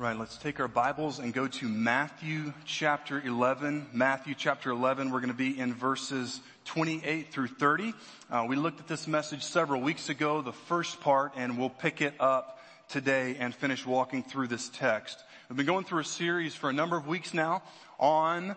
Right, 0.00 0.18
let's 0.18 0.38
take 0.38 0.60
our 0.60 0.66
Bibles 0.66 1.18
and 1.18 1.34
go 1.34 1.46
to 1.46 1.68
Matthew 1.68 2.54
chapter 2.64 3.20
11. 3.20 3.88
Matthew 3.92 4.34
chapter 4.34 4.70
11, 4.70 5.10
we're 5.10 5.20
going 5.20 5.28
to 5.28 5.34
be 5.34 5.60
in 5.60 5.74
verses 5.74 6.40
28 6.64 7.30
through 7.30 7.48
30. 7.48 7.92
Uh, 8.30 8.46
we 8.48 8.56
looked 8.56 8.80
at 8.80 8.88
this 8.88 9.06
message 9.06 9.42
several 9.42 9.82
weeks 9.82 10.08
ago, 10.08 10.40
the 10.40 10.54
first 10.54 11.02
part, 11.02 11.32
and 11.36 11.58
we'll 11.58 11.68
pick 11.68 12.00
it 12.00 12.14
up 12.18 12.60
today 12.88 13.36
and 13.38 13.54
finish 13.54 13.84
walking 13.84 14.22
through 14.22 14.46
this 14.46 14.70
text. 14.70 15.22
We've 15.50 15.58
been 15.58 15.66
going 15.66 15.84
through 15.84 16.00
a 16.00 16.04
series 16.04 16.54
for 16.54 16.70
a 16.70 16.72
number 16.72 16.96
of 16.96 17.06
weeks 17.06 17.34
now 17.34 17.62
on 17.98 18.56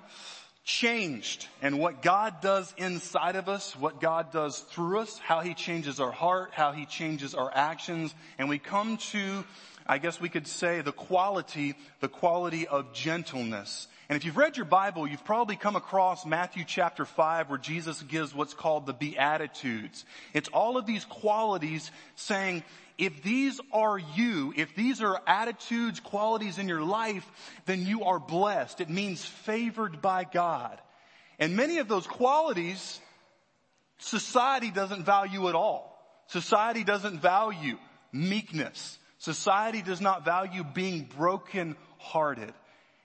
changed 0.64 1.48
and 1.62 1.78
what 1.78 2.02
God 2.02 2.40
does 2.40 2.74
inside 2.78 3.36
of 3.36 3.50
us, 3.50 3.76
what 3.76 4.00
God 4.00 4.32
does 4.32 4.60
through 4.60 5.00
us, 5.00 5.18
how 5.18 5.42
He 5.42 5.54
changes 5.54 6.00
our 6.00 6.14
heart, 6.14 6.52
how 6.54 6.72
He 6.72 6.86
changes 6.86 7.36
our 7.36 7.52
actions, 7.54 8.16
and 8.38 8.48
we 8.48 8.60
come 8.60 8.96
to 9.12 9.44
I 9.86 9.98
guess 9.98 10.20
we 10.20 10.30
could 10.30 10.48
say 10.48 10.82
the 10.82 10.92
quality, 10.92 11.76
the 12.00 12.08
quality 12.08 12.68
of 12.68 12.94
gentleness. 12.94 13.88
And 14.10 14.18
if 14.18 14.26
you've 14.26 14.38
read 14.38 14.58
your 14.58 14.66
Bible, 14.66 15.08
you've 15.08 15.26
probably 15.26 15.56
come 15.56 15.76
across 15.76 16.26
Matthew 16.26 16.64
chapter 16.66 17.06
5 17.06 17.50
where 17.50 17.58
Jesus 17.58 18.02
gives 18.04 18.34
what's 18.34 18.54
called 18.54 18.86
the 18.86 18.94
Beatitudes. 18.94 20.06
It's 20.34 20.50
all 20.50 20.78
of 20.78 20.86
these 20.86 21.06
qualities 21.06 21.90
saying, 22.16 22.64
if 22.98 23.24
these 23.24 23.60
are 23.72 23.98
you, 23.98 24.54
if 24.56 24.76
these 24.76 25.02
are 25.02 25.20
attitudes, 25.26 26.00
qualities 26.00 26.60
in 26.60 26.68
your 26.68 26.84
life, 26.84 27.26
then 27.66 27.86
you 27.86 28.04
are 28.04 28.20
blessed. 28.20 28.82
It 28.82 28.90
means 28.90 29.26
favored 29.26 30.02
by 30.02 30.26
God. 30.26 30.80
And 31.40 31.56
many 31.56 31.80
of 31.80 31.88
those 31.88 32.06
qualities, 32.06 33.02
society 33.98 34.70
doesn't 34.70 35.06
value 35.06 35.50
at 35.50 35.56
all. 35.56 35.90
Society 36.28 36.84
doesn't 36.84 37.20
value 37.20 37.78
meekness. 38.12 39.00
Society 39.24 39.82
does 39.82 40.02
not 40.02 40.26
value 40.26 40.66
being 40.66 41.10
broken 41.16 41.78
hearted. 41.98 42.44
And 42.50 42.54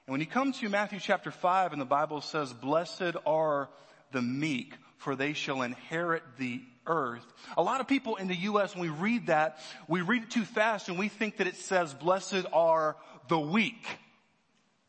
when 0.09 0.19
you 0.19 0.27
come 0.27 0.51
to 0.51 0.69
Matthew 0.69 0.99
chapter 0.99 1.31
5 1.31 1.70
and 1.70 1.81
the 1.81 1.87
Bible 1.87 2.23
says, 2.23 2.53
blessed 2.53 3.15
are 3.25 3.69
the 4.11 4.20
meek, 4.20 4.75
for 4.97 5.15
they 5.15 5.33
shall 5.33 5.62
inherit 5.62 6.25
the 6.37 6.61
earth. 6.89 7.25
A 7.57 7.62
lot 7.62 7.81
of 7.81 7.87
people 7.87 8.17
in 8.17 8.27
the 8.27 8.34
U.S., 8.34 8.75
when 8.75 8.83
we 8.83 8.89
read 8.89 9.29
that, 9.29 9.61
we 9.87 10.01
read 10.01 10.25
it 10.25 10.31
too 10.31 10.45
fast 10.45 10.89
and 10.89 10.98
we 10.98 11.07
think 11.07 11.37
that 11.37 11.47
it 11.47 11.55
says, 11.55 11.95
blessed 11.95 12.47
are 12.53 12.97
the 13.29 13.39
weak. 13.39 13.87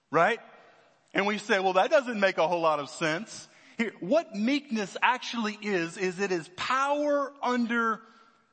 Right? 0.09 0.40
And 1.14 1.28
we 1.28 1.38
say, 1.38 1.59
well, 1.59 1.73
that 1.73 1.92
doesn't 1.92 2.20
make 2.20 2.40
a 2.40 2.48
whole 2.48 2.62
lot 2.62 2.80
of 2.80 2.90
sense. 2.90 3.48
Here, 3.78 3.94
what 4.00 4.34
meekness 4.34 4.98
actually 5.00 5.59
is, 5.62 5.96
is 5.96 6.20
it 6.20 6.31
is 6.31 6.50
power 6.56 7.31
under 7.44 8.02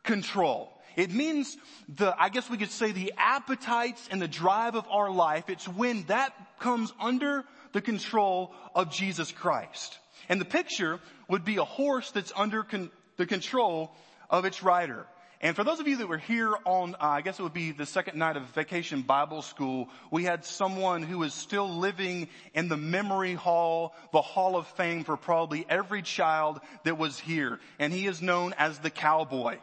control. 0.02 0.75
It 0.96 1.12
means 1.12 1.56
the, 1.88 2.14
I 2.18 2.30
guess 2.30 2.48
we 2.48 2.56
could 2.56 2.70
say 2.70 2.90
the 2.90 3.12
appetites 3.18 4.08
and 4.10 4.20
the 4.20 4.28
drive 4.28 4.74
of 4.74 4.88
our 4.90 5.10
life. 5.10 5.48
It's 5.48 5.68
when 5.68 6.04
that 6.04 6.32
comes 6.58 6.92
under 6.98 7.44
the 7.72 7.82
control 7.82 8.54
of 8.74 8.90
Jesus 8.90 9.30
Christ. 9.30 9.98
And 10.30 10.40
the 10.40 10.46
picture 10.46 10.98
would 11.28 11.44
be 11.44 11.58
a 11.58 11.64
horse 11.64 12.10
that's 12.10 12.32
under 12.34 12.62
con- 12.62 12.90
the 13.18 13.26
control 13.26 13.92
of 14.30 14.46
its 14.46 14.62
rider. 14.62 15.06
And 15.42 15.54
for 15.54 15.64
those 15.64 15.80
of 15.80 15.86
you 15.86 15.98
that 15.98 16.08
were 16.08 16.16
here 16.16 16.54
on, 16.64 16.94
uh, 16.94 16.98
I 17.00 17.20
guess 17.20 17.38
it 17.38 17.42
would 17.42 17.52
be 17.52 17.72
the 17.72 17.84
second 17.84 18.18
night 18.18 18.38
of 18.38 18.44
vacation 18.54 19.02
Bible 19.02 19.42
school, 19.42 19.90
we 20.10 20.24
had 20.24 20.46
someone 20.46 21.02
who 21.02 21.22
is 21.24 21.34
still 21.34 21.68
living 21.68 22.28
in 22.54 22.68
the 22.68 22.78
memory 22.78 23.34
hall, 23.34 23.94
the 24.12 24.22
hall 24.22 24.56
of 24.56 24.66
fame 24.68 25.04
for 25.04 25.18
probably 25.18 25.66
every 25.68 26.00
child 26.00 26.60
that 26.84 26.96
was 26.96 27.18
here. 27.18 27.60
And 27.78 27.92
he 27.92 28.06
is 28.06 28.22
known 28.22 28.54
as 28.56 28.78
the 28.78 28.88
cowboy. 28.88 29.58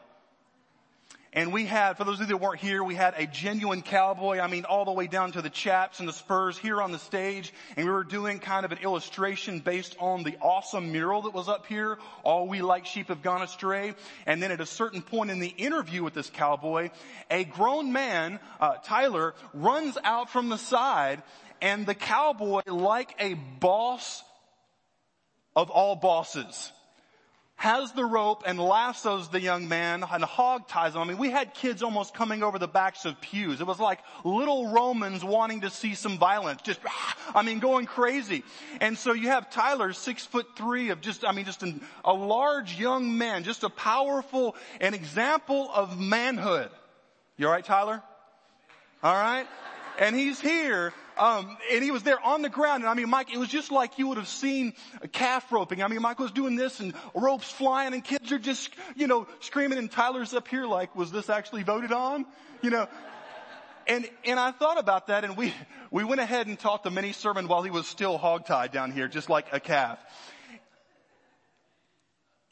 And 1.35 1.51
we 1.51 1.65
had, 1.65 1.97
for 1.97 2.03
those 2.03 2.15
of 2.15 2.21
you 2.21 2.27
that 2.27 2.37
weren't 2.37 2.59
here, 2.59 2.83
we 2.83 2.93
had 2.93 3.15
a 3.17 3.25
genuine 3.25 3.81
cowboy, 3.81 4.39
I 4.39 4.47
mean 4.47 4.65
all 4.65 4.85
the 4.85 4.91
way 4.91 5.07
down 5.07 5.31
to 5.31 5.41
the 5.41 5.49
chaps 5.49 5.99
and 5.99 6.07
the 6.07 6.13
spurs 6.13 6.59
here 6.59 6.79
on 6.79 6.91
the 6.91 6.99
stage. 6.99 7.51
And 7.75 7.87
we 7.87 7.91
were 7.91 8.03
doing 8.03 8.39
kind 8.39 8.65
of 8.65 8.71
an 8.71 8.77
illustration 8.77 9.59
based 9.59 9.95
on 9.99 10.21
the 10.21 10.37
awesome 10.41 10.91
mural 10.91 11.23
that 11.23 11.33
was 11.33 11.49
up 11.49 11.65
here, 11.65 11.97
All 12.23 12.47
We 12.47 12.61
Like 12.61 12.85
Sheep 12.85 13.07
Have 13.07 13.23
Gone 13.23 13.41
Astray. 13.41 13.95
And 14.27 14.43
then 14.43 14.51
at 14.51 14.61
a 14.61 14.65
certain 14.67 15.01
point 15.01 15.31
in 15.31 15.39
the 15.39 15.47
interview 15.47 16.03
with 16.03 16.13
this 16.13 16.29
cowboy, 16.29 16.91
a 17.31 17.43
grown 17.45 17.91
man, 17.91 18.39
uh, 18.59 18.75
Tyler, 18.83 19.33
runs 19.55 19.97
out 20.03 20.29
from 20.29 20.49
the 20.49 20.57
side 20.57 21.23
and 21.63 21.87
the 21.87 21.95
cowboy, 21.95 22.61
like 22.67 23.15
a 23.19 23.33
boss 23.33 24.23
of 25.55 25.69
all 25.69 25.95
bosses, 25.95 26.71
has 27.63 27.93
the 27.93 28.03
rope 28.03 28.43
and 28.45 28.59
lassos 28.59 29.29
the 29.29 29.39
young 29.39 29.69
man 29.69 30.03
and 30.11 30.21
hog 30.21 30.67
ties 30.67 30.95
him. 30.95 31.01
I 31.01 31.05
mean, 31.05 31.17
we 31.17 31.29
had 31.29 31.53
kids 31.53 31.81
almost 31.81 32.13
coming 32.13 32.43
over 32.43 32.59
the 32.59 32.67
backs 32.67 33.05
of 33.05 33.21
pews. 33.21 33.61
It 33.61 33.63
was 33.65 33.79
like 33.79 33.99
little 34.25 34.67
Romans 34.67 35.23
wanting 35.23 35.61
to 35.61 35.69
see 35.69 35.95
some 35.95 36.17
violence. 36.17 36.61
Just, 36.61 36.81
I 37.33 37.41
mean, 37.41 37.59
going 37.59 37.85
crazy. 37.85 38.43
And 38.81 38.97
so 38.97 39.13
you 39.13 39.29
have 39.29 39.49
Tyler, 39.49 39.93
six 39.93 40.25
foot 40.25 40.45
three 40.57 40.89
of 40.89 40.99
just, 40.99 41.23
I 41.23 41.31
mean, 41.31 41.45
just 41.45 41.63
an, 41.63 41.79
a 42.03 42.11
large 42.11 42.77
young 42.77 43.17
man, 43.17 43.45
just 43.45 43.63
a 43.63 43.69
powerful, 43.69 44.57
an 44.81 44.93
example 44.93 45.71
of 45.73 45.97
manhood. 45.97 46.69
You 47.37 47.45
alright, 47.45 47.63
Tyler? 47.63 48.03
Alright? 49.01 49.47
And 49.99 50.17
he's 50.17 50.41
here 50.41 50.93
um, 51.17 51.57
and 51.71 51.83
he 51.83 51.91
was 51.91 52.03
there 52.03 52.19
on 52.19 52.41
the 52.41 52.49
ground. 52.49 52.83
And 52.83 52.89
I 52.89 52.93
mean, 52.93 53.09
Mike, 53.09 53.33
it 53.33 53.37
was 53.37 53.49
just 53.49 53.71
like 53.71 53.99
you 53.99 54.07
would 54.07 54.17
have 54.17 54.27
seen 54.27 54.73
a 55.01 55.07
calf 55.07 55.51
roping. 55.51 55.83
I 55.83 55.87
mean, 55.87 56.01
Mike 56.01 56.19
was 56.19 56.31
doing 56.31 56.55
this 56.55 56.79
and 56.79 56.93
ropes 57.13 57.49
flying 57.51 57.93
and 57.93 58.03
kids 58.03 58.31
are 58.31 58.39
just, 58.39 58.69
you 58.95 59.07
know, 59.07 59.27
screaming 59.39 59.77
and 59.77 59.91
Tyler's 59.91 60.33
up 60.33 60.47
here 60.47 60.65
like, 60.65 60.95
was 60.95 61.11
this 61.11 61.29
actually 61.29 61.63
voted 61.63 61.91
on? 61.91 62.25
You 62.61 62.69
know, 62.69 62.87
and, 63.87 64.09
and 64.25 64.39
I 64.39 64.51
thought 64.51 64.79
about 64.79 65.07
that 65.07 65.23
and 65.23 65.35
we, 65.37 65.53
we 65.91 66.03
went 66.03 66.21
ahead 66.21 66.47
and 66.47 66.57
taught 66.57 66.83
the 66.83 66.91
mini 66.91 67.11
sermon 67.11 67.47
while 67.47 67.63
he 67.63 67.71
was 67.71 67.87
still 67.87 68.17
hogtied 68.17 68.71
down 68.71 68.91
here, 68.91 69.07
just 69.07 69.29
like 69.29 69.47
a 69.51 69.59
calf. 69.59 69.99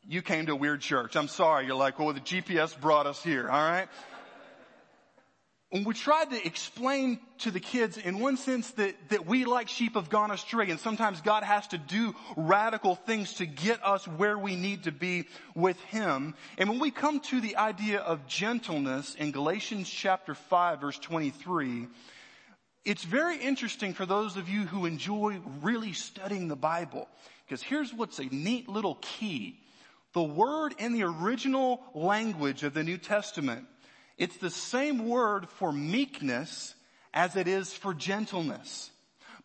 You 0.07 0.21
came 0.21 0.47
to 0.47 0.53
a 0.53 0.55
weird 0.55 0.81
church. 0.81 1.15
I'm 1.15 1.27
sorry. 1.27 1.67
You're 1.67 1.75
like, 1.75 1.99
well, 1.99 2.11
the 2.11 2.19
GPS 2.19 2.79
brought 2.79 3.05
us 3.07 3.23
here. 3.23 3.47
All 3.47 3.63
right. 3.63 3.87
And 5.73 5.85
we 5.85 5.93
tried 5.93 6.31
to 6.31 6.45
explain 6.45 7.19
to 7.39 7.51
the 7.51 7.61
kids 7.61 7.97
in 7.97 8.19
one 8.19 8.35
sense 8.35 8.71
that, 8.71 8.93
that 9.09 9.25
we 9.25 9.45
like 9.45 9.69
sheep 9.69 9.93
have 9.93 10.09
gone 10.09 10.29
astray 10.29 10.69
and 10.69 10.77
sometimes 10.77 11.21
God 11.21 11.43
has 11.43 11.65
to 11.67 11.77
do 11.77 12.13
radical 12.35 12.95
things 12.95 13.35
to 13.35 13.45
get 13.45 13.83
us 13.85 14.05
where 14.05 14.37
we 14.37 14.57
need 14.57 14.83
to 14.83 14.91
be 14.91 15.27
with 15.55 15.79
Him. 15.85 16.35
And 16.57 16.69
when 16.69 16.79
we 16.79 16.91
come 16.91 17.21
to 17.21 17.39
the 17.39 17.55
idea 17.55 17.99
of 17.99 18.27
gentleness 18.27 19.15
in 19.15 19.31
Galatians 19.31 19.89
chapter 19.89 20.35
5 20.35 20.81
verse 20.81 20.99
23, 20.99 21.87
it's 22.83 23.05
very 23.05 23.37
interesting 23.37 23.93
for 23.93 24.05
those 24.05 24.35
of 24.35 24.49
you 24.49 24.65
who 24.65 24.85
enjoy 24.85 25.39
really 25.61 25.93
studying 25.93 26.49
the 26.49 26.55
Bible. 26.57 27.07
Because 27.45 27.61
here's 27.61 27.93
what's 27.93 28.19
a 28.19 28.25
neat 28.25 28.67
little 28.67 28.97
key. 29.01 29.57
The 30.13 30.23
word 30.23 30.75
in 30.79 30.91
the 30.91 31.03
original 31.03 31.81
language 31.93 32.63
of 32.63 32.73
the 32.73 32.83
New 32.83 32.97
Testament 32.97 33.67
it's 34.21 34.37
the 34.37 34.51
same 34.51 35.09
word 35.09 35.49
for 35.49 35.71
meekness 35.71 36.75
as 37.11 37.35
it 37.35 37.47
is 37.47 37.73
for 37.73 37.91
gentleness. 37.91 38.91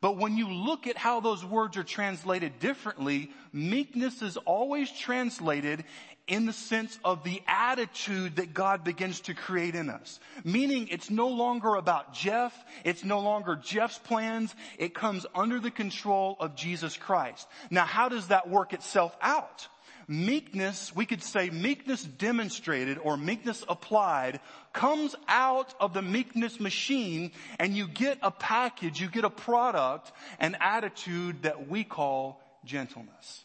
But 0.02 0.18
when 0.18 0.36
you 0.36 0.50
look 0.50 0.86
at 0.86 0.98
how 0.98 1.20
those 1.20 1.42
words 1.42 1.78
are 1.78 1.82
translated 1.82 2.58
differently, 2.58 3.30
meekness 3.54 4.20
is 4.20 4.36
always 4.36 4.92
translated 4.92 5.84
in 6.28 6.44
the 6.44 6.52
sense 6.52 6.98
of 7.06 7.24
the 7.24 7.40
attitude 7.48 8.36
that 8.36 8.52
God 8.52 8.84
begins 8.84 9.20
to 9.20 9.34
create 9.34 9.74
in 9.74 9.88
us. 9.88 10.20
Meaning 10.44 10.88
it's 10.90 11.08
no 11.08 11.28
longer 11.28 11.76
about 11.76 12.12
Jeff, 12.12 12.52
it's 12.84 13.02
no 13.02 13.20
longer 13.20 13.56
Jeff's 13.56 13.98
plans, 13.98 14.54
it 14.78 14.92
comes 14.92 15.24
under 15.34 15.58
the 15.58 15.70
control 15.70 16.36
of 16.38 16.54
Jesus 16.54 16.98
Christ. 16.98 17.48
Now 17.70 17.86
how 17.86 18.10
does 18.10 18.28
that 18.28 18.50
work 18.50 18.74
itself 18.74 19.16
out? 19.22 19.68
Meekness, 20.08 20.94
we 20.94 21.06
could 21.06 21.22
say 21.22 21.50
meekness 21.50 22.02
demonstrated 22.02 22.98
or 22.98 23.16
meekness 23.16 23.64
applied 23.68 24.40
comes 24.72 25.14
out 25.26 25.74
of 25.80 25.94
the 25.94 26.02
meekness 26.02 26.60
machine 26.60 27.32
and 27.58 27.76
you 27.76 27.88
get 27.88 28.18
a 28.22 28.30
package, 28.30 29.00
you 29.00 29.08
get 29.08 29.24
a 29.24 29.30
product, 29.30 30.12
an 30.38 30.56
attitude 30.60 31.42
that 31.42 31.68
we 31.68 31.84
call 31.84 32.40
gentleness. 32.64 33.44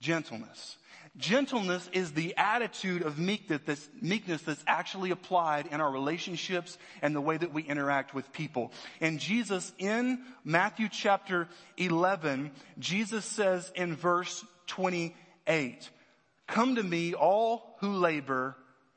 Gentleness. 0.00 0.76
Gentleness 1.18 1.90
is 1.92 2.12
the 2.12 2.34
attitude 2.38 3.02
of 3.02 3.18
meekness 3.18 3.60
that's, 4.42 4.64
actually 4.66 5.10
applied 5.10 5.66
in 5.66 5.80
our 5.80 5.90
relationships 5.90 6.78
and 7.02 7.14
the 7.14 7.20
way 7.20 7.36
that 7.36 7.52
we 7.52 7.62
interact 7.62 8.14
with 8.14 8.32
people. 8.32 8.72
And 9.00 9.20
Jesus 9.20 9.72
in 9.76 10.20
Matthew 10.42 10.88
chapter 10.90 11.48
11, 11.76 12.50
Jesus 12.78 13.26
says 13.26 13.70
in 13.74 13.94
verse 13.94 14.42
28. 14.72 15.90
Come 16.46 16.76
to 16.76 16.82
me, 16.82 17.12
all 17.12 17.76
who 17.80 17.92
labor 17.92 18.56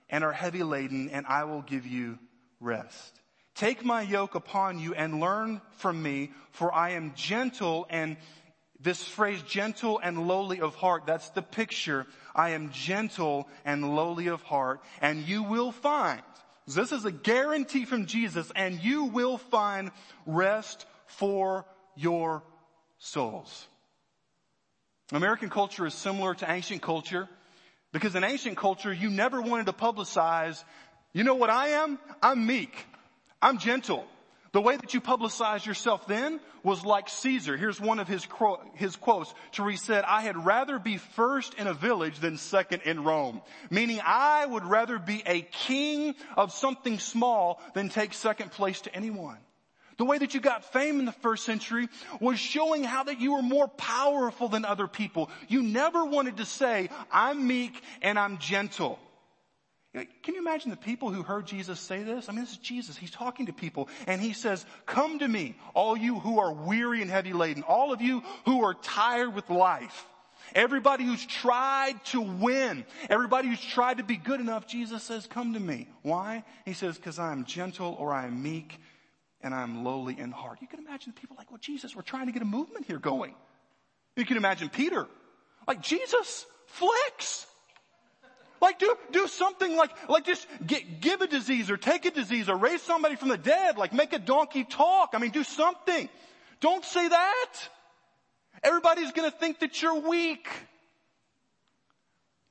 and 0.10 0.24
are 0.24 0.32
heavy 0.32 0.64
laden, 0.64 1.10
and 1.10 1.26
I 1.26 1.44
will 1.44 1.64
give 1.64 1.86
you 1.86 2.18
rest. 2.62 3.20
Take 3.56 3.84
my 3.84 4.02
yoke 4.02 4.36
upon 4.36 4.80
you 4.80 4.94
and 4.94 5.20
learn 5.20 5.60
from 5.72 6.02
me, 6.02 6.32
for 6.52 6.74
I 6.74 6.92
am 6.92 7.14
gentle 7.14 7.88
and 7.90 8.16
this 8.80 9.04
phrase, 9.04 9.42
gentle 9.42 10.00
and 10.02 10.28
lowly 10.28 10.62
of 10.62 10.76
heart, 10.76 11.04
that's 11.06 11.30
the 11.30 11.42
picture. 11.42 12.06
I 12.34 12.50
am 12.52 12.72
gentle 12.72 13.48
and 13.66 13.96
lowly 13.96 14.28
of 14.28 14.44
heart, 14.44 14.82
and 15.02 15.28
you 15.28 15.44
will 15.44 15.72
find 15.72 16.22
This 16.68 16.92
is 16.92 17.04
a 17.04 17.12
guarantee 17.12 17.86
from 17.86 18.06
Jesus 18.06 18.52
and 18.56 18.80
you 18.82 19.06
will 19.06 19.38
find 19.38 19.92
rest 20.26 20.86
for 21.08 21.66
your 21.96 22.44
souls. 22.98 23.68
American 25.12 25.50
culture 25.50 25.86
is 25.86 25.94
similar 25.94 26.34
to 26.36 26.52
ancient 26.52 26.82
culture 26.82 27.30
because 27.94 28.16
in 28.16 28.24
ancient 28.24 28.58
culture 28.58 28.92
you 28.92 29.10
never 29.10 29.42
wanted 29.42 29.68
to 29.68 29.74
publicize, 29.74 30.64
you 31.14 31.24
know 31.24 31.36
what 31.36 31.50
I 31.50 31.70
am? 31.70 32.00
I'm 32.22 32.46
meek. 32.46 32.76
I'm 33.42 33.60
gentle. 33.60 34.06
The 34.52 34.62
way 34.62 34.78
that 34.78 34.94
you 34.94 35.02
publicized 35.02 35.66
yourself 35.66 36.08
then 36.08 36.40
was 36.64 36.86
like 36.86 37.10
Caesar. 37.10 37.58
Here's 37.58 37.80
one 37.80 38.00
of 38.00 38.08
his, 38.08 38.26
his 38.76 38.96
quotes 38.96 39.34
to 39.54 39.76
said, 39.76 40.06
I 40.08 40.22
had 40.22 40.46
rather 40.46 40.80
be 40.80 40.98
first 40.98 41.54
in 41.56 41.68
a 41.68 41.74
village 41.74 42.20
than 42.20 42.38
second 42.38 42.82
in 42.84 43.04
Rome. 43.04 43.42
Meaning 43.70 44.00
I 44.04 44.46
would 44.46 44.66
rather 44.66 44.98
be 44.98 45.22
a 45.26 45.42
king 45.42 46.16
of 46.38 46.54
something 46.54 47.00
small 47.00 47.62
than 47.74 47.90
take 47.90 48.14
second 48.14 48.52
place 48.52 48.82
to 48.82 48.96
anyone. 48.96 49.38
The 49.98 50.06
way 50.06 50.18
that 50.18 50.34
you 50.34 50.42
got 50.42 50.74
fame 50.74 51.00
in 51.00 51.06
the 51.06 51.12
first 51.12 51.46
century 51.46 51.88
was 52.20 52.38
showing 52.38 52.84
how 52.84 53.04
that 53.04 53.22
you 53.22 53.34
were 53.34 53.42
more 53.42 53.68
powerful 53.68 54.50
than 54.50 54.66
other 54.66 54.88
people. 54.88 55.30
You 55.48 55.64
never 55.64 56.04
wanted 56.04 56.38
to 56.38 56.46
say, 56.46 56.90
I'm 57.12 57.48
meek 57.48 57.82
and 58.02 58.20
I'm 58.20 58.38
gentle. 58.38 59.00
Can 59.94 60.36
you 60.36 60.42
imagine 60.42 60.72
the 60.72 60.78
people 60.78 61.10
who 61.10 61.24
heard 61.24 61.48
Jesus 61.48 61.80
say 61.80 62.04
this? 62.04 62.28
I 62.28 62.34
mean, 62.34 62.42
this 62.42 62.52
is 62.52 62.58
Jesus. 62.58 62.98
He's 62.98 63.12
talking 63.12 63.46
to 63.46 63.54
people 63.54 63.88
and 64.08 64.20
he 64.20 64.34
says, 64.34 64.66
come 64.86 65.20
to 65.20 65.28
me, 65.28 65.56
all 65.74 65.96
you 65.96 66.20
who 66.20 66.40
are 66.40 66.52
weary 66.52 67.02
and 67.02 67.10
heavy 67.10 67.32
laden, 67.32 67.64
all 67.64 67.94
of 67.94 68.02
you 68.02 68.22
who 68.44 68.66
are 68.66 68.74
tired 68.74 69.34
with 69.34 69.50
life. 69.50 70.06
Everybody 70.54 71.06
who's 71.06 71.26
tried 71.26 72.04
to 72.08 72.20
win, 72.20 72.86
everybody 73.10 73.48
who's 73.48 73.62
tried 73.62 73.98
to 73.98 74.04
be 74.04 74.18
good 74.18 74.42
enough, 74.42 74.68
Jesus 74.68 75.02
says, 75.02 75.26
come 75.28 75.54
to 75.54 75.60
me. 75.60 75.88
Why? 76.02 76.44
He 76.66 76.74
says, 76.74 76.98
cause 76.98 77.18
I 77.18 77.32
am 77.32 77.46
gentle 77.46 77.96
or 77.98 78.14
I 78.14 78.28
am 78.28 78.44
meek 78.44 78.78
and 79.46 79.54
I 79.54 79.62
am 79.62 79.84
lowly 79.84 80.20
in 80.20 80.32
heart. 80.32 80.58
You 80.60 80.68
can 80.68 80.80
imagine 80.80 81.14
people 81.14 81.36
like, 81.38 81.52
well, 81.52 81.60
Jesus, 81.62 81.96
we're 81.96 82.02
trying 82.02 82.26
to 82.26 82.32
get 82.32 82.42
a 82.42 82.46
movement 82.46 82.88
here 82.88 82.98
going. 82.98 83.36
You 84.16 84.26
can 84.26 84.38
imagine 84.38 84.70
Peter, 84.70 85.08
like 85.68 85.82
Jesus, 85.82 86.48
flex. 86.66 87.46
Like 88.60 88.80
do, 88.80 88.96
do 89.12 89.28
something 89.28 89.76
like, 89.76 89.92
like 90.10 90.26
just 90.26 90.48
get, 90.66 91.00
give 91.00 91.22
a 91.22 91.28
disease 91.28 91.70
or 91.70 91.78
take 91.78 92.06
a 92.06 92.12
disease 92.12 92.50
or 92.50 92.56
raise 92.58 92.82
somebody 92.82 93.16
from 93.18 93.30
the 93.30 93.38
dead, 93.38 93.78
like 93.78 93.94
make 93.94 94.14
a 94.14 94.20
donkey 94.20 94.64
talk. 94.64 95.12
I 95.14 95.20
mean, 95.20 95.30
do 95.30 95.44
something. 95.44 96.10
Don't 96.60 96.84
say 96.84 97.08
that. 97.08 97.52
Everybody's 98.64 99.12
gonna 99.12 99.30
think 99.30 99.60
that 99.60 99.80
you're 99.80 100.00
weak. 100.00 100.48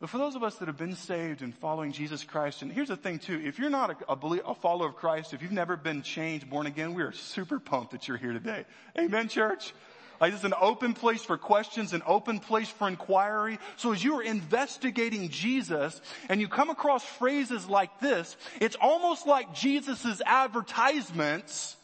But 0.00 0.10
for 0.10 0.18
those 0.18 0.34
of 0.34 0.42
us 0.42 0.56
that 0.56 0.68
have 0.68 0.76
been 0.76 0.96
saved 0.96 1.40
and 1.40 1.54
following 1.54 1.92
Jesus 1.92 2.24
Christ, 2.24 2.62
and 2.62 2.70
here's 2.70 2.88
the 2.88 2.96
thing 2.96 3.18
too, 3.18 3.40
if 3.44 3.58
you're 3.58 3.70
not 3.70 4.02
a, 4.08 4.12
a, 4.12 4.40
a, 4.46 4.54
follower 4.54 4.88
of 4.88 4.96
Christ, 4.96 5.32
if 5.32 5.40
you've 5.40 5.52
never 5.52 5.76
been 5.76 6.02
changed, 6.02 6.50
born 6.50 6.66
again, 6.66 6.94
we 6.94 7.02
are 7.02 7.12
super 7.12 7.60
pumped 7.60 7.92
that 7.92 8.08
you're 8.08 8.16
here 8.16 8.32
today. 8.32 8.64
Amen, 8.98 9.28
church? 9.28 9.72
Like 10.20 10.32
this 10.32 10.40
is 10.40 10.46
an 10.46 10.54
open 10.60 10.94
place 10.94 11.22
for 11.22 11.36
questions, 11.36 11.92
an 11.92 12.02
open 12.06 12.40
place 12.40 12.68
for 12.68 12.88
inquiry. 12.88 13.58
So 13.76 13.92
as 13.92 14.02
you 14.02 14.18
are 14.18 14.22
investigating 14.22 15.28
Jesus 15.28 16.00
and 16.28 16.40
you 16.40 16.48
come 16.48 16.70
across 16.70 17.04
phrases 17.04 17.68
like 17.68 18.00
this, 18.00 18.36
it's 18.60 18.76
almost 18.80 19.26
like 19.26 19.54
Jesus' 19.54 20.20
advertisements, 20.24 21.76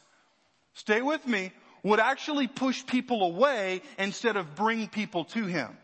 stay 0.74 1.02
with 1.02 1.26
me, 1.26 1.52
would 1.82 2.00
actually 2.00 2.46
push 2.46 2.84
people 2.86 3.22
away 3.22 3.82
instead 3.98 4.36
of 4.36 4.54
bring 4.54 4.88
people 4.88 5.24
to 5.26 5.44
Him. 5.44 5.76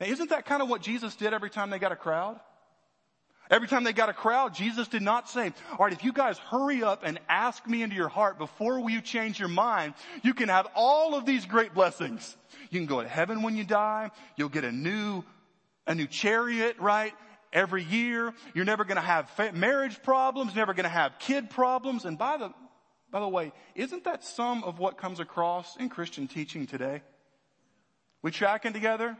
Now 0.00 0.06
isn't 0.06 0.30
that 0.30 0.46
kind 0.46 0.62
of 0.62 0.68
what 0.68 0.80
Jesus 0.80 1.14
did 1.14 1.34
every 1.34 1.50
time 1.50 1.70
they 1.70 1.78
got 1.78 1.92
a 1.92 1.96
crowd? 1.96 2.40
Every 3.50 3.66
time 3.66 3.82
they 3.82 3.92
got 3.92 4.08
a 4.08 4.12
crowd, 4.12 4.54
Jesus 4.54 4.86
did 4.86 5.02
not 5.02 5.28
say, 5.28 5.52
alright, 5.72 5.92
if 5.92 6.04
you 6.04 6.12
guys 6.12 6.38
hurry 6.38 6.84
up 6.84 7.02
and 7.04 7.18
ask 7.28 7.66
me 7.66 7.82
into 7.82 7.96
your 7.96 8.08
heart 8.08 8.38
before 8.38 8.88
you 8.88 9.00
change 9.00 9.40
your 9.40 9.48
mind, 9.48 9.94
you 10.22 10.34
can 10.34 10.48
have 10.48 10.68
all 10.76 11.16
of 11.16 11.26
these 11.26 11.46
great 11.46 11.74
blessings. 11.74 12.36
You 12.70 12.78
can 12.78 12.86
go 12.86 13.02
to 13.02 13.08
heaven 13.08 13.42
when 13.42 13.56
you 13.56 13.64
die. 13.64 14.12
You'll 14.36 14.50
get 14.50 14.62
a 14.62 14.70
new, 14.70 15.24
a 15.84 15.96
new 15.96 16.06
chariot, 16.06 16.76
right? 16.78 17.12
Every 17.52 17.82
year. 17.82 18.32
You're 18.54 18.64
never 18.64 18.84
gonna 18.84 19.00
have 19.00 19.28
marriage 19.52 20.00
problems, 20.00 20.54
never 20.54 20.72
gonna 20.72 20.88
have 20.88 21.18
kid 21.18 21.50
problems. 21.50 22.04
And 22.04 22.16
by 22.16 22.36
the, 22.36 22.54
by 23.10 23.18
the 23.18 23.28
way, 23.28 23.52
isn't 23.74 24.04
that 24.04 24.22
some 24.22 24.62
of 24.62 24.78
what 24.78 24.96
comes 24.96 25.18
across 25.18 25.76
in 25.76 25.88
Christian 25.88 26.28
teaching 26.28 26.68
today? 26.68 27.02
We 28.22 28.30
tracking 28.30 28.72
together? 28.74 29.16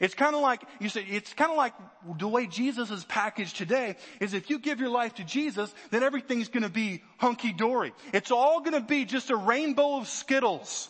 It's 0.00 0.14
kind 0.14 0.34
of 0.34 0.42
like, 0.42 0.62
you 0.80 0.88
say, 0.88 1.04
it's 1.08 1.32
kind 1.34 1.50
of 1.50 1.56
like 1.56 1.72
the 2.18 2.28
way 2.28 2.46
Jesus 2.46 2.90
is 2.90 3.04
packaged 3.04 3.56
today 3.56 3.96
is 4.20 4.34
if 4.34 4.50
you 4.50 4.58
give 4.58 4.80
your 4.80 4.90
life 4.90 5.14
to 5.14 5.24
Jesus, 5.24 5.72
then 5.90 6.02
everything's 6.02 6.48
gonna 6.48 6.68
be 6.68 7.02
hunky-dory. 7.18 7.92
It's 8.12 8.30
all 8.30 8.60
gonna 8.60 8.80
be 8.80 9.04
just 9.04 9.30
a 9.30 9.36
rainbow 9.36 9.96
of 9.96 10.08
Skittles. 10.08 10.88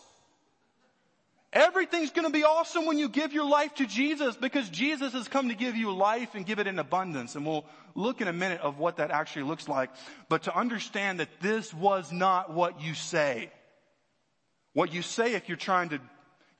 Everything's 1.52 2.10
gonna 2.10 2.30
be 2.30 2.44
awesome 2.44 2.86
when 2.86 2.98
you 2.98 3.08
give 3.08 3.32
your 3.32 3.48
life 3.48 3.74
to 3.76 3.86
Jesus 3.86 4.36
because 4.36 4.68
Jesus 4.68 5.12
has 5.14 5.28
come 5.28 5.48
to 5.48 5.54
give 5.54 5.76
you 5.76 5.90
life 5.92 6.34
and 6.34 6.44
give 6.44 6.58
it 6.58 6.66
in 6.66 6.78
abundance. 6.78 7.34
And 7.34 7.46
we'll 7.46 7.64
look 7.94 8.20
in 8.20 8.28
a 8.28 8.32
minute 8.32 8.60
of 8.60 8.78
what 8.78 8.98
that 8.98 9.10
actually 9.10 9.44
looks 9.44 9.68
like. 9.68 9.90
But 10.28 10.42
to 10.42 10.56
understand 10.56 11.20
that 11.20 11.28
this 11.40 11.72
was 11.72 12.12
not 12.12 12.52
what 12.52 12.82
you 12.82 12.94
say. 12.94 13.50
What 14.74 14.92
you 14.92 15.00
say 15.00 15.34
if 15.34 15.48
you're 15.48 15.56
trying 15.56 15.88
to 15.90 16.00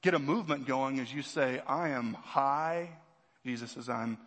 get 0.06 0.14
a 0.14 0.18
movement 0.20 0.68
going 0.68 1.00
as 1.00 1.12
you 1.12 1.20
say, 1.20 1.60
I 1.66 1.88
am 1.88 2.14
high. 2.14 2.90
Jesus 3.44 3.72
says, 3.72 3.88
I'm 3.88 4.18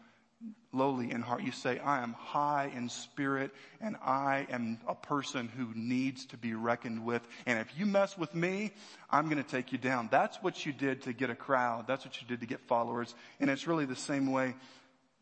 lowly 0.73 1.09
in 1.09 1.21
heart. 1.21 1.41
You 1.41 1.53
say, 1.53 1.79
I 1.79 2.03
am 2.03 2.11
high 2.11 2.69
in 2.75 2.89
spirit 2.89 3.51
and 3.79 3.95
I 4.03 4.45
am 4.49 4.79
a 4.89 4.93
person 4.93 5.47
who 5.47 5.69
needs 5.73 6.25
to 6.27 6.37
be 6.37 6.53
reckoned 6.53 7.05
with. 7.05 7.25
And 7.45 7.59
if 7.59 7.79
you 7.79 7.85
mess 7.85 8.17
with 8.17 8.35
me, 8.35 8.71
I'm 9.09 9.29
going 9.29 9.41
to 9.41 9.49
take 9.49 9.71
you 9.71 9.77
down. 9.77 10.09
That's 10.11 10.35
what 10.43 10.65
you 10.65 10.73
did 10.73 11.03
to 11.03 11.13
get 11.13 11.29
a 11.29 11.35
crowd. 11.35 11.87
That's 11.87 12.03
what 12.03 12.21
you 12.21 12.27
did 12.27 12.41
to 12.41 12.45
get 12.45 12.59
followers. 12.67 13.15
And 13.39 13.49
it's 13.49 13.65
really 13.65 13.85
the 13.85 13.95
same 13.95 14.33
way 14.33 14.55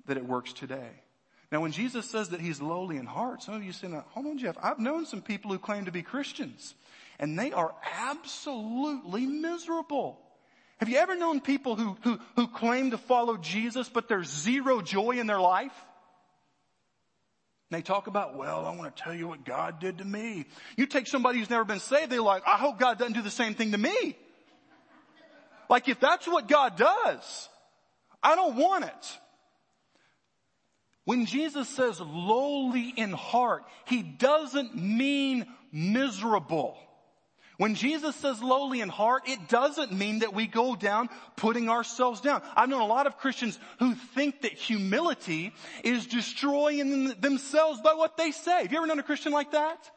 that 0.07 0.17
it 0.17 0.25
works 0.25 0.53
today. 0.53 0.89
Now 1.51 1.61
when 1.61 1.71
Jesus 1.71 2.09
says 2.09 2.29
that 2.29 2.41
he's 2.41 2.59
lowly 2.59 2.97
in 2.97 3.05
heart, 3.05 3.43
some 3.43 3.53
of 3.53 3.63
you 3.63 3.73
say, 3.73 3.89
hold 4.07 4.25
on 4.25 4.39
Jeff, 4.39 4.57
I've 4.59 4.79
known 4.79 5.05
some 5.05 5.21
people 5.21 5.51
who 5.51 5.59
claim 5.59 5.85
to 5.85 5.91
be 5.91 6.01
Christians 6.01 6.73
and 7.19 7.37
they 7.37 7.51
are 7.51 7.75
absolutely 7.99 9.27
miserable. 9.27 10.23
Have 10.79 10.89
you 10.89 10.97
ever 10.97 11.15
known 11.15 11.41
people 11.41 11.75
who, 11.75 11.97
who, 12.01 12.19
who 12.35 12.47
claim 12.47 12.91
to 12.91 12.97
follow 12.97 13.37
Jesus, 13.37 13.89
but 13.89 14.07
there's 14.07 14.29
zero 14.29 14.81
joy 14.81 15.11
in 15.11 15.25
their 15.25 15.39
life? 15.39 15.73
And 17.69 17.77
they 17.77 17.81
talk 17.81 18.07
about, 18.07 18.37
well, 18.37 18.65
I 18.65 18.75
want 18.75 18.95
to 18.95 19.03
tell 19.03 19.13
you 19.13 19.27
what 19.27 19.43
God 19.43 19.79
did 19.79 19.97
to 19.97 20.05
me. 20.05 20.45
You 20.77 20.85
take 20.85 21.07
somebody 21.07 21.39
who's 21.39 21.49
never 21.49 21.65
been 21.65 21.79
saved, 21.79 22.11
they're 22.11 22.21
like, 22.21 22.43
I 22.47 22.57
hope 22.57 22.79
God 22.79 22.99
doesn't 22.99 23.13
do 23.13 23.21
the 23.21 23.31
same 23.31 23.55
thing 23.55 23.71
to 23.71 23.77
me. 23.77 24.15
Like 25.69 25.89
if 25.89 25.99
that's 25.99 26.27
what 26.27 26.47
God 26.47 26.77
does, 26.77 27.49
I 28.23 28.35
don't 28.35 28.55
want 28.55 28.85
it. 28.85 29.17
When 31.03 31.25
Jesus 31.25 31.67
says 31.69 31.99
lowly 31.99 32.93
in 32.95 33.11
heart, 33.11 33.63
He 33.85 34.01
doesn't 34.01 34.75
mean 34.75 35.45
miserable. 35.71 36.77
When 37.57 37.73
Jesus 37.73 38.15
says 38.15 38.41
lowly 38.41 38.81
in 38.81 38.89
heart, 38.89 39.23
it 39.27 39.49
doesn't 39.49 39.91
mean 39.91 40.19
that 40.19 40.33
we 40.33 40.45
go 40.45 40.75
down 40.75 41.09
putting 41.35 41.69
ourselves 41.69 42.21
down. 42.21 42.43
I've 42.55 42.69
known 42.69 42.81
a 42.81 42.85
lot 42.85 43.07
of 43.07 43.17
Christians 43.17 43.59
who 43.79 43.95
think 43.95 44.41
that 44.41 44.53
humility 44.53 45.53
is 45.83 46.05
destroying 46.05 47.19
themselves 47.19 47.81
by 47.81 47.95
what 47.95 48.15
they 48.15 48.29
say. 48.29 48.61
Have 48.61 48.71
you 48.71 48.77
ever 48.77 48.85
known 48.85 48.99
a 48.99 49.03
Christian 49.03 49.31
like 49.31 49.51
that? 49.51 49.89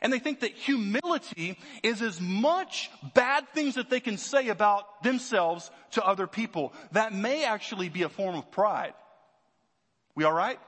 And 0.00 0.10
they 0.12 0.20
think 0.20 0.40
that 0.40 0.52
humility 0.52 1.58
is 1.82 2.00
as 2.00 2.18
much 2.18 2.90
bad 3.12 3.48
things 3.50 3.74
that 3.74 3.90
they 3.90 4.00
can 4.00 4.16
say 4.16 4.48
about 4.48 5.02
themselves 5.02 5.70
to 5.92 6.04
other 6.04 6.26
people. 6.26 6.72
That 6.92 7.12
may 7.12 7.44
actually 7.44 7.90
be 7.90 8.04
a 8.04 8.08
form 8.08 8.36
of 8.36 8.50
pride. 8.50 8.94
We 10.14 10.24
alright? 10.24 10.60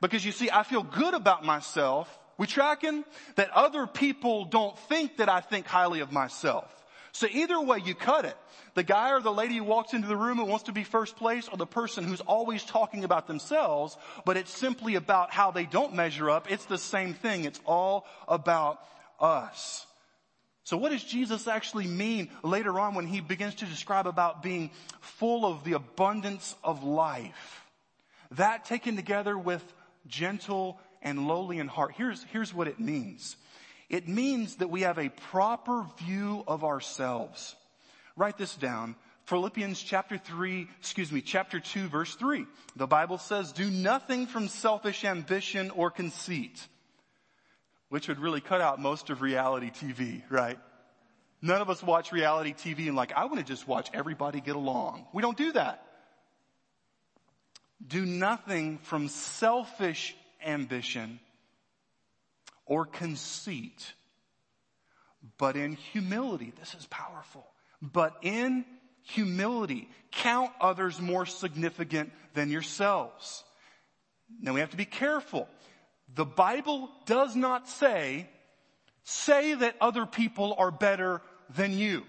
Because 0.00 0.24
you 0.24 0.32
see, 0.32 0.48
I 0.50 0.62
feel 0.62 0.82
good 0.82 1.12
about 1.12 1.44
myself 1.44 2.08
we 2.40 2.46
tracking? 2.46 3.04
That 3.36 3.50
other 3.50 3.86
people 3.86 4.46
don't 4.46 4.76
think 4.88 5.18
that 5.18 5.28
I 5.28 5.42
think 5.42 5.66
highly 5.66 6.00
of 6.00 6.10
myself. 6.10 6.74
So 7.12 7.26
either 7.30 7.60
way 7.60 7.80
you 7.84 7.94
cut 7.94 8.24
it. 8.24 8.36
The 8.74 8.82
guy 8.82 9.10
or 9.10 9.20
the 9.20 9.32
lady 9.32 9.58
who 9.58 9.64
walks 9.64 9.92
into 9.92 10.08
the 10.08 10.16
room 10.16 10.38
and 10.38 10.48
wants 10.48 10.64
to 10.64 10.72
be 10.72 10.82
first 10.82 11.16
place 11.16 11.48
or 11.48 11.58
the 11.58 11.66
person 11.66 12.04
who's 12.04 12.22
always 12.22 12.64
talking 12.64 13.04
about 13.04 13.26
themselves, 13.26 13.94
but 14.24 14.38
it's 14.38 14.56
simply 14.56 14.94
about 14.94 15.30
how 15.30 15.50
they 15.50 15.66
don't 15.66 15.94
measure 15.94 16.30
up. 16.30 16.50
It's 16.50 16.64
the 16.64 16.78
same 16.78 17.12
thing. 17.12 17.44
It's 17.44 17.60
all 17.66 18.06
about 18.26 18.80
us. 19.20 19.84
So 20.64 20.78
what 20.78 20.92
does 20.92 21.04
Jesus 21.04 21.46
actually 21.46 21.88
mean 21.88 22.30
later 22.42 22.80
on 22.80 22.94
when 22.94 23.06
he 23.06 23.20
begins 23.20 23.56
to 23.56 23.66
describe 23.66 24.06
about 24.06 24.42
being 24.42 24.70
full 25.00 25.44
of 25.44 25.62
the 25.62 25.74
abundance 25.74 26.56
of 26.64 26.84
life? 26.84 27.66
That 28.30 28.64
taken 28.64 28.96
together 28.96 29.36
with 29.36 29.62
gentle 30.06 30.80
and 31.02 31.26
lowly 31.26 31.58
in 31.58 31.68
heart. 31.68 31.94
Here's, 31.96 32.24
here's 32.24 32.54
what 32.54 32.68
it 32.68 32.80
means. 32.80 33.36
It 33.88 34.06
means 34.06 34.56
that 34.56 34.70
we 34.70 34.82
have 34.82 34.98
a 34.98 35.08
proper 35.08 35.84
view 35.98 36.44
of 36.46 36.64
ourselves. 36.64 37.56
Write 38.16 38.38
this 38.38 38.54
down. 38.54 38.94
Philippians 39.24 39.80
chapter 39.80 40.18
3, 40.18 40.68
excuse 40.78 41.12
me, 41.12 41.20
chapter 41.20 41.60
2 41.60 41.88
verse 41.88 42.14
3. 42.14 42.46
The 42.76 42.86
Bible 42.86 43.18
says, 43.18 43.52
do 43.52 43.70
nothing 43.70 44.26
from 44.26 44.48
selfish 44.48 45.04
ambition 45.04 45.70
or 45.70 45.90
conceit, 45.90 46.66
which 47.88 48.08
would 48.08 48.18
really 48.18 48.40
cut 48.40 48.60
out 48.60 48.80
most 48.80 49.10
of 49.10 49.22
reality 49.22 49.70
TV, 49.70 50.22
right? 50.30 50.58
None 51.42 51.60
of 51.60 51.70
us 51.70 51.82
watch 51.82 52.12
reality 52.12 52.52
TV 52.52 52.88
and 52.88 52.96
like, 52.96 53.12
I 53.12 53.24
want 53.24 53.38
to 53.38 53.44
just 53.44 53.66
watch 53.66 53.88
everybody 53.94 54.40
get 54.40 54.56
along. 54.56 55.06
We 55.12 55.22
don't 55.22 55.38
do 55.38 55.52
that. 55.52 55.84
Do 57.86 58.04
nothing 58.04 58.78
from 58.78 59.08
selfish 59.08 60.14
ambition 60.44 61.20
or 62.66 62.86
conceit, 62.86 63.94
but 65.38 65.56
in 65.56 65.72
humility. 65.72 66.52
This 66.58 66.74
is 66.74 66.86
powerful. 66.86 67.46
But 67.82 68.16
in 68.22 68.64
humility, 69.02 69.88
count 70.12 70.52
others 70.60 71.00
more 71.00 71.26
significant 71.26 72.12
than 72.34 72.50
yourselves. 72.50 73.44
Now 74.40 74.52
we 74.52 74.60
have 74.60 74.70
to 74.70 74.76
be 74.76 74.84
careful. 74.84 75.48
The 76.14 76.24
Bible 76.24 76.90
does 77.06 77.34
not 77.34 77.68
say, 77.68 78.28
say 79.04 79.54
that 79.54 79.76
other 79.80 80.06
people 80.06 80.54
are 80.58 80.70
better 80.70 81.22
than 81.54 81.72
you. 81.72 82.04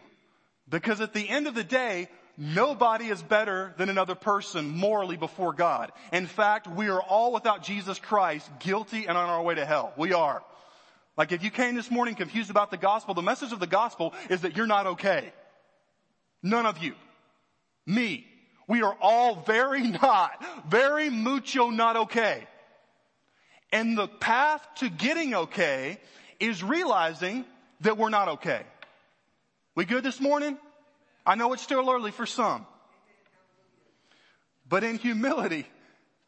Because 0.69 1.01
at 1.01 1.13
the 1.13 1.27
end 1.27 1.47
of 1.47 1.55
the 1.55 1.63
day, 1.63 2.07
nobody 2.41 3.05
is 3.05 3.21
better 3.21 3.73
than 3.77 3.89
another 3.89 4.15
person 4.15 4.67
morally 4.67 5.15
before 5.15 5.53
God. 5.53 5.91
In 6.11 6.25
fact, 6.25 6.67
we 6.67 6.89
are 6.89 7.01
all 7.01 7.31
without 7.31 7.61
Jesus 7.61 7.99
Christ 7.99 8.49
guilty 8.59 9.05
and 9.05 9.15
on 9.15 9.29
our 9.29 9.43
way 9.43 9.55
to 9.55 9.65
hell. 9.65 9.93
We 9.95 10.13
are. 10.13 10.43
Like 11.15 11.31
if 11.31 11.43
you 11.43 11.51
came 11.51 11.75
this 11.75 11.91
morning 11.91 12.15
confused 12.15 12.49
about 12.49 12.71
the 12.71 12.77
gospel, 12.77 13.13
the 13.13 13.21
message 13.21 13.51
of 13.51 13.59
the 13.59 13.67
gospel 13.67 14.15
is 14.29 14.41
that 14.41 14.57
you're 14.57 14.65
not 14.65 14.87
okay. 14.87 15.31
None 16.41 16.65
of 16.65 16.79
you. 16.79 16.95
Me. 17.85 18.25
We 18.67 18.81
are 18.81 18.97
all 18.99 19.35
very 19.35 19.87
not, 20.01 20.43
very 20.67 21.11
mucho 21.11 21.69
not 21.69 21.95
okay. 21.95 22.47
And 23.71 23.95
the 23.95 24.07
path 24.07 24.65
to 24.77 24.89
getting 24.89 25.35
okay 25.35 25.99
is 26.39 26.63
realizing 26.63 27.45
that 27.81 27.97
we're 27.97 28.09
not 28.09 28.29
okay. 28.29 28.63
We 29.75 29.85
good 29.85 30.03
this 30.03 30.19
morning? 30.19 30.57
I 31.25 31.35
know 31.35 31.53
it's 31.53 31.61
still 31.61 31.89
early 31.89 32.11
for 32.11 32.25
some. 32.25 32.65
But 34.67 34.83
in 34.83 34.97
humility, 34.97 35.67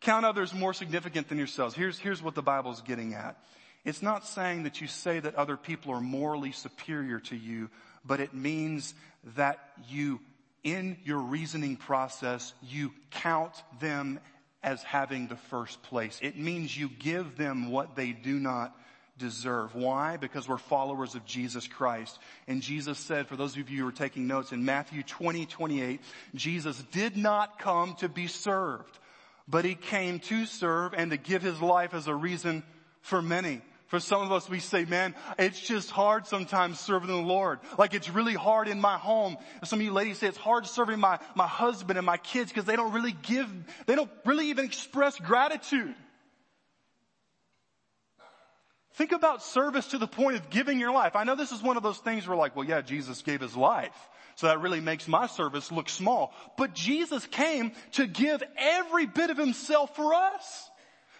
count 0.01 0.25
others 0.25 0.53
more 0.53 0.73
significant 0.73 1.29
than 1.29 1.37
yourselves. 1.37 1.75
Here's, 1.75 1.97
here's 1.97 2.21
what 2.21 2.35
the 2.35 2.41
Bible's 2.41 2.81
getting 2.81 3.13
at. 3.13 3.37
It's 3.85 4.01
not 4.01 4.25
saying 4.25 4.63
that 4.63 4.81
you 4.81 4.87
say 4.87 5.19
that 5.19 5.35
other 5.35 5.57
people 5.57 5.93
are 5.93 6.01
morally 6.01 6.51
superior 6.51 7.19
to 7.21 7.35
you, 7.35 7.69
but 8.05 8.19
it 8.19 8.33
means 8.33 8.93
that 9.35 9.59
you, 9.87 10.19
in 10.63 10.97
your 11.03 11.19
reasoning 11.19 11.75
process, 11.75 12.53
you 12.61 12.93
count 13.11 13.53
them 13.79 14.19
as 14.61 14.81
having 14.83 15.27
the 15.27 15.35
first 15.35 15.81
place. 15.83 16.19
It 16.21 16.37
means 16.37 16.77
you 16.77 16.89
give 16.89 17.37
them 17.37 17.69
what 17.69 17.95
they 17.95 18.11
do 18.11 18.39
not 18.39 18.75
deserve. 19.17 19.75
Why? 19.75 20.17
Because 20.17 20.47
we're 20.47 20.57
followers 20.57 21.15
of 21.15 21.25
Jesus 21.25 21.67
Christ. 21.67 22.19
And 22.47 22.61
Jesus 22.61 22.97
said, 22.97 23.27
for 23.27 23.35
those 23.35 23.55
of 23.57 23.69
you 23.69 23.81
who 23.81 23.87
are 23.87 23.91
taking 23.91 24.27
notes, 24.27 24.51
in 24.51 24.65
Matthew 24.65 25.03
20, 25.03 25.45
28, 25.45 26.01
Jesus 26.35 26.83
did 26.91 27.15
not 27.15 27.59
come 27.59 27.95
to 27.95 28.09
be 28.09 28.27
served, 28.27 28.97
but 29.47 29.65
he 29.65 29.75
came 29.75 30.19
to 30.19 30.45
serve 30.45 30.93
and 30.93 31.11
to 31.11 31.17
give 31.17 31.41
his 31.41 31.61
life 31.61 31.93
as 31.93 32.07
a 32.07 32.15
reason 32.15 32.63
for 33.01 33.21
many. 33.21 33.61
For 33.87 33.99
some 33.99 34.23
of 34.23 34.31
us, 34.31 34.49
we 34.49 34.59
say, 34.59 34.85
man, 34.85 35.13
it's 35.37 35.59
just 35.59 35.91
hard 35.91 36.25
sometimes 36.25 36.79
serving 36.79 37.09
the 37.09 37.15
Lord. 37.15 37.59
Like 37.77 37.93
it's 37.93 38.09
really 38.09 38.33
hard 38.33 38.67
in 38.67 38.81
my 38.81 38.97
home. 38.97 39.37
Some 39.63 39.79
of 39.79 39.85
you 39.85 39.93
ladies 39.93 40.17
say 40.17 40.25
it's 40.25 40.35
hard 40.35 40.65
serving 40.65 40.99
my, 40.99 41.19
my 41.35 41.45
husband 41.45 41.99
and 41.99 42.05
my 42.05 42.17
kids 42.17 42.51
because 42.51 42.65
they 42.65 42.75
don't 42.75 42.91
really 42.93 43.15
give, 43.21 43.47
they 43.85 43.93
don't 43.93 44.09
really 44.25 44.49
even 44.49 44.65
express 44.65 45.19
gratitude. 45.19 45.93
Think 48.93 49.11
about 49.11 49.43
service 49.43 49.87
to 49.87 49.97
the 49.97 50.07
point 50.07 50.37
of 50.37 50.49
giving 50.49 50.79
your 50.79 50.91
life. 50.91 51.15
I 51.15 51.23
know 51.23 51.35
this 51.35 51.51
is 51.51 51.61
one 51.61 51.77
of 51.77 51.83
those 51.83 51.97
things 51.97 52.27
where 52.27 52.37
like, 52.37 52.55
well 52.55 52.65
yeah, 52.65 52.81
Jesus 52.81 53.21
gave 53.21 53.41
his 53.41 53.55
life. 53.55 53.95
So 54.35 54.47
that 54.47 54.61
really 54.61 54.81
makes 54.81 55.07
my 55.07 55.27
service 55.27 55.71
look 55.71 55.89
small. 55.89 56.33
But 56.57 56.73
Jesus 56.73 57.25
came 57.27 57.71
to 57.93 58.07
give 58.07 58.41
every 58.57 59.05
bit 59.05 59.29
of 59.29 59.37
himself 59.37 59.95
for 59.95 60.13
us. 60.13 60.69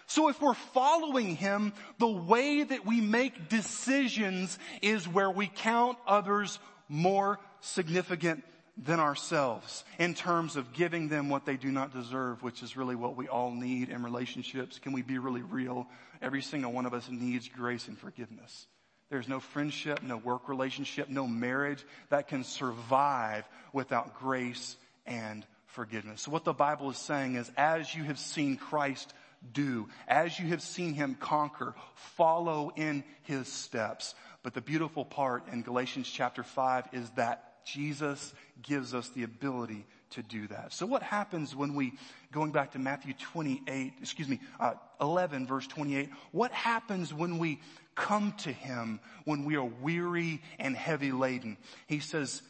So 0.06 0.28
if 0.28 0.40
we're 0.40 0.54
following 0.54 1.36
Him, 1.36 1.72
the 1.98 2.06
way 2.06 2.62
that 2.62 2.84
we 2.84 3.00
make 3.00 3.48
decisions 3.48 4.58
is 4.82 5.08
where 5.08 5.30
we 5.30 5.46
count 5.46 5.98
others 6.06 6.58
more 6.88 7.38
significant 7.60 8.44
than 8.76 8.98
ourselves 8.98 9.84
in 9.98 10.14
terms 10.14 10.56
of 10.56 10.72
giving 10.72 11.08
them 11.08 11.28
what 11.28 11.46
they 11.46 11.56
do 11.56 11.70
not 11.70 11.94
deserve, 11.94 12.42
which 12.42 12.62
is 12.62 12.76
really 12.76 12.96
what 12.96 13.16
we 13.16 13.28
all 13.28 13.52
need 13.52 13.88
in 13.88 14.02
relationships. 14.02 14.78
Can 14.78 14.92
we 14.92 15.02
be 15.02 15.18
really 15.18 15.42
real? 15.42 15.86
Every 16.24 16.40
single 16.40 16.72
one 16.72 16.86
of 16.86 16.94
us 16.94 17.08
needs 17.10 17.48
grace 17.48 17.86
and 17.86 17.98
forgiveness. 17.98 18.66
There's 19.10 19.28
no 19.28 19.40
friendship, 19.40 20.02
no 20.02 20.16
work 20.16 20.48
relationship, 20.48 21.10
no 21.10 21.26
marriage 21.26 21.84
that 22.08 22.28
can 22.28 22.44
survive 22.44 23.44
without 23.74 24.18
grace 24.18 24.76
and 25.04 25.44
forgiveness. 25.66 26.22
So 26.22 26.30
what 26.30 26.44
the 26.44 26.54
Bible 26.54 26.88
is 26.88 26.96
saying 26.96 27.34
is 27.34 27.50
as 27.58 27.94
you 27.94 28.04
have 28.04 28.18
seen 28.18 28.56
Christ 28.56 29.12
do. 29.52 29.88
As 30.08 30.38
you 30.38 30.48
have 30.48 30.62
seen 30.62 30.94
him 30.94 31.14
conquer, 31.20 31.74
follow 32.16 32.72
in 32.74 33.04
his 33.24 33.46
steps. 33.46 34.14
But 34.42 34.54
the 34.54 34.62
beautiful 34.62 35.04
part 35.04 35.44
in 35.52 35.60
Galatians 35.60 36.08
chapter 36.10 36.42
5 36.42 36.88
is 36.92 37.10
that 37.10 37.64
Jesus 37.66 38.32
gives 38.62 38.94
us 38.94 39.08
the 39.10 39.24
ability 39.24 39.84
to 40.14 40.22
do 40.22 40.46
that. 40.48 40.72
So 40.72 40.86
what 40.86 41.02
happens 41.02 41.54
when 41.54 41.74
we, 41.74 41.92
going 42.32 42.50
back 42.50 42.72
to 42.72 42.78
Matthew 42.78 43.14
28, 43.32 43.94
excuse 44.00 44.28
me, 44.28 44.40
uh, 44.58 44.74
11 45.00 45.46
verse 45.46 45.66
28, 45.66 46.08
what 46.32 46.52
happens 46.52 47.12
when 47.12 47.38
we 47.38 47.60
come 47.94 48.32
to 48.38 48.52
him 48.52 49.00
when 49.24 49.44
we 49.44 49.56
are 49.56 49.64
weary 49.64 50.42
and 50.58 50.76
heavy 50.76 51.12
laden? 51.12 51.56
He 51.86 52.00
says, 52.00 52.42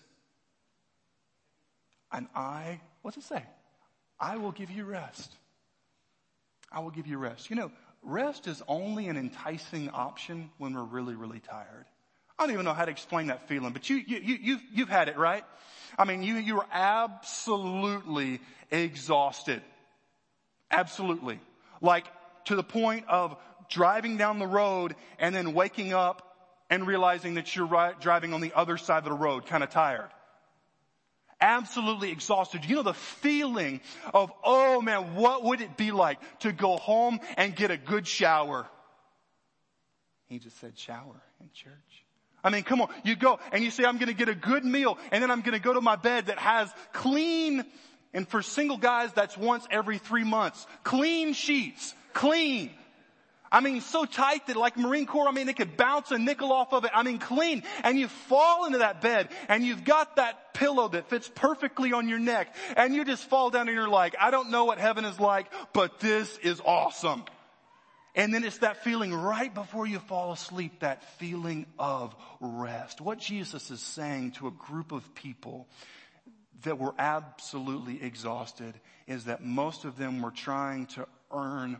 and 2.12 2.28
I, 2.34 2.80
what's 3.02 3.16
it 3.16 3.24
say? 3.24 3.42
I 4.20 4.36
will 4.36 4.52
give 4.52 4.70
you 4.70 4.84
rest. 4.84 5.32
I 6.70 6.80
will 6.80 6.90
give 6.90 7.06
you 7.06 7.18
rest. 7.18 7.50
You 7.50 7.56
know, 7.56 7.72
rest 8.02 8.46
is 8.46 8.62
only 8.68 9.08
an 9.08 9.16
enticing 9.16 9.90
option 9.90 10.50
when 10.58 10.74
we're 10.74 10.84
really, 10.84 11.14
really 11.14 11.40
tired. 11.40 11.86
I 12.38 12.44
don't 12.44 12.52
even 12.52 12.64
know 12.64 12.74
how 12.74 12.84
to 12.84 12.90
explain 12.90 13.28
that 13.28 13.48
feeling, 13.48 13.72
but 13.72 13.88
you, 13.88 13.96
you, 13.96 14.18
you, 14.18 14.38
you've, 14.40 14.62
you've 14.72 14.88
had 14.88 15.08
it, 15.08 15.16
right? 15.16 15.44
I 15.96 16.04
mean, 16.04 16.22
you, 16.22 16.34
you 16.36 16.58
are 16.58 16.66
absolutely 16.72 18.40
exhausted. 18.70 19.62
Absolutely. 20.70 21.38
Like 21.80 22.06
to 22.46 22.56
the 22.56 22.64
point 22.64 23.06
of 23.08 23.36
driving 23.70 24.16
down 24.16 24.38
the 24.38 24.46
road 24.46 24.96
and 25.18 25.34
then 25.34 25.54
waking 25.54 25.92
up 25.92 26.36
and 26.70 26.86
realizing 26.86 27.34
that 27.34 27.54
you're 27.54 27.94
driving 28.00 28.34
on 28.34 28.40
the 28.40 28.52
other 28.54 28.76
side 28.76 28.98
of 28.98 29.04
the 29.04 29.12
road, 29.12 29.46
kind 29.46 29.62
of 29.62 29.70
tired 29.70 30.10
absolutely 31.44 32.10
exhausted. 32.10 32.64
You 32.64 32.76
know 32.76 32.82
the 32.82 32.94
feeling 32.94 33.80
of, 34.14 34.32
oh 34.42 34.80
man, 34.80 35.14
what 35.14 35.44
would 35.44 35.60
it 35.60 35.76
be 35.76 35.92
like 35.92 36.18
to 36.40 36.52
go 36.52 36.76
home 36.76 37.20
and 37.36 37.54
get 37.54 37.70
a 37.70 37.76
good 37.76 38.06
shower? 38.08 38.66
He 40.26 40.38
just 40.38 40.58
said 40.58 40.78
shower 40.78 41.20
in 41.40 41.50
church. 41.52 42.03
I 42.44 42.50
mean, 42.50 42.62
come 42.62 42.82
on, 42.82 42.88
you 43.02 43.16
go 43.16 43.40
and 43.50 43.64
you 43.64 43.70
say, 43.70 43.84
I'm 43.84 43.98
gonna 43.98 44.12
get 44.12 44.28
a 44.28 44.34
good 44.34 44.64
meal 44.64 44.98
and 45.10 45.22
then 45.22 45.30
I'm 45.30 45.40
gonna 45.40 45.58
go 45.58 45.72
to 45.72 45.80
my 45.80 45.96
bed 45.96 46.26
that 46.26 46.38
has 46.38 46.70
clean, 46.92 47.64
and 48.12 48.28
for 48.28 48.42
single 48.42 48.76
guys, 48.76 49.12
that's 49.12 49.36
once 49.36 49.66
every 49.70 49.98
three 49.98 50.24
months. 50.24 50.66
Clean 50.84 51.32
sheets. 51.32 51.94
Clean. 52.12 52.70
I 53.54 53.60
mean, 53.60 53.80
so 53.82 54.04
tight 54.04 54.48
that 54.48 54.56
like 54.56 54.76
Marine 54.76 55.06
Corps, 55.06 55.28
I 55.28 55.32
mean, 55.32 55.46
they 55.46 55.52
could 55.52 55.76
bounce 55.76 56.10
a 56.10 56.18
nickel 56.18 56.52
off 56.52 56.72
of 56.72 56.84
it. 56.84 56.90
I 56.92 57.04
mean, 57.04 57.18
clean. 57.18 57.62
And 57.84 57.96
you 57.96 58.08
fall 58.08 58.66
into 58.66 58.78
that 58.78 59.00
bed 59.00 59.28
and 59.48 59.64
you've 59.64 59.84
got 59.84 60.16
that 60.16 60.54
pillow 60.54 60.88
that 60.88 61.08
fits 61.08 61.30
perfectly 61.32 61.92
on 61.92 62.08
your 62.08 62.18
neck 62.18 62.54
and 62.76 62.94
you 62.94 63.04
just 63.04 63.24
fall 63.28 63.50
down 63.50 63.68
and 63.68 63.76
you're 63.76 63.88
like, 63.88 64.16
I 64.20 64.32
don't 64.32 64.50
know 64.50 64.64
what 64.64 64.78
heaven 64.78 65.04
is 65.04 65.20
like, 65.20 65.46
but 65.72 66.00
this 66.00 66.36
is 66.38 66.60
awesome. 66.64 67.24
And 68.14 68.32
then 68.32 68.44
it's 68.44 68.58
that 68.58 68.84
feeling 68.84 69.12
right 69.12 69.52
before 69.52 69.86
you 69.86 69.98
fall 69.98 70.32
asleep, 70.32 70.80
that 70.80 71.02
feeling 71.18 71.66
of 71.78 72.14
rest. 72.40 73.00
What 73.00 73.18
Jesus 73.18 73.70
is 73.70 73.80
saying 73.80 74.32
to 74.32 74.46
a 74.46 74.52
group 74.52 74.92
of 74.92 75.14
people 75.14 75.66
that 76.62 76.78
were 76.78 76.94
absolutely 76.98 78.02
exhausted 78.02 78.74
is 79.06 79.24
that 79.24 79.42
most 79.42 79.84
of 79.84 79.98
them 79.98 80.22
were 80.22 80.30
trying 80.30 80.86
to 80.86 81.06
earn 81.32 81.78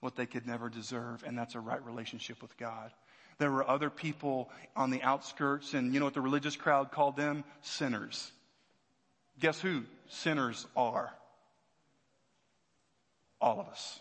what 0.00 0.16
they 0.16 0.26
could 0.26 0.46
never 0.46 0.68
deserve, 0.68 1.24
and 1.26 1.36
that's 1.36 1.54
a 1.54 1.60
right 1.60 1.82
relationship 1.84 2.42
with 2.42 2.54
God. 2.58 2.92
There 3.38 3.50
were 3.50 3.68
other 3.68 3.88
people 3.88 4.50
on 4.76 4.90
the 4.90 5.02
outskirts, 5.02 5.72
and 5.72 5.94
you 5.94 5.98
know 5.98 6.04
what 6.04 6.14
the 6.14 6.20
religious 6.20 6.56
crowd 6.56 6.92
called 6.92 7.16
them? 7.16 7.42
Sinners. 7.62 8.30
Guess 9.40 9.60
who 9.60 9.84
sinners 10.08 10.66
are? 10.76 11.12
All 13.40 13.60
of 13.60 13.68
us. 13.68 13.98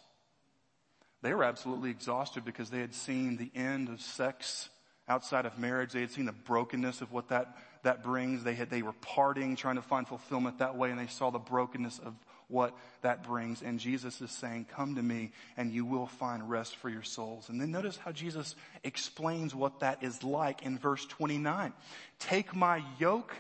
They 1.24 1.34
were 1.34 1.46
absolutely 1.46 1.90
exhausted 1.90 2.46
because 2.46 2.70
they 2.70 2.82
had 2.82 2.94
seen 2.94 3.38
the 3.38 3.50
end 3.56 3.88
of 3.90 4.02
sex 4.02 4.70
outside 5.08 5.46
of 5.46 5.58
marriage. 5.58 5.94
They 5.94 6.02
had 6.02 6.12
seen 6.12 6.26
the 6.26 6.34
brokenness 6.34 7.02
of 7.02 7.12
what 7.14 7.30
that, 7.30 7.58
that 7.84 8.04
brings. 8.04 8.44
They 8.44 8.54
had, 8.54 8.70
they 8.70 8.82
were 8.82 8.94
parting, 8.94 9.56
trying 9.56 9.78
to 9.78 9.82
find 9.82 10.06
fulfillment 10.06 10.60
that 10.60 10.76
way, 10.76 10.92
and 10.92 11.00
they 11.00 11.08
saw 11.08 11.32
the 11.32 11.40
brokenness 11.40 12.00
of 12.00 12.14
what 12.50 12.78
that 13.02 13.24
brings. 13.24 13.62
And 13.62 13.80
Jesus 13.80 14.20
is 14.20 14.32
saying, 14.32 14.68
come 14.70 14.96
to 14.96 15.02
me 15.02 15.32
and 15.56 15.72
you 15.72 15.86
will 15.86 16.08
find 16.08 16.50
rest 16.50 16.76
for 16.76 16.90
your 16.90 17.04
souls. 17.04 17.50
And 17.50 17.60
then 17.60 17.72
notice 17.72 17.98
how 17.98 18.12
Jesus 18.12 18.56
explains 18.84 19.56
what 19.56 19.80
that 19.80 20.04
is 20.04 20.24
like 20.24 20.64
in 20.64 20.78
verse 20.78 21.06
29. 21.06 21.74
Take 22.20 22.54
my 22.54 22.84
yoke 23.00 23.34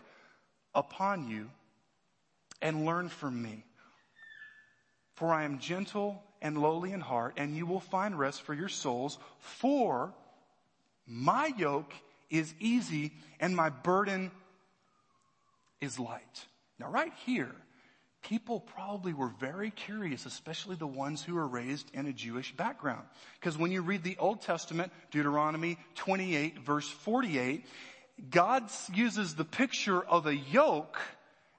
upon 0.73 1.27
you 1.29 1.49
and 2.61 2.85
learn 2.85 3.09
from 3.09 3.41
me. 3.41 3.65
For 5.15 5.31
I 5.31 5.43
am 5.43 5.59
gentle 5.59 6.23
and 6.43 6.57
lowly 6.57 6.91
in 6.91 6.99
heart, 6.99 7.33
and 7.37 7.55
you 7.55 7.65
will 7.65 7.79
find 7.79 8.19
rest 8.19 8.43
for 8.43 8.53
your 8.53 8.69
souls. 8.69 9.17
For 9.39 10.13
my 11.07 11.51
yoke 11.57 11.93
is 12.29 12.53
easy 12.59 13.13
and 13.39 13.55
my 13.55 13.69
burden 13.69 14.29
is 15.81 15.97
light. 15.97 16.45
Now 16.79 16.89
right 16.89 17.13
here, 17.25 17.55
people 18.23 18.59
probably 18.59 19.13
were 19.13 19.31
very 19.39 19.71
curious, 19.71 20.25
especially 20.25 20.75
the 20.75 20.85
ones 20.85 21.23
who 21.23 21.35
were 21.35 21.47
raised 21.47 21.89
in 21.93 22.07
a 22.07 22.13
Jewish 22.13 22.55
background. 22.55 23.05
Because 23.39 23.57
when 23.57 23.71
you 23.71 23.81
read 23.81 24.03
the 24.03 24.17
Old 24.17 24.41
Testament, 24.41 24.91
Deuteronomy 25.11 25.77
28 25.95 26.59
verse 26.59 26.89
48, 26.89 27.65
God 28.29 28.69
uses 28.93 29.35
the 29.35 29.45
picture 29.45 30.01
of 30.01 30.27
a 30.27 30.35
yoke 30.35 30.99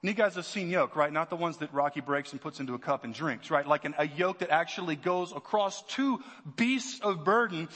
and 0.05 0.15
you 0.15 0.23
guys 0.23 0.35
have 0.35 0.45
seen 0.45 0.69
yoke, 0.69 0.95
right? 0.95 1.11
Not 1.11 1.31
the 1.31 1.35
ones 1.35 1.57
that 1.57 1.73
Rocky 1.73 1.99
breaks 1.99 2.31
and 2.31 2.39
puts 2.39 2.59
into 2.59 2.75
a 2.75 2.77
cup 2.77 3.05
and 3.05 3.11
drinks, 3.11 3.49
right? 3.49 3.65
Like 3.65 3.85
an, 3.85 3.95
a 3.97 4.05
yoke 4.05 4.37
that 4.37 4.51
actually 4.51 4.95
goes 4.95 5.31
across 5.31 5.81
two 5.81 6.19
beasts 6.55 6.99
of 6.99 7.23
burden. 7.23 7.67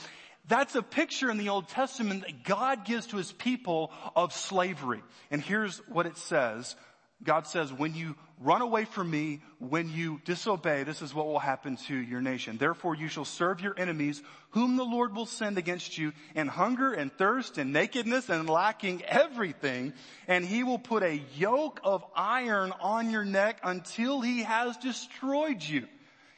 That's 0.48 0.76
a 0.76 0.84
picture 0.84 1.32
in 1.32 1.40
the 1.40 1.50
Old 1.50 1.70
Testament 1.70 2.22
that 2.22 2.44
God 2.44 2.86
gives 2.86 3.08
to 3.08 3.18
his 3.18 3.32
people 3.32 3.92
of 4.16 4.32
slavery. 4.32 5.02
And 5.32 5.42
here's 5.42 5.80
what 5.88 6.06
it 6.06 6.18
says 6.18 6.76
God 7.24 7.48
says, 7.48 7.74
when 7.74 7.96
you 7.96 8.16
run 8.40 8.62
away 8.62 8.86
from 8.86 9.12
me, 9.12 9.42
when 9.60 9.90
you 9.90 10.22
disobey, 10.24 10.84
this 10.84 11.02
is 11.02 11.14
what 11.14 11.26
will 11.26 11.40
happen 11.40 11.76
to 11.88 11.96
your 11.96 12.22
nation. 12.22 12.58
Therefore 12.58 12.96
you 12.96 13.10
shall 13.10 13.26
serve 13.26 13.60
your 13.60 13.78
enemies, 13.78 14.22
whom 14.52 14.78
the 14.78 14.86
Lord 14.86 15.14
will 15.14 15.26
send 15.26 15.58
against 15.58 15.98
you 15.98 16.14
in 16.34 16.48
hunger 16.48 16.94
and 16.94 17.12
thirst 17.12 17.58
and 17.58 17.74
nakedness 17.74 18.30
and 18.30 18.50
lacking 18.50 19.04
everything. 19.04 19.94
And 20.28 20.46
he 20.46 20.64
will 20.64 20.80
put 20.80 21.04
a 21.04 21.22
yoke 21.36 21.82
of 21.84 22.06
iron 22.16 22.72
on 22.80 23.10
your 23.10 23.26
neck 23.26 23.60
until 23.64 24.22
he 24.22 24.44
has 24.44 24.78
destroyed 24.78 25.62
you. 25.62 25.86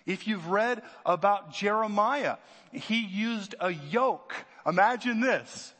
If 0.07 0.27
you've 0.27 0.47
read 0.47 0.81
about 1.05 1.53
Jeremiah, 1.53 2.37
he 2.71 3.05
used 3.05 3.53
a 3.59 3.69
yoke. 3.69 4.33
Imagine 4.65 5.21
this. 5.21 5.75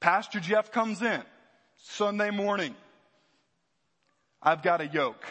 Pastor 0.00 0.40
Jeff 0.40 0.72
comes 0.72 1.00
in 1.00 1.22
Sunday 1.76 2.30
morning 2.30 2.74
I've 4.44 4.62
got 4.62 4.82
a 4.82 4.86
yoke. 4.86 5.24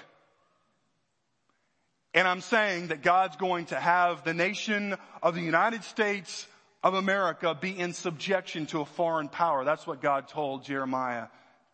And 2.16 2.28
I'm 2.28 2.42
saying 2.42 2.88
that 2.88 3.04
God's 3.04 3.36
going 3.38 3.68
to 3.68 3.80
have 3.80 4.24
the 4.24 4.34
nation 4.34 4.96
of 5.22 5.36
the 5.36 5.42
United 5.42 5.84
States 5.84 6.48
of 6.84 6.96
America 6.96 7.56
be 7.60 7.78
in 7.78 7.94
subjection 7.94 8.66
to 8.68 8.82
a 8.82 8.86
foreign 8.86 9.30
power. 9.30 9.64
That's 9.64 9.88
what 9.88 10.02
God 10.02 10.28
told 10.28 10.64
Jeremiah 10.64 11.28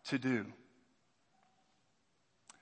to 0.08 0.18
do. 0.18 0.46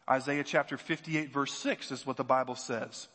Isaiah 0.09 0.45
chapter 0.45 0.77
58 0.77 1.33
verse 1.33 1.53
6 1.53 1.93
is 1.93 2.07
what 2.07 2.17
the 2.17 2.25
Bible 2.25 2.55
says 2.55 3.09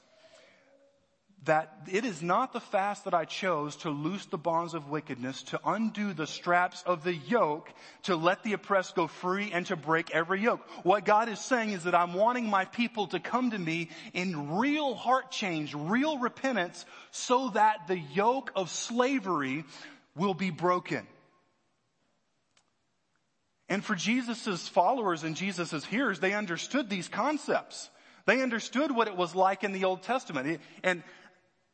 that 1.46 1.76
it 1.92 2.06
is 2.06 2.22
not 2.22 2.54
the 2.54 2.60
fast 2.60 3.04
that 3.04 3.14
I 3.14 3.26
chose 3.26 3.76
to 3.78 3.90
loose 3.90 4.26
the 4.28 4.38
bonds 4.38 4.74
of 4.74 4.90
wickedness, 4.90 5.44
to 5.44 5.60
undo 5.66 6.14
the 6.14 6.28
straps 6.28 6.84
of 6.84 7.04
the 7.04 7.14
yoke, 7.14 7.70
to 8.04 8.16
let 8.16 8.44
the 8.44 8.54
oppressed 8.54 8.96
go 8.96 9.08
free 9.08 9.52
and 9.52 9.66
to 9.66 9.76
break 9.76 10.12
every 10.12 10.42
yoke. 10.42 10.62
What 10.84 11.04
God 11.04 11.28
is 11.28 11.40
saying 11.40 11.72
is 11.72 11.84
that 11.84 11.96
I'm 11.96 12.14
wanting 12.14 12.50
my 12.50 12.66
people 12.66 13.08
to 13.08 13.20
come 13.20 13.52
to 13.52 13.60
me 13.60 13.90
in 14.14 14.56
real 14.56 14.96
heart 14.96 15.32
change, 15.32 15.74
real 15.76 16.18
repentance, 16.18 16.86
so 17.12 17.50
that 17.50 17.88
the 17.88 18.00
yoke 18.00 18.52
of 18.56 18.70
slavery 18.70 19.66
will 20.16 20.34
be 20.34 20.50
broken. 20.50 21.06
And 23.68 23.84
for 23.84 23.96
Jesus' 23.96 24.68
followers 24.68 25.24
and 25.24 25.36
Jesus' 25.36 25.84
hearers, 25.84 26.20
they 26.20 26.34
understood 26.34 26.90
these 26.90 27.08
concepts. 27.08 27.90
They 28.26 28.42
understood 28.42 28.96
what 28.96 29.08
it 29.08 29.18
was 29.18 29.36
like 29.36 29.64
in 29.64 29.74
the 29.74 29.84
Old 29.84 30.04
Testament. 30.04 30.62
And 30.84 31.04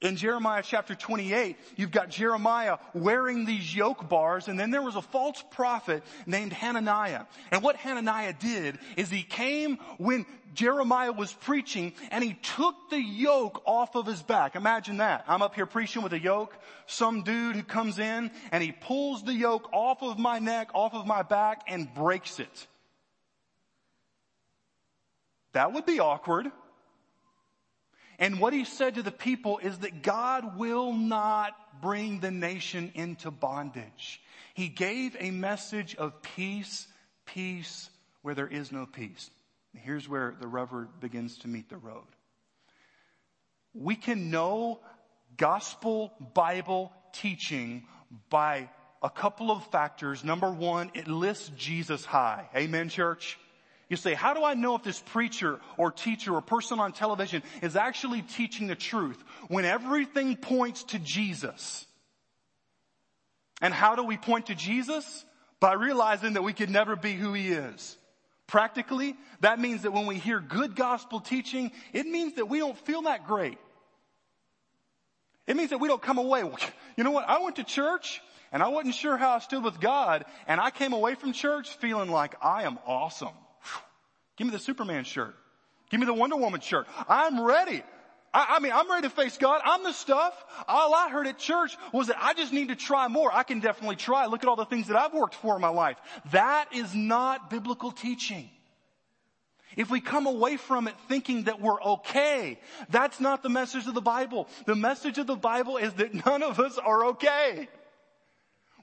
in 0.01 0.15
Jeremiah 0.15 0.63
chapter 0.65 0.95
28, 0.95 1.57
you've 1.75 1.91
got 1.91 2.09
Jeremiah 2.09 2.77
wearing 2.93 3.43
these 3.43 3.75
yoke 3.75 4.07
bars 4.07 4.47
and 4.47 4.57
then 4.57 4.71
there 4.71 4.81
was 4.81 4.95
a 4.95 5.01
false 5.01 5.43
prophet 5.51 6.03
named 6.25 6.53
Hananiah. 6.53 7.25
And 7.51 7.61
what 7.61 7.75
Hananiah 7.75 8.33
did 8.33 8.79
is 8.95 9.09
he 9.09 9.23
came 9.23 9.77
when 9.97 10.25
Jeremiah 10.53 11.11
was 11.11 11.33
preaching 11.33 11.93
and 12.11 12.23
he 12.23 12.33
took 12.33 12.75
the 12.89 13.01
yoke 13.01 13.61
off 13.65 13.95
of 13.95 14.05
his 14.05 14.21
back. 14.23 14.55
Imagine 14.55 14.97
that. 14.97 15.25
I'm 15.27 15.41
up 15.41 15.53
here 15.53 15.65
preaching 15.65 16.01
with 16.01 16.13
a 16.13 16.19
yoke. 16.19 16.55
Some 16.87 17.23
dude 17.23 17.57
who 17.57 17.63
comes 17.63 17.99
in 17.99 18.31
and 18.53 18.63
he 18.63 18.71
pulls 18.71 19.23
the 19.23 19.33
yoke 19.33 19.69
off 19.73 20.01
of 20.01 20.17
my 20.17 20.39
neck, 20.39 20.69
off 20.73 20.93
of 20.93 21.07
my 21.07 21.23
back 21.23 21.63
and 21.67 21.93
breaks 21.93 22.39
it. 22.39 22.67
That 25.51 25.73
would 25.73 25.85
be 25.85 25.99
awkward. 25.99 26.51
And 28.19 28.39
what 28.39 28.51
he 28.51 28.65
said 28.65 28.95
to 28.95 29.01
the 29.01 29.11
people 29.11 29.59
is 29.59 29.79
that 29.79 30.03
God 30.03 30.57
will 30.57 30.91
not 30.91 31.53
bring 31.81 32.19
the 32.19 32.31
nation 32.31 32.91
into 32.93 33.31
bondage. 33.31 34.21
He 34.53 34.67
gave 34.67 35.15
a 35.17 35.31
message 35.31 35.95
of 35.95 36.21
peace, 36.21 36.87
peace 37.25 37.89
where 38.21 38.35
there 38.35 38.47
is 38.47 38.73
no 38.73 38.85
peace. 38.85 39.31
Here's 39.73 40.09
where 40.09 40.35
the 40.39 40.47
rubber 40.47 40.89
begins 40.99 41.37
to 41.39 41.47
meet 41.47 41.69
the 41.69 41.77
road. 41.77 42.03
We 43.73 43.95
can 43.95 44.29
know 44.29 44.81
gospel 45.37 46.11
Bible 46.33 46.91
teaching 47.13 47.85
by 48.29 48.69
a 49.01 49.09
couple 49.09 49.49
of 49.49 49.65
factors. 49.67 50.25
Number 50.25 50.51
one, 50.51 50.91
it 50.93 51.07
lists 51.07 51.51
Jesus 51.55 52.03
high. 52.03 52.49
Amen, 52.53 52.89
church? 52.89 53.39
You 53.89 53.97
say, 53.97 54.13
how 54.13 54.35
do 54.35 54.43
I 54.43 54.53
know 54.53 54.75
if 54.75 54.83
this 54.83 54.99
preacher 54.99 55.59
or 55.75 55.91
teacher 55.91 56.33
or 56.35 56.41
person 56.41 56.79
on 56.79 56.93
television 56.93 57.41
is 57.63 57.75
actually 57.75 58.21
teaching 58.21 58.67
the 58.67 58.75
truth 58.75 59.21
when 59.47 59.65
everything 59.65 60.35
points 60.35 60.83
to 60.85 60.99
Jesus? 60.99 61.87
And 63.61 63.73
how 63.73 63.95
do 63.95 64.03
we 64.03 64.15
point 64.15 64.45
to 64.47 64.55
Jesus? 64.55 65.25
By 65.59 65.73
realizing 65.73 66.33
that 66.33 66.43
we 66.43 66.53
could 66.53 66.69
never 66.69 66.95
be 66.95 67.13
who 67.13 67.33
he 67.33 67.49
is. 67.49 67.97
Practically, 68.47 69.15
that 69.41 69.59
means 69.59 69.81
that 69.81 69.91
when 69.91 70.05
we 70.05 70.17
hear 70.17 70.39
good 70.39 70.75
gospel 70.75 71.19
teaching, 71.19 71.71
it 71.91 72.05
means 72.05 72.35
that 72.35 72.47
we 72.47 72.59
don't 72.59 72.77
feel 72.77 73.01
that 73.03 73.27
great. 73.27 73.57
It 75.47 75.57
means 75.57 75.71
that 75.71 75.79
we 75.79 75.87
don't 75.87 76.01
come 76.01 76.19
away. 76.19 76.43
You 76.95 77.03
know 77.03 77.11
what? 77.11 77.27
I 77.27 77.41
went 77.41 77.55
to 77.55 77.63
church 77.63 78.21
and 78.51 78.61
I 78.61 78.67
wasn't 78.67 78.93
sure 78.95 79.17
how 79.17 79.31
I 79.31 79.39
stood 79.39 79.63
with 79.63 79.79
God 79.79 80.25
and 80.47 80.61
I 80.61 80.69
came 80.69 80.93
away 80.93 81.15
from 81.15 81.33
church 81.33 81.69
feeling 81.77 82.09
like 82.09 82.35
I 82.41 82.63
am 82.63 82.77
awesome. 82.85 83.33
Give 84.39 84.47
me 84.47 84.51
the 84.51 84.59
Superman 84.59 85.03
shirt. 85.03 85.35
Give 85.89 85.99
me 85.99 86.05
the 86.05 86.13
Wonder 86.13 86.37
Woman 86.37 86.61
shirt. 86.61 86.87
I'm 87.09 87.41
ready. 87.41 87.83
I, 88.33 88.55
I, 88.55 88.59
mean, 88.59 88.71
I'm 88.71 88.89
ready 88.89 89.03
to 89.03 89.09
face 89.09 89.37
God. 89.37 89.61
I'm 89.65 89.83
the 89.83 89.91
stuff. 89.91 90.33
All 90.65 90.95
I 90.95 91.09
heard 91.09 91.27
at 91.27 91.37
church 91.37 91.75
was 91.91 92.07
that 92.07 92.15
I 92.17 92.33
just 92.33 92.53
need 92.53 92.69
to 92.69 92.77
try 92.77 93.09
more. 93.09 93.29
I 93.33 93.43
can 93.43 93.59
definitely 93.59 93.97
try. 93.97 94.27
Look 94.27 94.41
at 94.41 94.47
all 94.47 94.55
the 94.55 94.63
things 94.63 94.87
that 94.87 94.95
I've 94.95 95.13
worked 95.13 95.35
for 95.35 95.55
in 95.55 95.61
my 95.61 95.69
life. 95.69 95.97
That 96.31 96.73
is 96.73 96.95
not 96.95 97.49
biblical 97.49 97.91
teaching. 97.91 98.49
If 99.75 99.89
we 99.89 99.99
come 99.99 100.25
away 100.25 100.55
from 100.55 100.87
it 100.87 100.95
thinking 101.09 101.43
that 101.43 101.59
we're 101.59 101.81
okay, 101.81 102.61
that's 102.89 103.19
not 103.19 103.43
the 103.43 103.49
message 103.49 103.87
of 103.87 103.93
the 103.93 104.01
Bible. 104.01 104.47
The 104.65 104.75
message 104.75 105.17
of 105.17 105.27
the 105.27 105.35
Bible 105.35 105.75
is 105.75 105.91
that 105.95 106.25
none 106.25 106.43
of 106.43 106.61
us 106.61 106.77
are 106.77 107.07
okay. 107.07 107.67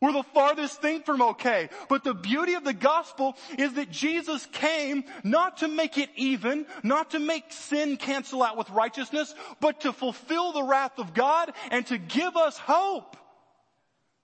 We're 0.00 0.12
the 0.12 0.22
farthest 0.22 0.82
thing 0.82 1.02
from 1.02 1.22
okay. 1.22 1.70
But 1.88 2.04
the 2.04 2.14
beauty 2.14 2.54
of 2.54 2.64
the 2.64 2.74
gospel 2.74 3.37
is 3.59 3.74
that 3.74 3.90
Jesus 3.90 4.44
came 4.52 5.04
not 5.24 5.59
to 5.59 5.68
make 5.68 5.96
it 5.96 6.11
even, 6.16 6.66
not 6.82 7.12
to 7.12 7.18
make 7.18 7.50
sin 7.50 7.96
cancel 7.96 8.42
out 8.42 8.59
with 8.59 8.68
righteousness, 8.70 9.35
but 9.61 9.80
to 9.82 9.92
fulfill 9.92 10.52
the 10.52 10.62
wrath 10.62 10.98
of 10.98 11.14
God 11.14 11.52
and 11.70 11.87
to 11.87 11.98
give 11.98 12.37
us 12.37 12.59
hope 12.59 13.16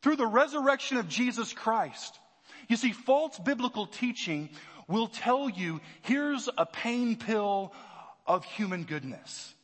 through 0.03 0.17
the 0.17 0.27
resurrection 0.27 0.99
of 0.99 1.09
Jesus 1.09 1.53
Christ. 1.53 2.19
You 2.69 2.77
see, 2.77 2.93
false 2.93 3.39
biblical 3.39 3.87
teaching 3.87 4.51
will 4.89 5.09
tell 5.09 5.49
you, 5.49 5.81
here's 6.03 6.49
a 6.59 6.67
pain 6.67 7.17
pill 7.17 7.73
of 8.27 8.45
human 8.45 8.85
goodness. 8.85 9.55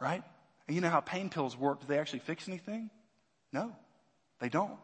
Right? 0.00 0.22
And 0.66 0.74
you 0.74 0.80
know 0.80 0.90
how 0.90 1.00
pain 1.00 1.30
pills 1.30 1.56
work. 1.56 1.80
Do 1.80 1.86
they 1.86 1.98
actually 1.98 2.20
fix 2.20 2.48
anything? 2.48 2.90
No, 3.52 3.72
they 4.40 4.48
don't. 4.48 4.78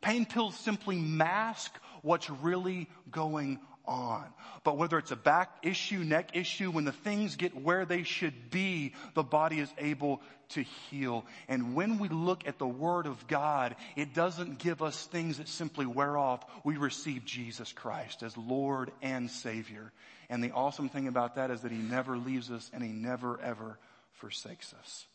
Pain 0.00 0.26
pills 0.26 0.56
simply 0.56 0.96
mask 0.96 1.74
what's 2.02 2.30
really 2.30 2.88
going 3.10 3.60
on. 3.86 4.24
But 4.64 4.76
whether 4.76 4.98
it's 4.98 5.12
a 5.12 5.16
back 5.16 5.58
issue, 5.62 5.98
neck 5.98 6.30
issue, 6.34 6.70
when 6.70 6.84
the 6.84 6.92
things 6.92 7.36
get 7.36 7.54
where 7.54 7.84
they 7.84 8.02
should 8.02 8.50
be, 8.50 8.94
the 9.14 9.22
body 9.22 9.60
is 9.60 9.72
able 9.78 10.20
to 10.50 10.62
heal. 10.62 11.24
And 11.48 11.74
when 11.74 11.98
we 11.98 12.08
look 12.08 12.46
at 12.46 12.58
the 12.58 12.66
Word 12.66 13.06
of 13.06 13.26
God, 13.26 13.76
it 13.96 14.14
doesn't 14.14 14.58
give 14.58 14.82
us 14.82 15.06
things 15.06 15.38
that 15.38 15.48
simply 15.48 15.86
wear 15.86 16.16
off. 16.16 16.44
We 16.64 16.76
receive 16.76 17.24
Jesus 17.24 17.72
Christ 17.72 18.22
as 18.22 18.36
Lord 18.36 18.90
and 19.02 19.30
Savior. 19.30 19.92
And 20.28 20.42
the 20.42 20.52
awesome 20.52 20.88
thing 20.88 21.08
about 21.08 21.36
that 21.36 21.50
is 21.50 21.62
that 21.62 21.72
He 21.72 21.78
never 21.78 22.16
leaves 22.16 22.50
us 22.50 22.70
and 22.72 22.82
He 22.82 22.90
never 22.90 23.40
ever 23.40 23.78
forsakes 24.14 24.74
us. 24.80 25.06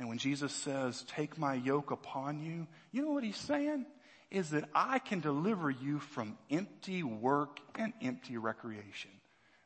And 0.00 0.08
when 0.08 0.18
Jesus 0.18 0.52
says, 0.52 1.04
take 1.04 1.38
my 1.38 1.54
yoke 1.54 1.92
upon 1.92 2.42
you, 2.42 2.66
you 2.90 3.02
know 3.02 3.12
what 3.12 3.22
He's 3.22 3.36
saying? 3.36 3.86
is 4.30 4.50
that 4.50 4.68
I 4.74 4.98
can 4.98 5.20
deliver 5.20 5.70
you 5.70 5.98
from 5.98 6.38
empty 6.50 7.02
work 7.02 7.58
and 7.74 7.92
empty 8.00 8.36
recreation. 8.36 9.10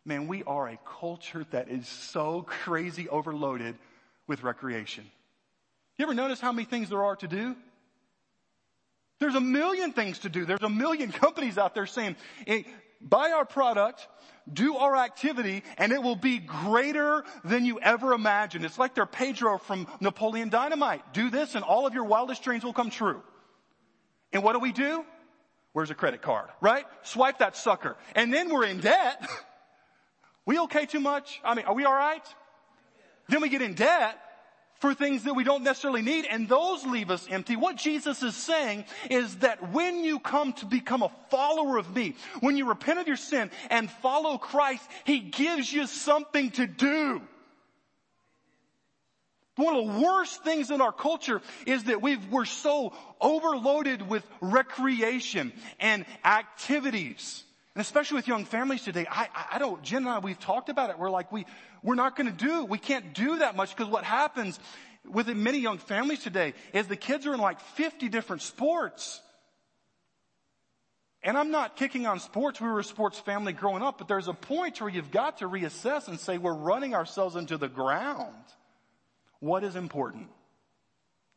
Man, 0.04 0.26
we 0.26 0.42
are 0.44 0.68
a 0.68 0.78
culture 1.00 1.46
that 1.50 1.68
is 1.68 1.86
so 1.86 2.42
crazy 2.46 3.08
overloaded 3.08 3.76
with 4.26 4.42
recreation. 4.42 5.04
You 5.98 6.04
ever 6.04 6.14
notice 6.14 6.40
how 6.40 6.52
many 6.52 6.64
things 6.64 6.88
there 6.88 7.04
are 7.04 7.16
to 7.16 7.28
do? 7.28 7.54
There's 9.20 9.34
a 9.34 9.40
million 9.40 9.92
things 9.92 10.20
to 10.20 10.28
do. 10.28 10.44
There's 10.44 10.62
a 10.62 10.68
million 10.68 11.12
companies 11.24 11.56
out 11.56 11.74
there 11.74 11.86
saying, 11.86 12.16
buy 13.04 13.32
our 13.32 13.44
product, 13.44 14.08
do 14.52 14.76
our 14.76 14.96
activity, 14.96 15.62
and 15.78 15.92
it 15.92 16.02
will 16.02 16.16
be 16.16 16.38
greater 16.38 17.24
than 17.44 17.64
you 17.64 17.78
ever 17.80 18.12
imagined. 18.12 18.64
It's 18.64 18.78
like 18.78 18.94
their 18.94 19.06
Pedro 19.06 19.58
from 19.58 19.86
Napoleon 20.00 20.48
Dynamite. 20.48 21.12
Do 21.12 21.30
this 21.30 21.54
and 21.54 21.64
all 21.64 21.86
of 21.86 21.94
your 21.94 22.04
wildest 22.04 22.42
dreams 22.42 22.64
will 22.64 22.72
come 22.72 22.90
true. 22.90 23.22
And 24.32 24.42
what 24.42 24.54
do 24.54 24.58
we 24.58 24.72
do? 24.72 25.04
Where's 25.72 25.90
a 25.90 25.94
credit 25.94 26.22
card? 26.22 26.48
Right? 26.60 26.84
Swipe 27.02 27.38
that 27.38 27.56
sucker. 27.56 27.96
And 28.14 28.32
then 28.32 28.52
we're 28.52 28.64
in 28.64 28.80
debt. 28.80 29.28
we 30.46 30.58
okay 30.60 30.86
too 30.86 31.00
much? 31.00 31.40
I 31.44 31.54
mean, 31.54 31.66
are 31.66 31.74
we 31.74 31.84
alright? 31.86 32.26
Then 33.28 33.40
we 33.40 33.48
get 33.48 33.62
in 33.62 33.74
debt 33.74 34.18
for 34.84 34.92
things 34.92 35.22
that 35.22 35.32
we 35.32 35.44
don't 35.44 35.64
necessarily 35.64 36.02
need 36.02 36.26
and 36.26 36.46
those 36.46 36.84
leave 36.84 37.10
us 37.10 37.26
empty. 37.30 37.56
What 37.56 37.76
Jesus 37.76 38.22
is 38.22 38.36
saying 38.36 38.84
is 39.08 39.36
that 39.36 39.72
when 39.72 40.04
you 40.04 40.18
come 40.18 40.52
to 40.52 40.66
become 40.66 41.02
a 41.02 41.10
follower 41.30 41.78
of 41.78 41.96
me, 41.96 42.16
when 42.40 42.58
you 42.58 42.68
repent 42.68 42.98
of 42.98 43.06
your 43.06 43.16
sin 43.16 43.50
and 43.70 43.90
follow 43.90 44.36
Christ, 44.36 44.82
He 45.04 45.20
gives 45.20 45.72
you 45.72 45.86
something 45.86 46.50
to 46.50 46.66
do. 46.66 47.22
One 49.56 49.74
of 49.74 49.86
the 49.86 50.02
worst 50.02 50.44
things 50.44 50.70
in 50.70 50.82
our 50.82 50.92
culture 50.92 51.40
is 51.64 51.84
that 51.84 52.02
we 52.02 52.18
are 52.34 52.44
so 52.44 52.92
overloaded 53.22 54.06
with 54.06 54.22
recreation 54.42 55.54
and 55.80 56.04
activities. 56.26 57.42
And 57.74 57.80
especially 57.80 58.16
with 58.16 58.28
young 58.28 58.44
families 58.44 58.82
today, 58.82 59.06
I, 59.10 59.28
I 59.52 59.58
don't, 59.58 59.82
Jen 59.82 60.02
and 60.02 60.08
I, 60.08 60.18
we've 60.20 60.38
talked 60.38 60.68
about 60.68 60.90
it. 60.90 60.98
We're 60.98 61.10
like, 61.10 61.32
we, 61.32 61.44
we're 61.82 61.96
not 61.96 62.14
going 62.16 62.34
to 62.34 62.44
do, 62.44 62.64
we 62.64 62.78
can't 62.78 63.14
do 63.14 63.38
that 63.38 63.56
much 63.56 63.74
because 63.76 63.90
what 63.90 64.04
happens 64.04 64.60
with 65.04 65.28
many 65.28 65.58
young 65.58 65.78
families 65.78 66.20
today 66.20 66.54
is 66.72 66.86
the 66.86 66.96
kids 66.96 67.26
are 67.26 67.34
in 67.34 67.40
like 67.40 67.60
50 67.60 68.08
different 68.08 68.42
sports. 68.42 69.20
And 71.22 71.36
I'm 71.36 71.50
not 71.50 71.76
kicking 71.76 72.06
on 72.06 72.20
sports. 72.20 72.60
We 72.60 72.68
were 72.68 72.78
a 72.78 72.84
sports 72.84 73.18
family 73.18 73.52
growing 73.52 73.82
up, 73.82 73.98
but 73.98 74.08
there's 74.08 74.28
a 74.28 74.34
point 74.34 74.80
where 74.80 74.90
you've 74.90 75.10
got 75.10 75.38
to 75.38 75.48
reassess 75.48 76.06
and 76.06 76.20
say 76.20 76.38
we're 76.38 76.54
running 76.54 76.94
ourselves 76.94 77.34
into 77.34 77.56
the 77.56 77.68
ground. 77.68 78.34
What 79.40 79.64
is 79.64 79.74
important? 79.74 80.28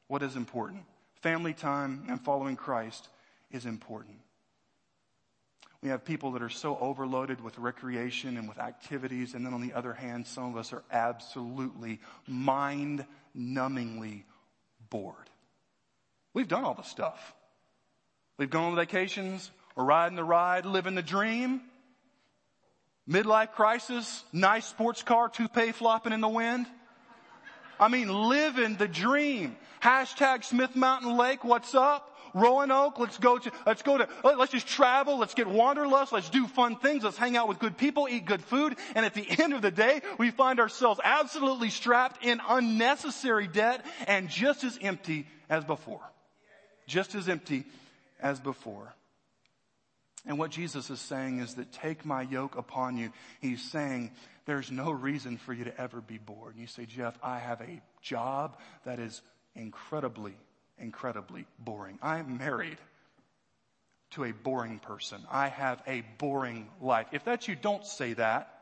What 0.08 0.22
is 0.22 0.36
important? 0.36 0.84
Family 1.22 1.54
time 1.54 2.04
and 2.10 2.22
following 2.22 2.58
Christ 2.58 3.08
is 3.50 3.66
important. 3.66 4.18
We 5.82 5.90
have 5.90 6.04
people 6.04 6.32
that 6.32 6.42
are 6.42 6.50
so 6.50 6.78
overloaded 6.80 7.40
with 7.42 7.58
recreation 7.60 8.38
and 8.38 8.50
with 8.50 8.58
activities, 8.58 9.36
and 9.36 9.46
then 9.46 9.54
on 9.54 9.62
the 9.62 9.74
other 9.74 9.94
hand, 9.94 10.26
some 10.26 10.46
of 10.46 10.58
us 10.58 10.74
are 10.74 10.84
absolutely 10.92 12.00
mind 12.28 13.06
numbingly 13.38 14.24
bored. 14.90 15.30
We've 16.34 16.48
done 16.48 16.64
all 16.64 16.74
the 16.74 16.82
stuff. 16.82 17.36
We've 18.38 18.50
gone 18.50 18.72
on 18.72 18.76
vacations, 18.76 19.52
we're 19.76 19.86
riding 19.86 20.16
the 20.16 20.24
ride, 20.24 20.66
living 20.66 20.96
the 20.96 21.04
dream. 21.04 21.62
Midlife 23.10 23.52
crisis, 23.52 24.24
nice 24.34 24.66
sports 24.66 25.02
car, 25.02 25.30
toupee 25.30 25.72
flopping 25.72 26.12
in 26.12 26.20
the 26.20 26.28
wind. 26.28 26.66
I 27.80 27.88
mean, 27.88 28.10
living 28.10 28.76
the 28.76 28.88
dream. 28.88 29.56
Hashtag 29.82 30.44
Smith 30.44 30.76
Mountain 30.76 31.16
Lake, 31.16 31.44
what's 31.44 31.74
up? 31.74 32.17
Roanoke, 32.38 33.00
let's 33.00 33.18
go 33.18 33.38
to, 33.38 33.52
let's 33.66 33.82
go 33.82 33.98
to, 33.98 34.08
oh, 34.24 34.36
let's 34.38 34.52
just 34.52 34.68
travel, 34.68 35.18
let's 35.18 35.34
get 35.34 35.48
wanderlust, 35.48 36.12
let's 36.12 36.30
do 36.30 36.48
fun 36.48 36.78
things, 36.78 37.04
let's 37.04 37.18
hang 37.18 37.36
out 37.36 37.48
with 37.48 37.60
good 37.60 37.78
people, 37.78 38.08
eat 38.10 38.26
good 38.26 38.44
food, 38.44 38.76
and 38.96 39.06
at 39.06 39.14
the 39.14 39.26
end 39.42 39.54
of 39.54 39.62
the 39.62 39.72
day, 39.72 40.02
we 40.18 40.32
find 40.32 40.60
ourselves 40.60 41.00
absolutely 41.04 41.70
strapped 41.70 42.24
in 42.24 42.40
unnecessary 42.48 43.48
debt 43.48 43.86
and 44.08 44.30
just 44.30 44.64
as 44.64 44.78
empty 44.82 45.28
as 45.50 45.64
before. 45.64 46.02
Just 46.88 47.16
as 47.16 47.28
empty 47.28 47.66
as 48.22 48.40
before. 48.40 48.94
And 50.26 50.38
what 50.38 50.52
Jesus 50.52 50.90
is 50.90 51.00
saying 51.00 51.40
is 51.40 51.56
that 51.56 51.72
take 51.72 52.06
my 52.06 52.22
yoke 52.22 52.58
upon 52.58 52.98
you. 52.98 53.12
He's 53.40 53.62
saying 53.62 54.12
there's 54.46 54.72
no 54.72 54.92
reason 54.92 55.38
for 55.38 55.54
you 55.54 55.64
to 55.66 55.82
ever 55.82 56.02
be 56.02 56.18
bored. 56.18 56.54
And 56.54 56.62
you 56.62 56.68
say, 56.68 56.86
Jeff, 56.86 57.18
I 57.24 57.40
have 57.40 57.62
a 57.62 57.82
job 58.02 58.58
that 58.86 59.00
is 59.00 59.22
incredibly, 59.56 60.34
incredibly 60.80 61.46
boring. 61.60 62.00
I'm 62.02 62.38
married 62.38 62.78
to 64.12 64.24
a 64.24 64.32
boring 64.32 64.80
person. 64.80 65.22
I 65.30 65.50
have 65.50 65.82
a 65.88 66.04
boring 66.18 66.70
life. 66.82 67.08
If 67.12 67.26
that's 67.26 67.48
you, 67.48 67.56
don't 67.56 67.86
say 67.86 68.14
that. 68.14 68.54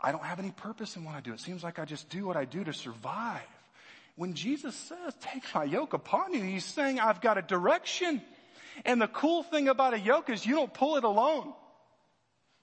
I 0.00 0.12
don't 0.12 0.24
have 0.24 0.38
any 0.38 0.50
purpose 0.50 0.96
in 0.96 1.04
what 1.04 1.14
I 1.14 1.20
do. 1.20 1.32
It 1.32 1.40
seems 1.40 1.62
like 1.62 1.78
I 1.78 1.84
just 1.84 2.08
do 2.08 2.26
what 2.26 2.36
I 2.36 2.46
do 2.46 2.64
to 2.64 2.72
survive. 2.72 3.42
When 4.16 4.34
Jesus 4.34 4.74
says, 4.74 5.14
take 5.20 5.42
my 5.54 5.64
yoke 5.64 5.92
upon 5.92 6.32
you, 6.32 6.42
he's 6.42 6.64
saying, 6.64 7.00
I've 7.00 7.20
got 7.20 7.36
a 7.36 7.42
direction. 7.42 8.22
And 8.84 9.00
the 9.00 9.08
cool 9.08 9.42
thing 9.42 9.68
about 9.68 9.94
a 9.94 9.98
yoke 9.98 10.30
is 10.30 10.46
you 10.46 10.54
don't 10.54 10.72
pull 10.72 10.96
it 10.96 11.04
alone. 11.04 11.52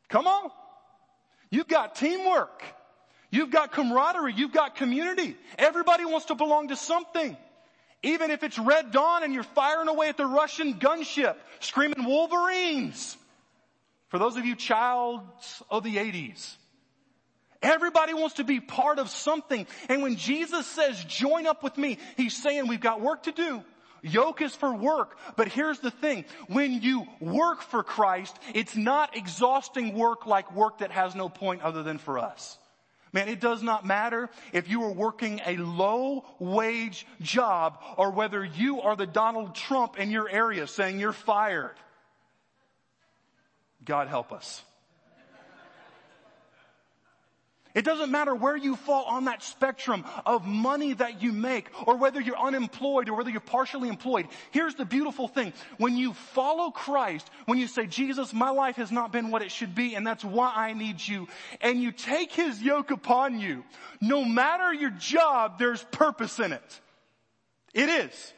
Come 0.09 0.25
on. 0.25 0.49
You've 1.51 1.67
got 1.67 1.95
teamwork. 1.95 2.63
You've 3.29 3.51
got 3.51 3.71
camaraderie. 3.71 4.33
You've 4.33 4.53
got 4.53 4.75
community. 4.75 5.35
Everybody 5.57 6.05
wants 6.05 6.27
to 6.27 6.35
belong 6.35 6.69
to 6.69 6.75
something. 6.75 7.35
Even 8.03 8.31
if 8.31 8.43
it's 8.43 8.57
Red 8.57 8.91
Dawn 8.91 9.23
and 9.23 9.33
you're 9.33 9.43
firing 9.43 9.87
away 9.87 10.09
at 10.09 10.17
the 10.17 10.25
Russian 10.25 10.75
gunship, 10.75 11.35
screaming 11.59 12.05
Wolverines. 12.05 13.17
For 14.09 14.19
those 14.19 14.37
of 14.37 14.45
you 14.45 14.55
childs 14.55 15.63
of 15.69 15.83
the 15.83 15.97
80s, 15.97 16.55
Everybody 17.61 18.13
wants 18.13 18.35
to 18.35 18.43
be 18.43 18.59
part 18.59 18.99
of 18.99 19.09
something. 19.09 19.65
And 19.89 20.03
when 20.03 20.15
Jesus 20.15 20.67
says, 20.67 21.03
join 21.05 21.47
up 21.47 21.63
with 21.63 21.77
me, 21.77 21.97
he's 22.15 22.35
saying 22.41 22.67
we've 22.67 22.79
got 22.79 23.01
work 23.01 23.23
to 23.23 23.31
do. 23.31 23.63
Yoke 24.03 24.41
is 24.41 24.53
for 24.53 24.73
work. 24.73 25.17
But 25.35 25.47
here's 25.47 25.79
the 25.79 25.91
thing. 25.91 26.25
When 26.47 26.81
you 26.81 27.07
work 27.19 27.61
for 27.61 27.83
Christ, 27.83 28.37
it's 28.53 28.75
not 28.75 29.17
exhausting 29.17 29.95
work 29.95 30.27
like 30.27 30.53
work 30.55 30.79
that 30.79 30.91
has 30.91 31.15
no 31.15 31.29
point 31.29 31.63
other 31.63 31.83
than 31.83 31.97
for 31.97 32.19
us. 32.19 32.57
Man, 33.13 33.29
it 33.29 33.39
does 33.39 33.63
not 33.63 33.85
matter 33.85 34.29
if 34.53 34.69
you 34.69 34.83
are 34.83 34.91
working 34.91 35.41
a 35.45 35.57
low 35.57 36.25
wage 36.39 37.07
job 37.21 37.79
or 37.95 38.11
whether 38.11 38.43
you 38.43 38.81
are 38.81 38.95
the 38.95 39.07
Donald 39.07 39.55
Trump 39.55 39.97
in 39.97 40.11
your 40.11 40.29
area 40.29 40.67
saying 40.67 40.99
you're 40.99 41.13
fired. 41.13 41.75
God 43.85 44.07
help 44.07 44.31
us. 44.31 44.61
It 47.77 47.85
doesn't 47.85 48.09
matter 48.09 48.33
where 48.33 48.57
you 48.57 48.75
fall 48.75 49.03
on 49.03 49.25
that 49.25 49.43
spectrum 49.43 50.03
of 50.25 50.47
money 50.47 50.93
that 50.93 51.21
you 51.21 51.31
make 51.31 51.69
or 51.87 51.95
whether 51.95 52.19
you're 52.19 52.35
unemployed 52.35 53.07
or 53.07 53.15
whether 53.15 53.29
you're 53.29 53.39
partially 53.39 53.87
employed. 53.87 54.29
Here's 54.49 54.73
the 54.73 54.83
beautiful 54.83 55.27
thing. 55.27 55.53
When 55.77 55.95
you 55.95 56.13
follow 56.33 56.71
Christ, 56.71 57.29
when 57.45 57.59
you 57.59 57.67
say, 57.67 57.85
Jesus, 57.85 58.33
my 58.33 58.49
life 58.49 58.77
has 58.77 58.91
not 58.91 59.11
been 59.11 59.29
what 59.29 59.43
it 59.43 59.51
should 59.51 59.75
be 59.75 59.93
and 59.93 60.07
that's 60.07 60.25
why 60.25 60.51
I 60.55 60.73
need 60.73 61.07
you, 61.07 61.27
and 61.61 61.79
you 61.79 61.91
take 61.91 62.31
his 62.31 62.59
yoke 62.59 62.89
upon 62.89 63.39
you, 63.39 63.63
no 64.01 64.25
matter 64.25 64.73
your 64.73 64.89
job, 64.89 65.59
there's 65.59 65.83
purpose 65.83 66.39
in 66.39 66.53
it. 66.53 66.81
It 67.75 67.89
is. 67.89 68.33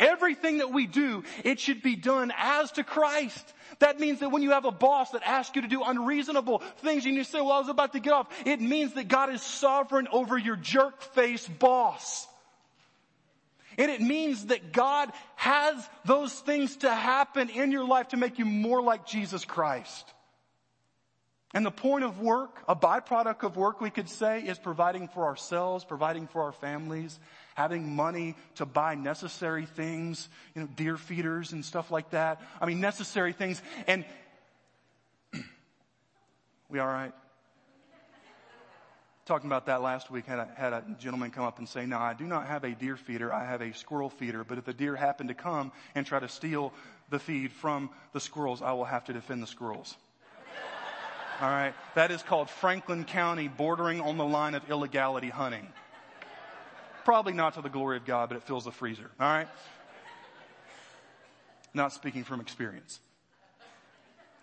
Everything 0.00 0.58
that 0.58 0.72
we 0.72 0.86
do, 0.86 1.22
it 1.44 1.60
should 1.60 1.82
be 1.82 1.96
done 1.96 2.32
as 2.34 2.72
to 2.72 2.82
Christ. 2.82 3.52
That 3.78 4.00
means 4.00 4.20
that 4.20 4.30
when 4.30 4.42
you 4.42 4.50
have 4.50 4.64
a 4.64 4.70
boss 4.70 5.10
that 5.10 5.22
asks 5.24 5.54
you 5.56 5.62
to 5.62 5.68
do 5.68 5.82
unreasonable 5.82 6.58
things 6.78 7.06
and 7.06 7.14
you 7.14 7.24
say, 7.24 7.40
well, 7.40 7.52
I 7.52 7.58
was 7.60 7.68
about 7.68 7.92
to 7.92 8.00
get 8.00 8.12
off, 8.12 8.28
it 8.46 8.60
means 8.60 8.94
that 8.94 9.08
God 9.08 9.32
is 9.32 9.42
sovereign 9.42 10.08
over 10.12 10.36
your 10.36 10.56
jerk 10.56 11.02
face 11.02 11.46
boss. 11.46 12.26
And 13.78 13.90
it 13.90 14.00
means 14.00 14.46
that 14.46 14.72
God 14.72 15.12
has 15.36 15.88
those 16.04 16.32
things 16.32 16.78
to 16.78 16.90
happen 16.92 17.48
in 17.48 17.70
your 17.70 17.84
life 17.84 18.08
to 18.08 18.16
make 18.16 18.38
you 18.38 18.44
more 18.44 18.82
like 18.82 19.06
Jesus 19.06 19.44
Christ. 19.44 20.12
And 21.54 21.64
the 21.64 21.70
point 21.70 22.04
of 22.04 22.20
work, 22.20 22.62
a 22.68 22.76
byproduct 22.76 23.42
of 23.42 23.56
work 23.56 23.80
we 23.80 23.90
could 23.90 24.08
say, 24.08 24.40
is 24.40 24.58
providing 24.58 25.08
for 25.08 25.24
ourselves, 25.24 25.84
providing 25.84 26.26
for 26.26 26.42
our 26.42 26.52
families, 26.52 27.18
having 27.58 27.96
money 27.96 28.36
to 28.54 28.64
buy 28.64 28.94
necessary 28.94 29.66
things, 29.66 30.28
you 30.54 30.62
know, 30.62 30.68
deer 30.76 30.96
feeders 30.96 31.52
and 31.52 31.64
stuff 31.64 31.90
like 31.90 32.10
that. 32.10 32.40
I 32.60 32.66
mean, 32.66 32.80
necessary 32.80 33.32
things. 33.32 33.60
And 33.88 34.04
we 36.68 36.78
all 36.78 36.86
right? 36.86 37.12
Talking 39.26 39.48
about 39.48 39.66
that 39.66 39.82
last 39.82 40.08
week, 40.08 40.26
had 40.26 40.38
a, 40.38 40.48
had 40.56 40.72
a 40.72 40.84
gentleman 41.00 41.32
come 41.32 41.42
up 41.42 41.58
and 41.58 41.68
say, 41.68 41.84
"No, 41.84 41.98
I 41.98 42.14
do 42.14 42.28
not 42.28 42.46
have 42.46 42.62
a 42.62 42.70
deer 42.70 42.96
feeder. 42.96 43.34
I 43.34 43.44
have 43.44 43.60
a 43.60 43.74
squirrel 43.74 44.08
feeder. 44.08 44.44
But 44.44 44.58
if 44.58 44.64
the 44.64 44.72
deer 44.72 44.94
happen 44.94 45.26
to 45.26 45.34
come 45.34 45.72
and 45.96 46.06
try 46.06 46.20
to 46.20 46.28
steal 46.28 46.72
the 47.10 47.18
feed 47.18 47.50
from 47.50 47.90
the 48.12 48.20
squirrels, 48.20 48.62
I 48.62 48.72
will 48.72 48.84
have 48.84 49.04
to 49.06 49.12
defend 49.12 49.42
the 49.42 49.48
squirrels." 49.48 49.96
All 51.42 51.50
right. 51.50 51.74
That 51.96 52.12
is 52.12 52.22
called 52.22 52.48
Franklin 52.48 53.04
County 53.04 53.48
bordering 53.48 54.00
on 54.00 54.16
the 54.16 54.24
line 54.24 54.54
of 54.54 54.70
illegality 54.70 55.28
hunting. 55.28 55.66
Probably 57.08 57.32
not 57.32 57.54
to 57.54 57.62
the 57.62 57.70
glory 57.70 57.96
of 57.96 58.04
God, 58.04 58.28
but 58.28 58.36
it 58.36 58.42
fills 58.42 58.66
the 58.66 58.70
freezer. 58.70 59.10
All 59.18 59.26
right. 59.26 59.48
Not 61.72 61.94
speaking 61.94 62.22
from 62.22 62.38
experience. 62.38 63.00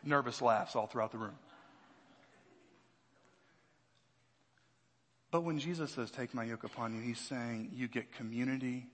Nervous 0.04 0.42
laughs 0.42 0.76
all 0.76 0.88
throughout 0.88 1.12
the 1.12 1.20
room. 1.20 1.38
But 5.30 5.42
when 5.42 5.60
Jesus 5.60 5.92
says, 5.92 6.10
take 6.10 6.34
my 6.34 6.44
yoke 6.44 6.64
upon 6.64 6.96
you, 6.96 7.02
he's 7.02 7.20
saying 7.20 7.70
you 7.72 7.88
get 7.88 8.12
community. 8.14 8.88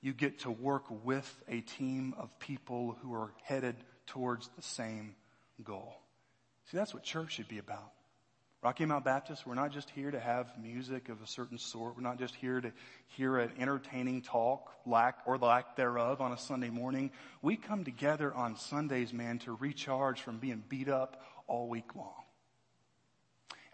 You 0.00 0.14
get 0.14 0.40
to 0.40 0.50
work 0.50 0.82
with 1.04 1.32
a 1.48 1.60
team 1.60 2.16
of 2.18 2.36
people 2.40 2.98
who 3.02 3.14
are 3.14 3.30
headed 3.44 3.76
towards 4.08 4.50
the 4.56 4.62
same 4.62 5.14
goal. 5.62 5.94
See, 6.72 6.76
that's 6.76 6.92
what 6.92 7.04
church 7.04 7.34
should 7.34 7.46
be 7.46 7.58
about. 7.58 7.92
Rocky 8.62 8.84
Mount 8.84 9.04
Baptist, 9.04 9.44
we're 9.44 9.56
not 9.56 9.72
just 9.72 9.90
here 9.90 10.12
to 10.12 10.20
have 10.20 10.46
music 10.56 11.08
of 11.08 11.20
a 11.20 11.26
certain 11.26 11.58
sort. 11.58 11.96
We're 11.96 12.02
not 12.04 12.20
just 12.20 12.36
here 12.36 12.60
to 12.60 12.70
hear 13.08 13.38
an 13.38 13.50
entertaining 13.58 14.22
talk, 14.22 14.72
lack 14.86 15.18
or 15.26 15.36
lack 15.36 15.74
thereof 15.74 16.20
on 16.20 16.30
a 16.30 16.38
Sunday 16.38 16.70
morning. 16.70 17.10
We 17.42 17.56
come 17.56 17.82
together 17.82 18.32
on 18.32 18.54
Sundays, 18.54 19.12
man, 19.12 19.40
to 19.40 19.52
recharge 19.52 20.20
from 20.20 20.38
being 20.38 20.62
beat 20.68 20.88
up 20.88 21.24
all 21.48 21.68
week 21.68 21.96
long. 21.96 22.14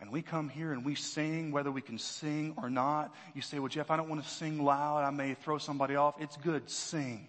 And 0.00 0.10
we 0.10 0.22
come 0.22 0.48
here 0.48 0.72
and 0.72 0.86
we 0.86 0.94
sing, 0.94 1.52
whether 1.52 1.70
we 1.70 1.82
can 1.82 1.98
sing 1.98 2.54
or 2.56 2.70
not. 2.70 3.14
You 3.34 3.42
say, 3.42 3.58
well, 3.58 3.68
Jeff, 3.68 3.90
I 3.90 3.98
don't 3.98 4.08
want 4.08 4.24
to 4.24 4.30
sing 4.30 4.64
loud. 4.64 5.04
I 5.04 5.10
may 5.10 5.34
throw 5.34 5.58
somebody 5.58 5.96
off. 5.96 6.14
It's 6.18 6.38
good. 6.38 6.70
Sing. 6.70 7.28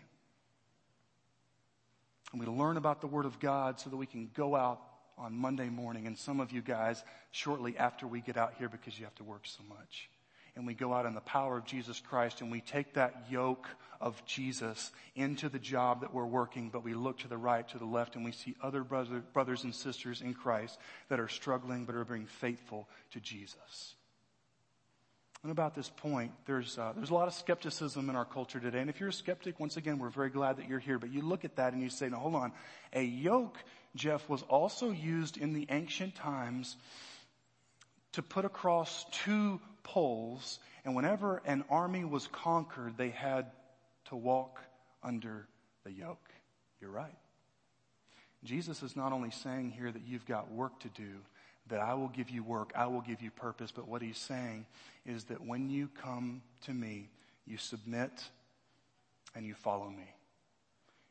And 2.32 2.40
we 2.40 2.48
learn 2.48 2.78
about 2.78 3.02
the 3.02 3.08
Word 3.08 3.26
of 3.26 3.38
God 3.42 3.82
so 3.82 3.90
that 3.90 3.98
we 3.98 4.06
can 4.06 4.30
go 4.34 4.56
out 4.56 4.80
on 5.20 5.36
Monday 5.36 5.70
morning, 5.70 6.08
and 6.08 6.18
some 6.18 6.40
of 6.40 6.52
you 6.52 6.62
guys 6.62 7.04
shortly 7.32 7.78
after 7.78 8.08
we 8.08 8.22
get 8.22 8.38
out 8.38 8.54
here 8.58 8.70
because 8.70 8.98
you 8.98 9.06
have 9.06 9.16
to 9.16 9.24
work 9.24 9.42
so 9.44 9.62
much. 9.68 10.10
And 10.56 10.66
we 10.66 10.74
go 10.74 10.94
out 10.94 11.06
in 11.06 11.14
the 11.14 11.22
power 11.22 11.58
of 11.58 11.66
Jesus 11.66 12.00
Christ 12.00 12.42
and 12.42 12.52
we 12.52 12.60
take 12.60 12.94
that 12.96 13.26
yoke 13.30 13.68
of 14.02 14.24
Jesus 14.26 14.92
into 15.16 15.48
the 15.48 15.60
job 15.60 16.02
that 16.02 16.14
we're 16.14 16.26
working, 16.26 16.70
but 16.70 16.84
we 16.84 16.94
look 16.94 17.20
to 17.20 17.28
the 17.28 17.38
right, 17.38 17.68
to 17.70 17.78
the 17.78 17.86
left, 17.86 18.16
and 18.16 18.26
we 18.26 18.32
see 18.32 18.56
other 18.62 18.84
brother, 18.84 19.20
brothers 19.34 19.64
and 19.64 19.76
sisters 19.76 20.22
in 20.22 20.34
Christ 20.34 20.78
that 21.10 21.20
are 21.20 21.28
struggling 21.28 21.86
but 21.86 21.96
are 21.96 22.06
being 22.06 22.26
faithful 22.26 22.90
to 23.12 23.20
Jesus. 23.20 23.96
And 25.44 25.52
about 25.52 25.74
this 25.74 25.90
point, 25.90 26.34
there's, 26.46 26.78
uh, 26.78 26.92
there's 26.94 27.12
a 27.12 27.14
lot 27.14 27.30
of 27.30 27.34
skepticism 27.34 28.10
in 28.10 28.16
our 28.18 28.26
culture 28.26 28.60
today. 28.60 28.82
And 28.82 28.90
if 28.90 29.00
you're 29.00 29.10
a 29.10 29.14
skeptic, 29.14 29.58
once 29.58 29.78
again, 29.78 29.98
we're 29.98 30.10
very 30.10 30.30
glad 30.30 30.58
that 30.58 30.68
you're 30.68 30.80
here. 30.80 31.00
But 31.00 31.14
you 31.14 31.22
look 31.22 31.46
at 31.46 31.56
that 31.56 31.72
and 31.72 31.82
you 31.82 31.90
say, 31.90 32.10
now 32.10 32.18
hold 32.18 32.36
on. 32.36 32.52
A 32.92 33.04
yoke, 33.04 33.58
Jeff, 33.96 34.28
was 34.30 34.44
also 34.44 34.92
used 34.92 35.38
in 35.38 35.54
the 35.54 35.68
ancient 35.70 36.16
times 36.16 36.78
to 38.14 38.22
put 38.22 38.46
across 38.46 39.06
two 39.12 39.60
poles. 39.84 40.60
And 40.86 40.96
whenever 40.96 41.42
an 41.46 41.64
army 41.70 42.06
was 42.06 42.28
conquered, 42.28 42.98
they 42.98 43.10
had 43.10 43.48
to 44.06 44.16
walk 44.16 44.60
under 45.04 45.48
the 45.84 45.92
yoke. 45.92 46.30
You're 46.82 46.92
right. 46.92 47.16
Jesus 48.44 48.84
is 48.84 48.96
not 48.96 49.12
only 49.12 49.32
saying 49.32 49.72
here 49.72 49.92
that 49.92 50.04
you've 50.08 50.26
got 50.26 50.52
work 50.52 50.80
to 50.82 50.88
do, 50.90 51.10
that 51.68 51.80
I 51.80 51.94
will 51.94 52.08
give 52.08 52.30
you 52.30 52.44
work, 52.44 52.72
I 52.76 52.88
will 52.88 53.02
give 53.02 53.22
you 53.22 53.32
purpose. 53.32 53.72
But 53.72 53.88
what 53.88 54.02
he's 54.02 54.18
saying 54.18 54.66
is 55.06 55.26
that 55.26 55.46
when 55.46 55.70
you 55.70 55.90
come 56.02 56.42
to 56.66 56.74
me, 56.74 57.10
you 57.46 57.58
submit 57.58 58.12
and 59.36 59.46
you 59.46 59.54
follow 59.54 59.90
me. 59.90 60.14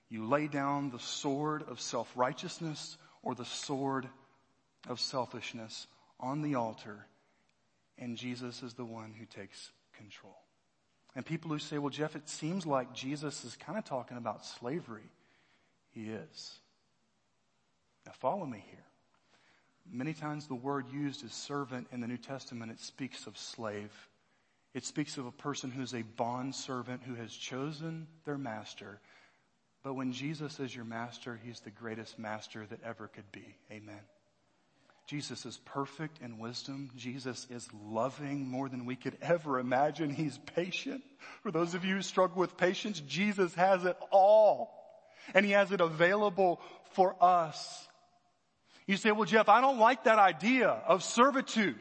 You 0.08 0.26
lay 0.26 0.48
down 0.48 0.90
the 0.90 0.98
sword 0.98 1.64
of 1.68 1.80
self-righteousness 1.80 2.96
or 3.22 3.34
the 3.34 3.44
sword 3.44 4.08
of 4.88 5.00
selfishness 5.00 5.86
on 6.18 6.42
the 6.42 6.54
altar, 6.54 7.06
and 7.98 8.16
Jesus 8.16 8.62
is 8.62 8.74
the 8.74 8.84
one 8.84 9.14
who 9.18 9.26
takes 9.26 9.70
control. 9.96 10.36
And 11.14 11.26
people 11.26 11.50
who 11.50 11.58
say, 11.58 11.78
well, 11.78 11.90
Jeff, 11.90 12.16
it 12.16 12.28
seems 12.28 12.66
like 12.66 12.92
Jesus 12.94 13.44
is 13.44 13.56
kind 13.56 13.78
of 13.78 13.84
talking 13.84 14.16
about 14.16 14.46
slavery. 14.46 15.10
He 15.90 16.10
is. 16.10 16.58
Now 18.06 18.12
follow 18.12 18.46
me 18.46 18.64
here. 18.70 18.84
Many 19.90 20.12
times 20.12 20.46
the 20.46 20.54
word 20.54 20.86
used 20.92 21.24
is 21.24 21.32
servant 21.32 21.88
in 21.92 22.00
the 22.00 22.06
New 22.06 22.18
Testament, 22.18 22.70
it 22.70 22.80
speaks 22.80 23.26
of 23.26 23.36
slave. 23.36 23.92
It 24.74 24.84
speaks 24.84 25.16
of 25.16 25.26
a 25.26 25.32
person 25.32 25.70
who's 25.70 25.94
a 25.94 26.02
bond 26.02 26.54
servant 26.54 27.02
who 27.02 27.14
has 27.14 27.32
chosen 27.32 28.06
their 28.24 28.38
master. 28.38 29.00
But 29.82 29.94
when 29.94 30.12
Jesus 30.12 30.60
is 30.60 30.74
your 30.74 30.84
master, 30.84 31.38
he's 31.42 31.60
the 31.60 31.70
greatest 31.70 32.18
master 32.18 32.66
that 32.66 32.82
ever 32.84 33.08
could 33.08 33.30
be. 33.32 33.56
Amen. 33.70 34.00
Jesus 35.06 35.46
is 35.46 35.56
perfect 35.64 36.18
in 36.20 36.38
wisdom. 36.38 36.90
Jesus 36.94 37.46
is 37.48 37.66
loving 37.88 38.46
more 38.46 38.68
than 38.68 38.84
we 38.84 38.94
could 38.94 39.16
ever 39.22 39.58
imagine. 39.58 40.10
He's 40.10 40.36
patient. 40.54 41.02
For 41.42 41.50
those 41.50 41.72
of 41.72 41.84
you 41.84 41.96
who 41.96 42.02
struggle 42.02 42.40
with 42.40 42.58
patience, 42.58 43.00
Jesus 43.00 43.54
has 43.54 43.86
it 43.86 43.96
all. 44.10 44.70
And 45.34 45.46
he 45.46 45.52
has 45.52 45.72
it 45.72 45.80
available 45.80 46.60
for 46.92 47.16
us. 47.22 47.88
You 48.86 48.98
say, 48.98 49.10
well, 49.10 49.24
Jeff, 49.24 49.48
I 49.48 49.62
don't 49.62 49.78
like 49.78 50.04
that 50.04 50.18
idea 50.18 50.68
of 50.68 51.02
servitude. 51.02 51.78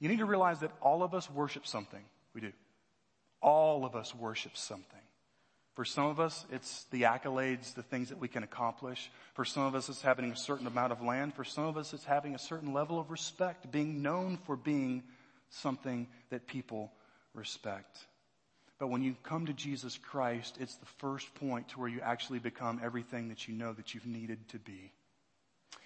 You 0.00 0.08
need 0.08 0.18
to 0.18 0.26
realize 0.26 0.60
that 0.60 0.72
all 0.80 1.02
of 1.02 1.12
us 1.12 1.30
worship 1.30 1.66
something. 1.66 2.02
We 2.34 2.40
do. 2.40 2.52
All 3.42 3.84
of 3.84 3.94
us 3.94 4.14
worship 4.14 4.56
something. 4.56 5.01
For 5.74 5.84
some 5.86 6.06
of 6.06 6.20
us, 6.20 6.44
it's 6.52 6.84
the 6.90 7.02
accolades, 7.02 7.74
the 7.74 7.82
things 7.82 8.10
that 8.10 8.18
we 8.18 8.28
can 8.28 8.42
accomplish. 8.42 9.10
For 9.34 9.44
some 9.44 9.62
of 9.62 9.74
us, 9.74 9.88
it's 9.88 10.02
having 10.02 10.30
a 10.30 10.36
certain 10.36 10.66
amount 10.66 10.92
of 10.92 11.00
land. 11.00 11.34
For 11.34 11.44
some 11.44 11.64
of 11.64 11.78
us, 11.78 11.94
it's 11.94 12.04
having 12.04 12.34
a 12.34 12.38
certain 12.38 12.74
level 12.74 13.00
of 13.00 13.10
respect, 13.10 13.72
being 13.72 14.02
known 14.02 14.38
for 14.44 14.54
being 14.54 15.02
something 15.48 16.08
that 16.30 16.46
people 16.46 16.92
respect. 17.34 17.98
But 18.78 18.88
when 18.88 19.02
you 19.02 19.16
come 19.22 19.46
to 19.46 19.52
Jesus 19.52 19.96
Christ, 19.96 20.58
it's 20.60 20.74
the 20.74 20.86
first 20.98 21.32
point 21.36 21.68
to 21.68 21.80
where 21.80 21.88
you 21.88 22.00
actually 22.00 22.40
become 22.40 22.80
everything 22.82 23.28
that 23.28 23.48
you 23.48 23.54
know 23.54 23.72
that 23.72 23.94
you've 23.94 24.06
needed 24.06 24.48
to 24.48 24.58
be. 24.58 24.92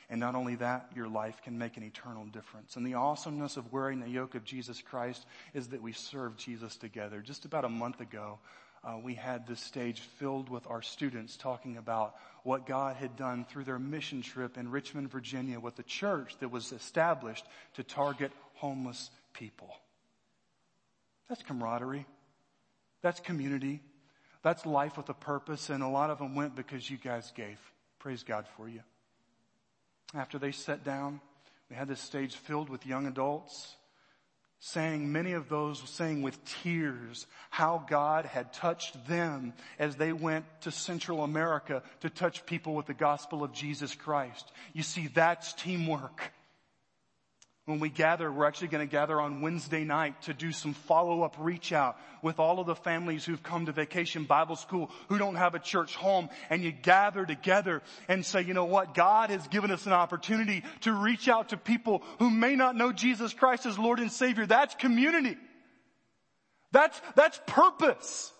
And 0.09 0.21
not 0.21 0.35
only 0.35 0.55
that, 0.57 0.91
your 0.95 1.09
life 1.09 1.43
can 1.43 1.59
make 1.59 1.77
an 1.77 1.83
eternal 1.83 2.25
difference. 2.27 2.77
And 2.77 2.87
the 2.87 2.95
awesomeness 2.95 3.57
of 3.57 3.73
wearing 3.73 4.01
the 4.01 4.09
yoke 4.09 4.35
of 4.35 4.45
Jesus 4.45 4.81
Christ 4.81 5.27
is 5.53 5.69
that 5.69 5.83
we 5.83 5.93
serve 5.93 6.37
Jesus 6.37 6.77
together. 6.77 7.21
Just 7.21 7.45
about 7.45 7.65
a 7.65 7.69
month 7.69 8.01
ago, 8.01 8.39
uh, 8.85 8.97
we 9.03 9.15
had 9.15 9.47
this 9.47 9.61
stage 9.61 10.01
filled 10.01 10.49
with 10.49 10.67
our 10.69 10.83
students 10.83 11.37
talking 11.37 11.77
about 11.77 12.15
what 12.45 12.67
God 12.67 12.97
had 12.97 13.17
done 13.17 13.45
through 13.45 13.65
their 13.65 13.79
mission 13.79 14.23
trip 14.23 14.57
in 14.57 14.71
Richmond, 14.71 15.11
Virginia 15.11 15.59
with 15.59 15.75
the 15.77 15.83
church 15.83 16.37
that 16.39 16.51
was 16.51 16.73
established 16.73 17.45
to 17.75 17.83
target 17.83 18.31
homeless 18.55 19.11
people. 19.33 19.75
That's 21.29 21.43
camaraderie. 21.43 22.07
That's 23.03 23.21
community. 23.21 23.81
That's 24.43 24.65
life 24.65 24.97
with 24.97 25.09
a 25.09 25.15
purpose. 25.15 25.71
And 25.71 25.83
a 25.83 25.89
lot 25.89 26.11
of 26.11 26.19
them 26.19 26.35
went 26.35 26.55
because 26.55 26.89
you 26.89 26.97
guys 26.97 27.33
gave. 27.35 27.59
Praise 27.99 28.23
God 28.23 28.47
for 28.57 28.69
you. 28.69 28.81
After 30.15 30.39
they 30.39 30.53
sat 30.53 30.85
down, 30.85 31.21
we 31.69 31.75
had 31.75 31.89
this 31.89 32.01
stage 32.01 32.37
filled 32.37 32.71
with 32.71 32.87
young 32.87 33.07
adults 33.07 33.75
saying, 34.59 35.13
many 35.13 35.33
of 35.33 35.49
those 35.49 35.81
saying 35.89 36.23
with 36.23 36.43
tears 36.63 37.27
how 37.51 37.85
God 37.89 38.25
had 38.25 38.53
touched 38.53 39.07
them 39.07 39.53
as 39.79 39.97
they 39.97 40.13
went 40.13 40.45
to 40.63 40.71
Central 40.71 41.23
America 41.23 41.83
to 42.01 42.11
touch 42.11 42.47
people 42.47 42.75
with 42.75 42.87
the 42.87 42.95
gospel 42.95 43.45
of 43.45 43.53
Jesus 43.53 43.95
Christ. 43.95 44.51
You 44.73 44.83
see, 44.83 45.09
that's 45.09 45.53
teamwork 45.53 46.33
when 47.67 47.81
we 47.81 47.89
gather, 47.89 48.31
we're 48.31 48.47
actually 48.47 48.69
going 48.69 48.87
to 48.87 48.91
gather 48.91 49.21
on 49.21 49.41
Wednesday 49.41 49.83
night 49.83 50.23
to 50.23 50.33
do 50.33 50.53
some 50.53 50.73
follow-up 50.73 51.35
reach 51.41 51.73
out 51.73 51.99
with 52.23 52.39
all 52.39 52.61
of 52.61 52.67
the 52.69 52.77
families 52.77 53.25
who've 53.25 53.43
come 53.43 53.67
to 53.67 53.73
vacation 53.73 54.23
Bible 54.23 54.55
school 54.55 54.89
who 55.09 55.19
don't 55.19 55.35
have 55.35 55.57
a 55.57 55.59
church 55.59 55.97
home 55.97 56.29
and 56.49 56.63
you 56.63 56.71
gather 56.71 57.27
together 57.27 57.83
and 58.07 58.25
say, 58.25 58.43
you 58.43 58.55
know 58.55 58.67
what? 58.67 58.95
God 58.95 59.31
has 59.31 59.49
given 59.49 59.73
us 59.73 59.85
an 59.85 59.93
opportunity 59.93 60.63
to 60.83 60.93
reach 60.93 61.27
out 61.29 61.49
to 61.49 61.57
people 61.57 62.05
who 62.21 62.31
may 62.31 62.55
not 62.55 62.77
know 62.77 62.93
Jesus 62.93 63.35
Christ 63.35 63.67
as 63.67 63.77
Lord 63.77 63.99
and 63.99 64.13
Savior. 64.13 64.47
That's 64.47 64.77
community. 64.77 65.37
That's, 66.71 67.01
that's 67.17 67.41
purpose. 67.49 68.33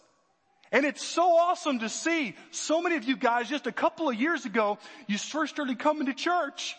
And 0.71 0.87
it's 0.87 1.05
so 1.05 1.37
awesome 1.37 1.81
to 1.81 1.89
see 1.89 2.37
so 2.53 2.81
many 2.81 2.95
of 2.95 3.03
you 3.03 3.17
guys 3.17 3.49
just 3.49 3.67
a 3.67 3.73
couple 3.73 4.09
of 4.09 4.15
years 4.15 4.47
ago, 4.47 4.79
you 5.09 5.19
first 5.19 5.53
started 5.53 5.81
coming 5.81 6.07
to 6.07 6.15
church. 6.15 6.77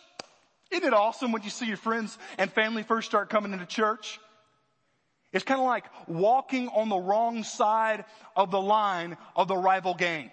Isn't 0.72 0.86
it 0.86 0.94
awesome 0.94 1.32
when 1.32 1.44
you 1.44 1.50
see 1.50 1.66
your 1.66 1.78
friends 1.78 2.18
and 2.38 2.52
family 2.52 2.84
first 2.84 3.08
start 3.08 3.30
coming 3.30 3.54
into 3.54 3.66
church? 3.66 4.20
It's 5.34 5.44
kind 5.44 5.60
of 5.60 5.66
like 5.66 5.86
walking 6.08 6.70
on 6.70 6.90
the 6.90 6.98
wrong 6.98 7.44
side 7.44 8.06
of 8.36 8.52
the 8.52 8.62
line 8.62 9.18
of 9.36 9.48
the 9.48 9.58
rival 9.58 9.94
gang. 9.94 10.32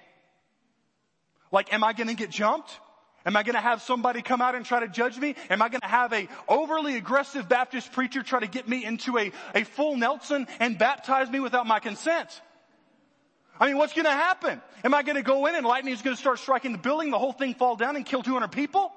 Like, 1.50 1.72
am 1.72 1.84
I 1.84 1.92
going 1.92 2.08
to 2.08 2.14
get 2.14 2.30
jumped? 2.30 2.78
Am 3.26 3.36
I 3.36 3.42
going 3.42 3.54
to 3.54 3.60
have 3.60 3.80
somebody 3.80 4.22
come 4.22 4.42
out 4.42 4.54
and 4.54 4.66
try 4.66 4.80
to 4.80 4.88
judge 4.88 5.18
me? 5.18 5.34
Am 5.48 5.62
I 5.62 5.68
going 5.68 5.80
to 5.80 5.86
have 5.86 6.12
a 6.12 6.28
overly 6.46 6.96
aggressive 6.96 7.48
Baptist 7.48 7.92
preacher 7.92 8.22
try 8.22 8.40
to 8.40 8.46
get 8.46 8.68
me 8.68 8.84
into 8.84 9.18
a, 9.18 9.32
a 9.54 9.64
full 9.64 9.96
Nelson 9.96 10.46
and 10.60 10.76
baptize 10.76 11.30
me 11.30 11.40
without 11.40 11.66
my 11.66 11.80
consent? 11.80 12.28
I 13.58 13.68
mean, 13.68 13.78
what's 13.78 13.94
going 13.94 14.04
to 14.04 14.10
happen? 14.10 14.60
Am 14.82 14.94
I 14.94 15.02
going 15.02 15.16
to 15.16 15.22
go 15.22 15.46
in 15.46 15.54
and 15.54 15.64
lightning 15.64 15.94
is 15.94 16.02
going 16.02 16.16
to 16.16 16.20
start 16.20 16.38
striking 16.38 16.72
the 16.72 16.78
building, 16.78 17.10
the 17.10 17.18
whole 17.18 17.32
thing 17.32 17.54
fall 17.54 17.76
down 17.76 17.96
and 17.96 18.04
kill 18.04 18.22
200 18.22 18.48
people? 18.48 18.92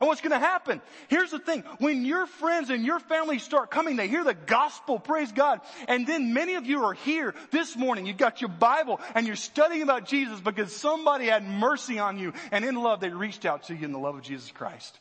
And 0.00 0.08
what's 0.08 0.20
going 0.20 0.32
to 0.32 0.38
happen? 0.38 0.80
Here's 1.08 1.30
the 1.30 1.38
thing. 1.38 1.64
When 1.78 2.04
your 2.04 2.26
friends 2.26 2.70
and 2.70 2.84
your 2.84 3.00
family 3.00 3.38
start 3.38 3.70
coming, 3.70 3.96
they 3.96 4.08
hear 4.08 4.24
the 4.24 4.34
gospel, 4.34 4.98
praise 4.98 5.32
God. 5.32 5.60
And 5.88 6.06
then 6.06 6.32
many 6.32 6.54
of 6.54 6.66
you 6.66 6.84
are 6.84 6.94
here 6.94 7.34
this 7.50 7.76
morning. 7.76 8.06
You've 8.06 8.16
got 8.16 8.40
your 8.40 8.50
Bible 8.50 9.00
and 9.14 9.26
you're 9.26 9.36
studying 9.36 9.82
about 9.82 10.06
Jesus 10.06 10.40
because 10.40 10.74
somebody 10.74 11.26
had 11.26 11.44
mercy 11.44 11.98
on 11.98 12.18
you 12.18 12.32
and 12.52 12.64
in 12.64 12.76
love 12.76 13.00
they 13.00 13.10
reached 13.10 13.44
out 13.44 13.64
to 13.64 13.74
you 13.74 13.84
in 13.84 13.92
the 13.92 13.98
love 13.98 14.14
of 14.14 14.22
Jesus 14.22 14.50
Christ. 14.50 14.98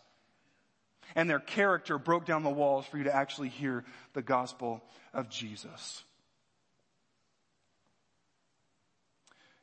And 1.15 1.29
their 1.29 1.39
character 1.39 1.97
broke 1.97 2.25
down 2.25 2.43
the 2.43 2.49
walls 2.49 2.86
for 2.86 2.97
you 2.97 3.05
to 3.05 3.15
actually 3.15 3.49
hear 3.49 3.86
the 4.13 4.21
gospel 4.21 4.83
of 5.13 5.29
Jesus. 5.29 6.03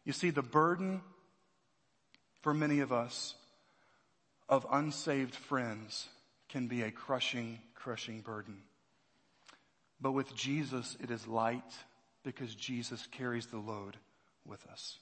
You 0.04 0.12
see, 0.12 0.30
the 0.30 0.42
burden 0.42 1.00
for 2.42 2.52
many 2.52 2.80
of 2.80 2.92
us 2.92 3.34
of 4.48 4.66
unsaved 4.70 5.35
friends 5.35 6.09
can 6.48 6.68
be 6.68 6.83
a 6.83 6.90
crushing, 6.90 7.59
crushing 7.74 8.20
burden. 8.20 8.59
But 10.00 10.12
with 10.12 10.35
Jesus, 10.35 10.96
it 11.02 11.11
is 11.11 11.26
light 11.26 11.62
because 12.24 12.54
Jesus 12.54 13.07
carries 13.12 13.46
the 13.46 13.59
load 13.59 13.96
with 14.46 14.66
us. 14.66 14.98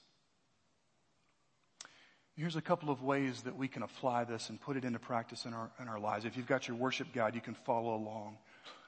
Here's 2.35 2.55
a 2.55 2.61
couple 2.61 2.89
of 2.89 3.03
ways 3.03 3.43
that 3.43 3.55
we 3.55 3.67
can 3.67 3.83
apply 3.83 4.23
this 4.23 4.49
and 4.49 4.59
put 4.59 4.75
it 4.75 4.85
into 4.85 4.97
practice 4.97 5.45
in 5.45 5.53
our, 5.53 5.69
in 5.79 5.87
our 5.87 5.99
lives. 5.99 6.25
If 6.25 6.35
you've 6.35 6.47
got 6.47 6.67
your 6.67 6.77
worship 6.77 7.13
guide, 7.13 7.35
you 7.35 7.41
can 7.41 7.53
follow 7.53 7.95
along. 7.95 8.37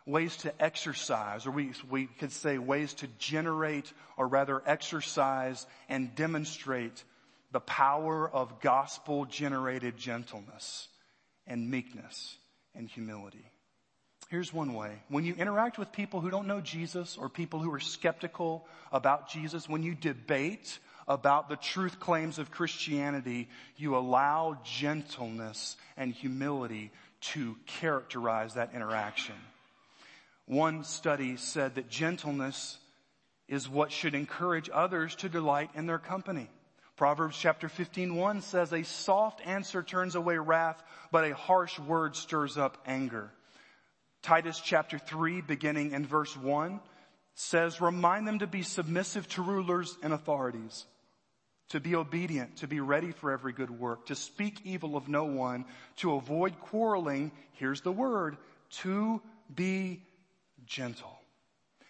Ways 0.07 0.37
to 0.37 0.63
exercise, 0.63 1.45
or 1.45 1.51
we, 1.51 1.71
we 1.89 2.05
could 2.05 2.31
say 2.31 2.57
ways 2.57 2.93
to 2.95 3.07
generate, 3.19 3.91
or 4.17 4.27
rather 4.27 4.63
exercise 4.65 5.65
and 5.89 6.15
demonstrate 6.15 7.03
the 7.55 7.61
power 7.61 8.29
of 8.29 8.59
gospel 8.59 9.23
generated 9.23 9.95
gentleness 9.95 10.89
and 11.47 11.71
meekness 11.71 12.35
and 12.75 12.89
humility. 12.89 13.49
Here's 14.27 14.51
one 14.51 14.73
way. 14.73 14.91
When 15.07 15.23
you 15.23 15.35
interact 15.35 15.77
with 15.77 15.93
people 15.93 16.19
who 16.19 16.29
don't 16.29 16.47
know 16.49 16.59
Jesus 16.59 17.15
or 17.17 17.29
people 17.29 17.61
who 17.61 17.73
are 17.73 17.79
skeptical 17.79 18.67
about 18.91 19.29
Jesus, 19.29 19.69
when 19.69 19.83
you 19.83 19.95
debate 19.95 20.79
about 21.07 21.47
the 21.47 21.55
truth 21.55 21.97
claims 21.97 22.39
of 22.39 22.51
Christianity, 22.51 23.47
you 23.77 23.95
allow 23.95 24.59
gentleness 24.65 25.77
and 25.95 26.11
humility 26.11 26.91
to 27.21 27.55
characterize 27.67 28.55
that 28.55 28.75
interaction. 28.75 29.35
One 30.45 30.83
study 30.83 31.37
said 31.37 31.75
that 31.75 31.87
gentleness 31.87 32.77
is 33.47 33.69
what 33.69 33.93
should 33.93 34.13
encourage 34.13 34.69
others 34.73 35.15
to 35.15 35.29
delight 35.29 35.69
in 35.73 35.85
their 35.85 35.99
company. 35.99 36.49
Proverbs 36.95 37.37
chapter 37.37 37.67
15, 37.67 38.15
1 38.15 38.41
says, 38.41 38.71
a 38.71 38.83
soft 38.83 39.45
answer 39.45 39.83
turns 39.83 40.15
away 40.15 40.37
wrath, 40.37 40.81
but 41.11 41.29
a 41.29 41.35
harsh 41.35 41.77
word 41.77 42.15
stirs 42.15 42.57
up 42.57 42.77
anger. 42.85 43.31
Titus 44.21 44.61
chapter 44.63 44.97
3, 44.97 45.41
beginning 45.41 45.91
in 45.91 46.05
verse 46.05 46.35
1, 46.37 46.79
says, 47.33 47.81
remind 47.81 48.25
them 48.25 48.39
to 48.39 48.47
be 48.47 48.63
submissive 48.63 49.27
to 49.29 49.41
rulers 49.41 49.97
and 50.01 50.13
authorities, 50.13 50.85
to 51.69 51.81
be 51.81 51.95
obedient, 51.95 52.57
to 52.57 52.67
be 52.67 52.79
ready 52.79 53.11
for 53.11 53.31
every 53.31 53.51
good 53.51 53.71
work, 53.71 54.05
to 54.05 54.15
speak 54.15 54.61
evil 54.63 54.95
of 54.95 55.09
no 55.09 55.25
one, 55.25 55.65
to 55.97 56.13
avoid 56.13 56.59
quarreling, 56.61 57.33
here's 57.53 57.81
the 57.81 57.91
word, 57.91 58.37
to 58.69 59.21
be 59.53 60.01
gentle 60.65 61.14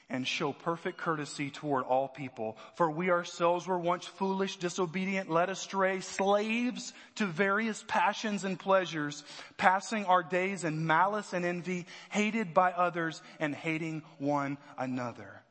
and 0.10 0.28
show 0.28 0.54
perfect 0.54 0.98
courtesy 0.98 1.50
toward 1.50 1.84
all 1.84 2.08
people. 2.08 2.58
For 2.76 2.90
we 2.90 3.10
ourselves 3.10 3.68
were 3.68 3.80
once 3.80 4.06
foolish, 4.06 4.58
disobedient, 4.58 5.30
led 5.30 5.50
astray, 5.50 6.02
slaves 6.02 6.94
to 7.16 7.26
various 7.26 7.84
passions 7.88 8.44
and 8.44 8.60
pleasures, 8.60 9.24
passing 9.58 10.06
our 10.06 10.24
days 10.24 10.64
in 10.64 10.86
malice 10.86 11.34
and 11.34 11.46
envy, 11.46 11.88
hated 12.12 12.54
by 12.54 12.72
others 12.72 13.22
and 13.40 13.56
hating 13.56 14.04
one 14.20 14.58
another. 14.78 15.42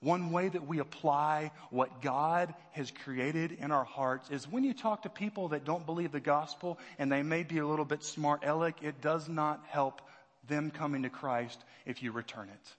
One 0.00 0.32
way 0.32 0.50
that 0.50 0.66
we 0.66 0.80
apply 0.80 1.50
what 1.70 2.02
God 2.02 2.54
has 2.72 2.90
created 2.90 3.52
in 3.52 3.70
our 3.70 3.84
hearts 3.84 4.28
is 4.28 4.46
when 4.46 4.62
you 4.62 4.74
talk 4.74 5.04
to 5.04 5.08
people 5.08 5.48
that 5.48 5.64
don't 5.64 5.86
believe 5.86 6.12
the 6.12 6.20
gospel 6.20 6.78
and 6.98 7.10
they 7.10 7.22
may 7.22 7.42
be 7.42 7.56
a 7.56 7.66
little 7.66 7.86
bit 7.86 8.04
smart 8.04 8.44
aleck, 8.44 8.82
it 8.82 9.00
does 9.00 9.30
not 9.30 9.64
help 9.66 10.02
them 10.46 10.70
coming 10.70 11.04
to 11.04 11.08
Christ 11.08 11.58
if 11.86 12.02
you 12.02 12.12
return 12.12 12.50
it. 12.50 12.74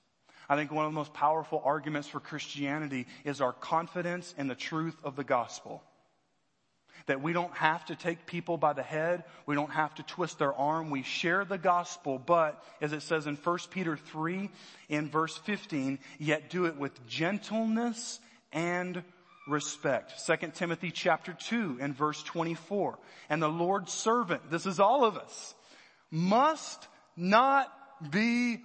I 0.50 0.56
think 0.56 0.72
one 0.72 0.86
of 0.86 0.92
the 0.92 0.96
most 0.96 1.14
powerful 1.14 1.62
arguments 1.64 2.08
for 2.08 2.20
Christianity 2.20 3.08
is 3.24 3.42
our 3.42 3.54
confidence 3.54 4.34
in 4.38 4.48
the 4.48 4.56
truth 4.56 4.96
of 5.04 5.16
the 5.16 5.24
gospel. 5.24 5.84
That 7.08 7.22
we 7.22 7.34
don't 7.34 7.54
have 7.54 7.86
to 7.86 7.96
take 7.96 8.26
people 8.26 8.58
by 8.58 8.74
the 8.74 8.84
head. 8.84 9.26
We 9.46 9.56
don't 9.56 9.72
have 9.72 9.94
to 9.96 10.04
twist 10.04 10.40
their 10.40 10.54
arm. 10.54 10.90
We 10.90 11.04
share 11.04 11.46
the 11.46 11.58
gospel, 11.58 12.18
but 12.18 12.64
as 12.82 12.94
it 12.94 13.02
says 13.02 13.28
in 13.28 13.36
1 13.36 13.58
Peter 13.70 13.96
3 13.96 14.50
in 14.90 15.10
verse 15.10 15.38
15, 15.38 16.00
yet 16.18 16.50
do 16.50 16.66
it 16.66 16.78
with 16.78 17.06
gentleness 17.08 18.20
and 18.52 19.04
respect. 19.48 20.14
2 20.26 20.48
Timothy 20.54 20.92
chapter 20.92 21.34
2 21.34 21.78
and 21.80 21.96
verse 21.96 22.24
24. 22.24 22.98
And 23.30 23.42
the 23.42 23.48
Lord's 23.50 23.94
servant, 23.94 24.50
this 24.50 24.66
is 24.66 24.80
all 24.80 25.06
of 25.06 25.18
us, 25.18 25.54
must 26.10 26.88
not 27.16 27.72
be 28.12 28.60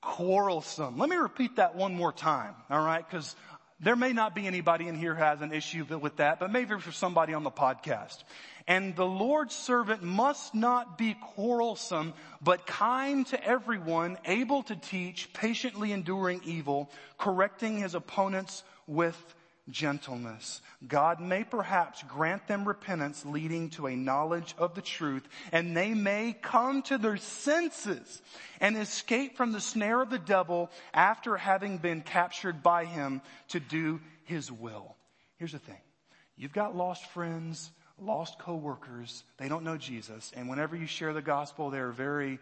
quarrelsome. 0.00 0.98
Let 0.98 1.08
me 1.08 1.16
repeat 1.16 1.56
that 1.56 1.74
one 1.74 1.94
more 1.94 2.12
time, 2.12 2.54
alright? 2.70 3.08
Cause 3.10 3.36
there 3.80 3.96
may 3.96 4.12
not 4.12 4.34
be 4.34 4.46
anybody 4.46 4.88
in 4.88 4.94
here 4.94 5.14
has 5.14 5.40
an 5.40 5.52
issue 5.52 5.84
with 5.98 6.16
that, 6.16 6.38
but 6.38 6.52
maybe 6.52 6.78
for 6.78 6.92
somebody 6.92 7.32
on 7.32 7.44
the 7.44 7.50
podcast. 7.50 8.22
And 8.66 8.94
the 8.94 9.06
Lord's 9.06 9.54
servant 9.54 10.02
must 10.02 10.54
not 10.54 10.98
be 10.98 11.14
quarrelsome, 11.14 12.12
but 12.42 12.66
kind 12.66 13.26
to 13.28 13.42
everyone, 13.42 14.18
able 14.26 14.62
to 14.64 14.76
teach, 14.76 15.32
patiently 15.32 15.92
enduring 15.92 16.42
evil, 16.44 16.90
correcting 17.18 17.78
his 17.78 17.94
opponents 17.94 18.62
with 18.86 19.16
gentleness. 19.70 20.60
God 20.86 21.20
may 21.20 21.44
perhaps 21.44 22.02
grant 22.04 22.46
them 22.46 22.66
repentance 22.66 23.24
leading 23.24 23.70
to 23.70 23.86
a 23.86 23.96
knowledge 23.96 24.54
of 24.58 24.74
the 24.74 24.82
truth 24.82 25.26
and 25.52 25.76
they 25.76 25.94
may 25.94 26.34
come 26.40 26.82
to 26.82 26.98
their 26.98 27.16
senses 27.16 28.22
and 28.60 28.76
escape 28.76 29.36
from 29.36 29.52
the 29.52 29.60
snare 29.60 30.00
of 30.00 30.10
the 30.10 30.18
devil 30.18 30.70
after 30.94 31.36
having 31.36 31.78
been 31.78 32.00
captured 32.00 32.62
by 32.62 32.84
him 32.84 33.22
to 33.48 33.60
do 33.60 34.00
his 34.24 34.50
will. 34.50 34.96
Here's 35.36 35.52
the 35.52 35.58
thing. 35.58 35.80
You've 36.36 36.52
got 36.52 36.76
lost 36.76 37.04
friends, 37.10 37.70
lost 37.98 38.38
coworkers. 38.38 39.24
They 39.38 39.48
don't 39.48 39.64
know 39.64 39.76
Jesus. 39.76 40.32
And 40.34 40.48
whenever 40.48 40.76
you 40.76 40.86
share 40.86 41.12
the 41.12 41.22
gospel, 41.22 41.70
they're 41.70 41.92
very 41.92 42.38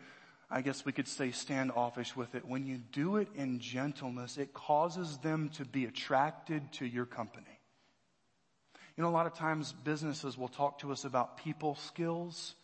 I 0.50 0.62
guess 0.62 0.84
we 0.84 0.92
could 0.92 1.08
say 1.08 1.30
standoffish 1.30 2.16
with 2.16 2.34
it. 2.34 2.46
When 2.46 2.64
you 2.64 2.78
do 2.92 3.16
it 3.16 3.28
in 3.34 3.58
gentleness, 3.58 4.38
it 4.38 4.54
causes 4.54 5.18
them 5.18 5.50
to 5.50 5.64
be 5.64 5.84
attracted 5.84 6.72
to 6.74 6.86
your 6.86 7.04
company. 7.04 7.44
You 8.96 9.02
know, 9.02 9.10
a 9.10 9.12
lot 9.12 9.26
of 9.26 9.34
times 9.34 9.72
businesses 9.84 10.38
will 10.38 10.48
talk 10.48 10.78
to 10.80 10.90
us 10.90 11.04
about 11.04 11.36
people 11.36 11.74
skills, 11.76 12.54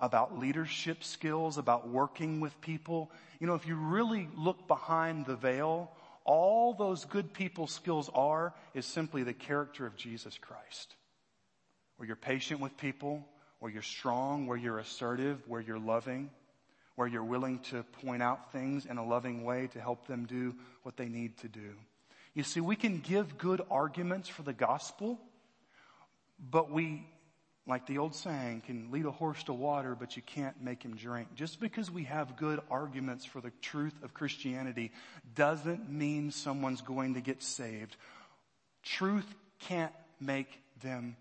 about 0.00 0.38
leadership 0.38 1.04
skills, 1.04 1.58
about 1.58 1.88
working 1.88 2.40
with 2.40 2.60
people. 2.60 3.10
You 3.38 3.46
know, 3.46 3.54
if 3.54 3.66
you 3.66 3.76
really 3.76 4.28
look 4.36 4.66
behind 4.66 5.24
the 5.24 5.36
veil, 5.36 5.92
all 6.24 6.74
those 6.74 7.04
good 7.04 7.32
people 7.32 7.68
skills 7.68 8.10
are 8.14 8.52
is 8.74 8.84
simply 8.84 9.22
the 9.22 9.32
character 9.32 9.86
of 9.86 9.96
Jesus 9.96 10.36
Christ. 10.38 10.96
Where 11.96 12.06
you're 12.08 12.16
patient 12.16 12.60
with 12.60 12.76
people, 12.76 13.24
where 13.60 13.70
you're 13.70 13.82
strong, 13.82 14.46
where 14.48 14.58
you're 14.58 14.78
assertive, 14.80 15.40
where 15.46 15.60
you're 15.60 15.78
loving 15.78 16.30
where 16.98 17.06
you're 17.06 17.22
willing 17.22 17.60
to 17.60 17.84
point 18.02 18.20
out 18.20 18.50
things 18.50 18.84
in 18.84 18.98
a 18.98 19.06
loving 19.06 19.44
way 19.44 19.68
to 19.68 19.80
help 19.80 20.08
them 20.08 20.26
do 20.26 20.52
what 20.82 20.96
they 20.96 21.06
need 21.06 21.38
to 21.38 21.46
do. 21.46 21.70
You 22.34 22.42
see, 22.42 22.60
we 22.60 22.74
can 22.74 22.98
give 22.98 23.38
good 23.38 23.62
arguments 23.70 24.28
for 24.28 24.42
the 24.42 24.52
gospel, 24.52 25.20
but 26.40 26.72
we, 26.72 27.06
like 27.68 27.86
the 27.86 27.98
old 27.98 28.16
saying, 28.16 28.62
can 28.66 28.90
lead 28.90 29.06
a 29.06 29.12
horse 29.12 29.40
to 29.44 29.52
water, 29.52 29.94
but 29.94 30.16
you 30.16 30.22
can't 30.22 30.60
make 30.60 30.82
him 30.82 30.96
drink. 30.96 31.28
Just 31.36 31.60
because 31.60 31.88
we 31.88 32.02
have 32.02 32.36
good 32.36 32.58
arguments 32.68 33.24
for 33.24 33.40
the 33.40 33.52
truth 33.62 33.94
of 34.02 34.12
Christianity 34.12 34.90
doesn't 35.36 35.88
mean 35.88 36.32
someone's 36.32 36.80
going 36.80 37.14
to 37.14 37.20
get 37.20 37.44
saved. 37.44 37.94
Truth 38.82 39.32
can't 39.60 39.94
make 40.20 40.60
them 40.82 41.16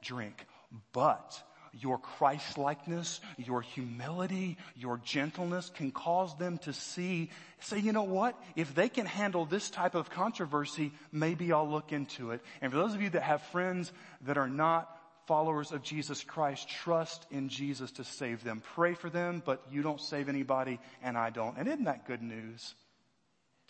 drink, 0.00 0.46
but 0.94 1.38
your 1.80 1.98
Christ-likeness, 1.98 3.20
your 3.36 3.60
humility, 3.60 4.56
your 4.76 4.98
gentleness 5.04 5.70
can 5.74 5.90
cause 5.90 6.36
them 6.36 6.58
to 6.58 6.72
see, 6.72 7.30
say, 7.60 7.78
you 7.78 7.92
know 7.92 8.02
what? 8.02 8.40
If 8.56 8.74
they 8.74 8.88
can 8.88 9.06
handle 9.06 9.44
this 9.44 9.70
type 9.70 9.94
of 9.94 10.10
controversy, 10.10 10.92
maybe 11.12 11.52
I'll 11.52 11.68
look 11.68 11.92
into 11.92 12.32
it. 12.32 12.40
And 12.60 12.72
for 12.72 12.78
those 12.78 12.94
of 12.94 13.02
you 13.02 13.10
that 13.10 13.22
have 13.22 13.42
friends 13.42 13.92
that 14.22 14.38
are 14.38 14.48
not 14.48 14.94
followers 15.26 15.72
of 15.72 15.82
Jesus 15.82 16.24
Christ, 16.24 16.68
trust 16.68 17.26
in 17.30 17.50
Jesus 17.50 17.92
to 17.92 18.04
save 18.04 18.42
them. 18.42 18.62
Pray 18.74 18.94
for 18.94 19.10
them, 19.10 19.42
but 19.44 19.62
you 19.70 19.82
don't 19.82 20.00
save 20.00 20.28
anybody 20.28 20.80
and 21.02 21.18
I 21.18 21.30
don't. 21.30 21.58
And 21.58 21.68
isn't 21.68 21.84
that 21.84 22.06
good 22.06 22.22
news? 22.22 22.74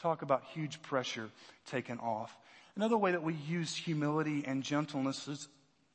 Talk 0.00 0.22
about 0.22 0.44
huge 0.54 0.80
pressure 0.82 1.28
taken 1.66 1.98
off. 1.98 2.34
Another 2.76 2.96
way 2.96 3.10
that 3.10 3.24
we 3.24 3.34
use 3.34 3.74
humility 3.74 4.44
and 4.46 4.62
gentleness 4.62 5.26
is, 5.26 5.48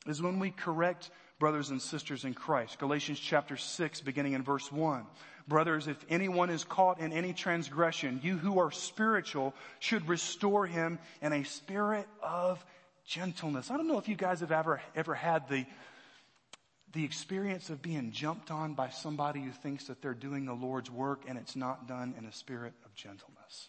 is 0.06 0.22
when 0.22 0.40
we 0.40 0.52
correct 0.52 1.10
brothers 1.44 1.72
and 1.72 1.82
sisters 1.82 2.24
in 2.24 2.34
Christ. 2.34 2.80
Galatians 2.80 3.20
chapter 3.20 3.58
6 3.58 4.00
beginning 4.00 4.32
in 4.32 4.44
verse 4.44 4.72
1. 4.72 5.06
Brothers, 5.46 5.90
if 5.90 5.98
anyone 6.08 6.50
is 6.50 6.64
caught 6.64 7.02
in 7.02 7.12
any 7.12 7.34
transgression, 7.34 8.22
you 8.24 8.38
who 8.38 8.60
are 8.60 8.72
spiritual 8.72 9.54
should 9.80 10.08
restore 10.08 10.66
him 10.66 11.00
in 11.22 11.34
a 11.34 11.44
spirit 11.44 12.08
of 12.22 12.66
gentleness. 13.06 13.70
I 13.70 13.76
don't 13.76 13.90
know 13.90 13.98
if 13.98 14.08
you 14.08 14.16
guys 14.16 14.40
have 14.40 14.54
ever, 14.54 14.82
ever 14.96 15.14
had 15.14 15.50
the, 15.50 15.66
the 16.94 17.04
experience 17.04 17.70
of 17.70 17.82
being 17.82 18.14
jumped 18.14 18.50
on 18.50 18.74
by 18.74 18.88
somebody 18.88 19.42
who 19.42 19.52
thinks 19.52 19.88
that 19.88 20.02
they're 20.02 20.14
doing 20.14 20.46
the 20.46 20.54
Lord's 20.54 20.90
work 20.90 21.24
and 21.28 21.38
it's 21.38 21.58
not 21.58 21.90
done 21.90 22.16
in 22.18 22.24
a 22.24 22.32
spirit 22.32 22.72
of 22.86 22.96
gentleness. 22.96 23.68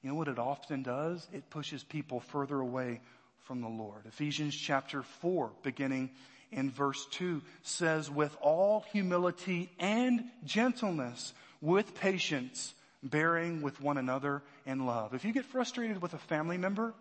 You 0.00 0.08
know 0.08 0.14
what 0.14 0.28
it 0.28 0.38
often 0.38 0.82
does? 0.82 1.28
It 1.34 1.50
pushes 1.50 1.84
people 1.84 2.20
further 2.20 2.58
away 2.58 3.02
from 3.40 3.60
the 3.60 3.68
Lord. 3.68 4.06
Ephesians 4.06 4.56
chapter 4.56 5.02
4, 5.02 5.50
beginning 5.62 6.12
in 6.52 6.70
verse 6.70 7.06
2, 7.12 7.42
says, 7.62 8.10
with 8.10 8.36
all 8.40 8.84
humility 8.92 9.70
and 9.78 10.24
gentleness, 10.44 11.32
with 11.60 11.94
patience, 11.94 12.74
bearing 13.02 13.62
with 13.62 13.80
one 13.80 13.98
another 13.98 14.42
in 14.66 14.86
love. 14.86 15.14
If 15.14 15.24
you 15.24 15.32
get 15.32 15.44
frustrated 15.44 16.02
with 16.02 16.14
a 16.14 16.18
family 16.18 16.58
member, 16.58 16.94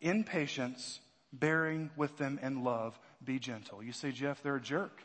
in 0.00 0.24
patience, 0.24 1.00
bearing 1.32 1.90
with 1.96 2.16
them 2.18 2.38
in 2.42 2.64
love, 2.64 2.98
be 3.24 3.38
gentle. 3.38 3.82
You 3.82 3.92
say, 3.92 4.12
Jeff, 4.12 4.42
they're 4.42 4.56
a 4.56 4.60
jerk. 4.60 5.02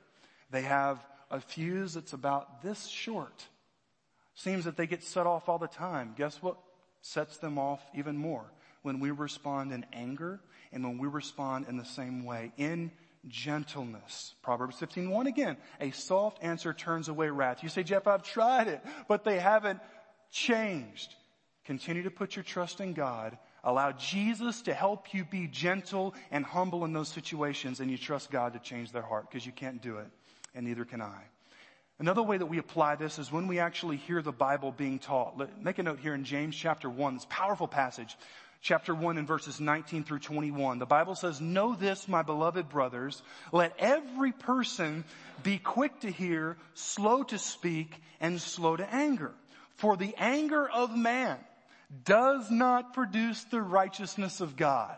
They 0.51 0.63
have 0.63 0.99
a 1.31 1.39
fuse 1.39 1.93
that's 1.93 2.13
about 2.13 2.61
this 2.63 2.87
short. 2.87 3.45
Seems 4.35 4.65
that 4.65 4.77
they 4.77 4.87
get 4.87 5.03
set 5.03 5.27
off 5.27 5.47
all 5.47 5.57
the 5.57 5.67
time. 5.67 6.15
Guess 6.17 6.41
what 6.41 6.57
sets 7.01 7.37
them 7.37 7.57
off 7.57 7.81
even 7.95 8.17
more? 8.17 8.45
When 8.81 8.99
we 8.99 9.11
respond 9.11 9.71
in 9.71 9.85
anger 9.91 10.39
and 10.72 10.84
when 10.84 10.97
we 10.97 11.07
respond 11.07 11.67
in 11.67 11.78
the 11.78 11.86
same 11.86 12.26
way, 12.26 12.51
in 12.57 12.91
gentleness. 13.28 14.34
Proverbs 14.41 14.78
15, 14.78 15.28
again. 15.28 15.57
A 15.82 15.91
soft 15.91 16.43
answer 16.43 16.74
turns 16.74 17.09
away 17.09 17.30
wrath. 17.30 17.63
You 17.63 17.70
say, 17.70 17.84
Jeff, 17.84 18.07
I've 18.07 18.24
tried 18.24 18.67
it, 18.67 18.82
but 19.07 19.24
they 19.24 19.39
haven't 19.39 19.80
changed. 20.32 21.15
Continue 21.65 22.03
to 22.03 22.11
put 22.11 22.36
your 22.36 22.43
trust 22.43 22.80
in 22.80 22.93
God 22.93 23.38
Allow 23.63 23.91
Jesus 23.93 24.61
to 24.63 24.74
help 24.74 25.13
you 25.13 25.26
be 25.26 25.47
gentle 25.47 26.13
and 26.32 26.45
humble 26.45 26.86
in 26.86 26.93
those 26.93 27.09
situations 27.09 27.80
and 27.80 27.91
you 27.91 27.97
trust 27.97 28.32
God 28.32 28.53
to 28.53 28.59
change 28.59 28.91
their 28.91 29.01
heart 29.01 29.30
because 29.30 29.45
you 29.45 29.51
can't 29.51 29.82
do 29.82 29.97
it 29.97 30.07
and 30.55 30.65
neither 30.65 30.86
can 30.86 31.01
I. 31.01 31.24
Another 31.99 32.24
way 32.24 32.38
that 32.38 32.45
we 32.45 32.59
apply 32.59 32.95
this 32.95 33.20
is 33.20 33.32
when 33.32 33.47
we 33.47 33.59
actually 33.59 33.97
hear 33.97 34.22
the 34.22 34.32
Bible 34.32 34.72
being 34.72 34.99
taught. 34.99 35.36
Make 35.61 35.80
a 35.80 35.84
note 35.84 35.99
here 35.99 36.13
in 36.13 36.24
James 36.24 36.55
chapter 36.55 36.89
1, 36.89 37.15
this 37.15 37.28
powerful 37.30 37.67
passage, 37.67 38.15
chapter 38.62 38.93
1 38.93 39.18
and 39.18 39.28
verses 39.28 39.60
19 39.60 40.03
through 40.03 40.20
21. 40.20 40.80
The 40.80 40.86
Bible 40.86 41.16
says, 41.16 41.39
Know 41.39 41.76
this, 41.76 42.07
my 42.07 42.22
beloved 42.22 42.70
brothers, 42.70 43.22
let 43.51 43.74
every 43.80 44.32
person 44.32 45.03
be 45.43 45.57
quick 45.57 45.99
to 46.01 46.12
hear, 46.12 46.57
slow 46.74 47.24
to 47.24 47.38
speak, 47.38 47.95
and 48.20 48.39
slow 48.41 48.76
to 48.76 48.93
anger. 48.93 49.34
For 49.76 49.95
the 49.95 50.14
anger 50.18 50.68
of 50.68 50.95
man 50.95 51.38
does 52.03 52.51
not 52.51 52.93
produce 52.93 53.43
the 53.45 53.62
righteousness 53.62 54.41
of 54.41 54.55
God. 54.55 54.95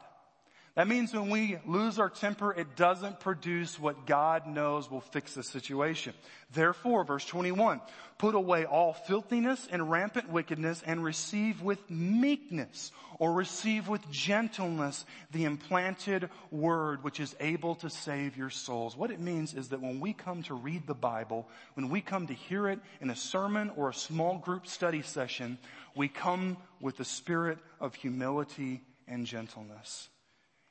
That 0.76 0.88
means 0.88 1.14
when 1.14 1.30
we 1.30 1.58
lose 1.66 2.00
our 2.00 2.10
temper, 2.10 2.54
it 2.54 2.78
doesn't 2.78 3.20
produce 3.20 3.78
what 3.78 4.06
God 4.06 4.48
knows 4.48 4.90
will 4.90 5.02
fix 5.02 5.34
the 5.34 5.44
situation. 5.44 6.14
Therefore, 6.54 7.04
verse 7.04 7.26
21, 7.26 7.82
put 8.18 8.36
away 8.36 8.64
all 8.64 8.94
filthiness 8.94 9.68
and 9.70 9.92
rampant 9.92 10.30
wickedness 10.30 10.82
and 10.86 11.04
receive 11.04 11.62
with 11.62 11.90
meekness 11.90 12.94
or 13.20 13.34
receive 13.34 13.90
with 13.90 14.10
gentleness 14.12 15.06
the 15.32 15.44
implanted 15.44 16.30
word 16.52 17.04
which 17.04 17.20
is 17.20 17.36
able 17.42 17.76
to 17.76 17.90
save 17.90 18.38
your 18.38 18.50
souls. 18.50 18.96
What 18.96 19.12
it 19.12 19.20
means 19.20 19.54
is 19.54 19.70
that 19.70 19.82
when 19.82 20.00
we 20.00 20.14
come 20.14 20.42
to 20.44 20.54
read 20.54 20.88
the 20.88 20.94
Bible, 20.94 21.50
when 21.74 21.90
we 21.90 22.00
come 22.00 22.28
to 22.28 22.34
hear 22.34 22.70
it 22.70 22.80
in 23.02 23.10
a 23.10 23.16
sermon 23.16 23.72
or 23.76 23.90
a 23.90 23.94
small 23.94 24.38
group 24.38 24.68
study 24.68 25.02
session, 25.02 25.58
we 25.98 26.08
come 26.08 26.56
with 26.80 26.96
the 26.96 27.06
spirit 27.06 27.58
of 27.82 27.94
humility 27.94 28.82
and 29.06 29.26
gentleness. 29.26 30.08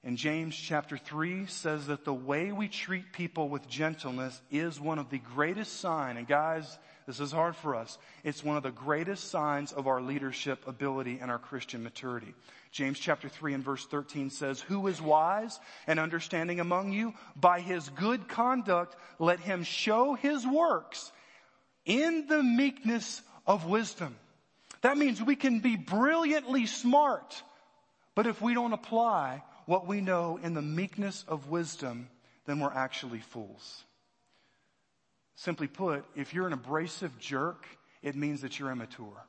And 0.03 0.17
James 0.17 0.57
chapter 0.57 0.97
3 0.97 1.47
says 1.47 1.89
that 1.89 2.07
the 2.07 2.15
way 2.15 2.53
we 2.53 2.69
treat 2.69 3.13
people 3.13 3.51
with 3.51 3.69
gentleness 3.69 4.41
is 4.51 4.81
one 4.81 4.99
of 4.99 5.11
the 5.11 5.19
greatest 5.19 5.79
sign. 5.79 6.17
And 6.17 6.27
guys, 6.27 6.79
this 7.07 7.21
is 7.21 7.33
hard 7.33 7.55
for 7.55 7.75
us. 7.75 7.99
It's 8.25 8.43
one 8.43 8.57
of 8.57 8.63
the 8.63 8.71
greatest 8.71 9.31
signs 9.31 9.73
of 9.73 9.87
our 9.87 10.01
leadership 10.01 10.67
ability 10.67 11.19
and 11.21 11.31
our 11.31 11.39
Christian 11.39 11.83
maturity. 11.83 12.35
James 12.73 12.99
chapter 12.99 13.29
3 13.29 13.53
and 13.53 13.65
verse 13.65 13.85
13 13.85 14.31
says, 14.31 14.61
Who 14.61 14.87
is 14.87 15.03
wise 15.03 15.61
and 15.87 15.99
understanding 15.99 16.61
among 16.61 16.93
you? 16.93 17.13
By 17.37 17.61
his 17.61 17.89
good 17.91 18.27
conduct, 18.27 18.97
let 19.19 19.41
him 19.41 19.65
show 19.65 20.15
his 20.15 20.47
works 20.47 21.13
in 21.85 22.27
the 22.27 22.43
meekness 22.43 23.21
of 23.47 23.67
wisdom. 23.67 24.17
That 24.81 24.97
means 24.97 25.23
we 25.23 25.37
can 25.37 25.61
be 25.61 25.77
brilliantly 25.77 26.65
smart, 26.65 27.43
but 28.15 28.27
if 28.27 28.41
we 28.41 28.55
don't 28.55 28.73
apply 28.73 29.43
what 29.71 29.87
we 29.87 30.01
know 30.01 30.37
in 30.43 30.53
the 30.53 30.61
meekness 30.61 31.25
of 31.29 31.49
wisdom, 31.49 32.09
then 32.45 32.59
we're 32.59 32.73
actually 32.73 33.21
fools. 33.21 33.85
Simply 35.37 35.69
put, 35.69 36.05
if 36.17 36.35
you're 36.35 36.49
an 36.49 36.53
abrasive 36.53 37.17
jerk, 37.21 37.69
it 38.03 38.17
means 38.17 38.41
that 38.41 38.59
you're 38.59 38.73
immature. 38.73 39.25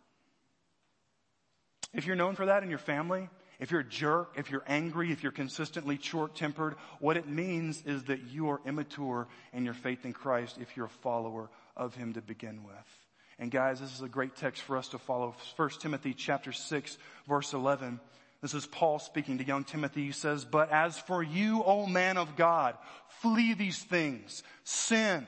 If 1.93 2.07
you're 2.07 2.15
known 2.15 2.33
for 2.33 2.47
that 2.47 2.63
in 2.63 2.71
your 2.71 2.79
family, 2.79 3.29
if 3.59 3.69
you're 3.69 3.81
a 3.81 3.87
jerk, 3.87 4.33
if 4.35 4.49
you're 4.49 4.63
angry, 4.65 5.11
if 5.11 5.21
you're 5.21 5.31
consistently 5.31 5.99
short 6.01 6.33
tempered, 6.33 6.73
what 6.99 7.17
it 7.17 7.27
means 7.27 7.83
is 7.85 8.05
that 8.05 8.23
you 8.31 8.49
are 8.49 8.61
immature 8.65 9.27
in 9.53 9.63
your 9.63 9.75
faith 9.75 10.05
in 10.05 10.13
Christ 10.13 10.57
if 10.59 10.75
you're 10.75 10.87
a 10.87 10.89
follower 11.03 11.51
of 11.77 11.93
Him 11.93 12.13
to 12.13 12.21
begin 12.21 12.63
with. 12.63 13.07
And 13.37 13.51
guys, 13.51 13.79
this 13.79 13.93
is 13.93 14.01
a 14.01 14.09
great 14.09 14.35
text 14.35 14.63
for 14.63 14.75
us 14.75 14.87
to 14.87 14.97
follow. 14.97 15.35
1 15.55 15.69
Timothy 15.79 16.15
chapter 16.15 16.51
6 16.51 16.97
verse 17.27 17.53
11. 17.53 17.99
This 18.41 18.53
is 18.55 18.65
Paul 18.65 18.97
speaking 18.99 19.37
to 19.37 19.45
young 19.45 19.63
Timothy. 19.63 20.05
He 20.05 20.11
says, 20.11 20.45
but 20.45 20.71
as 20.71 20.97
for 20.97 21.21
you, 21.21 21.63
O 21.63 21.85
man 21.85 22.17
of 22.17 22.35
God, 22.35 22.75
flee 23.21 23.53
these 23.53 23.77
things. 23.79 24.43
Sin. 24.63 25.27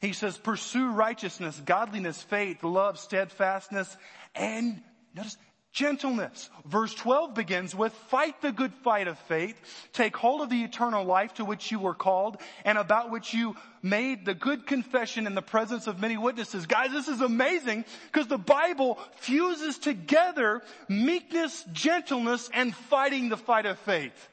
He 0.00 0.12
says, 0.12 0.38
pursue 0.38 0.90
righteousness, 0.90 1.60
godliness, 1.64 2.22
faith, 2.22 2.62
love, 2.62 2.98
steadfastness, 2.98 3.96
and 4.34 4.80
notice, 5.14 5.36
Gentleness. 5.78 6.50
Verse 6.66 6.92
12 6.92 7.34
begins 7.34 7.72
with, 7.72 7.92
fight 8.10 8.42
the 8.42 8.50
good 8.50 8.74
fight 8.82 9.06
of 9.06 9.16
faith, 9.16 9.56
take 9.92 10.16
hold 10.16 10.40
of 10.40 10.50
the 10.50 10.64
eternal 10.64 11.04
life 11.04 11.34
to 11.34 11.44
which 11.44 11.70
you 11.70 11.78
were 11.78 11.94
called 11.94 12.38
and 12.64 12.76
about 12.76 13.12
which 13.12 13.32
you 13.32 13.54
made 13.80 14.24
the 14.24 14.34
good 14.34 14.66
confession 14.66 15.24
in 15.24 15.36
the 15.36 15.40
presence 15.40 15.86
of 15.86 16.00
many 16.00 16.16
witnesses. 16.16 16.66
Guys, 16.66 16.90
this 16.90 17.06
is 17.06 17.20
amazing 17.20 17.84
because 18.10 18.26
the 18.26 18.36
Bible 18.36 18.98
fuses 19.18 19.78
together 19.78 20.62
meekness, 20.88 21.64
gentleness, 21.72 22.50
and 22.52 22.74
fighting 22.74 23.28
the 23.28 23.36
fight 23.36 23.64
of 23.64 23.78
faith. 23.78 24.28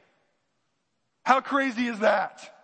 How 1.26 1.42
crazy 1.42 1.86
is 1.86 2.00
that? 2.00 2.55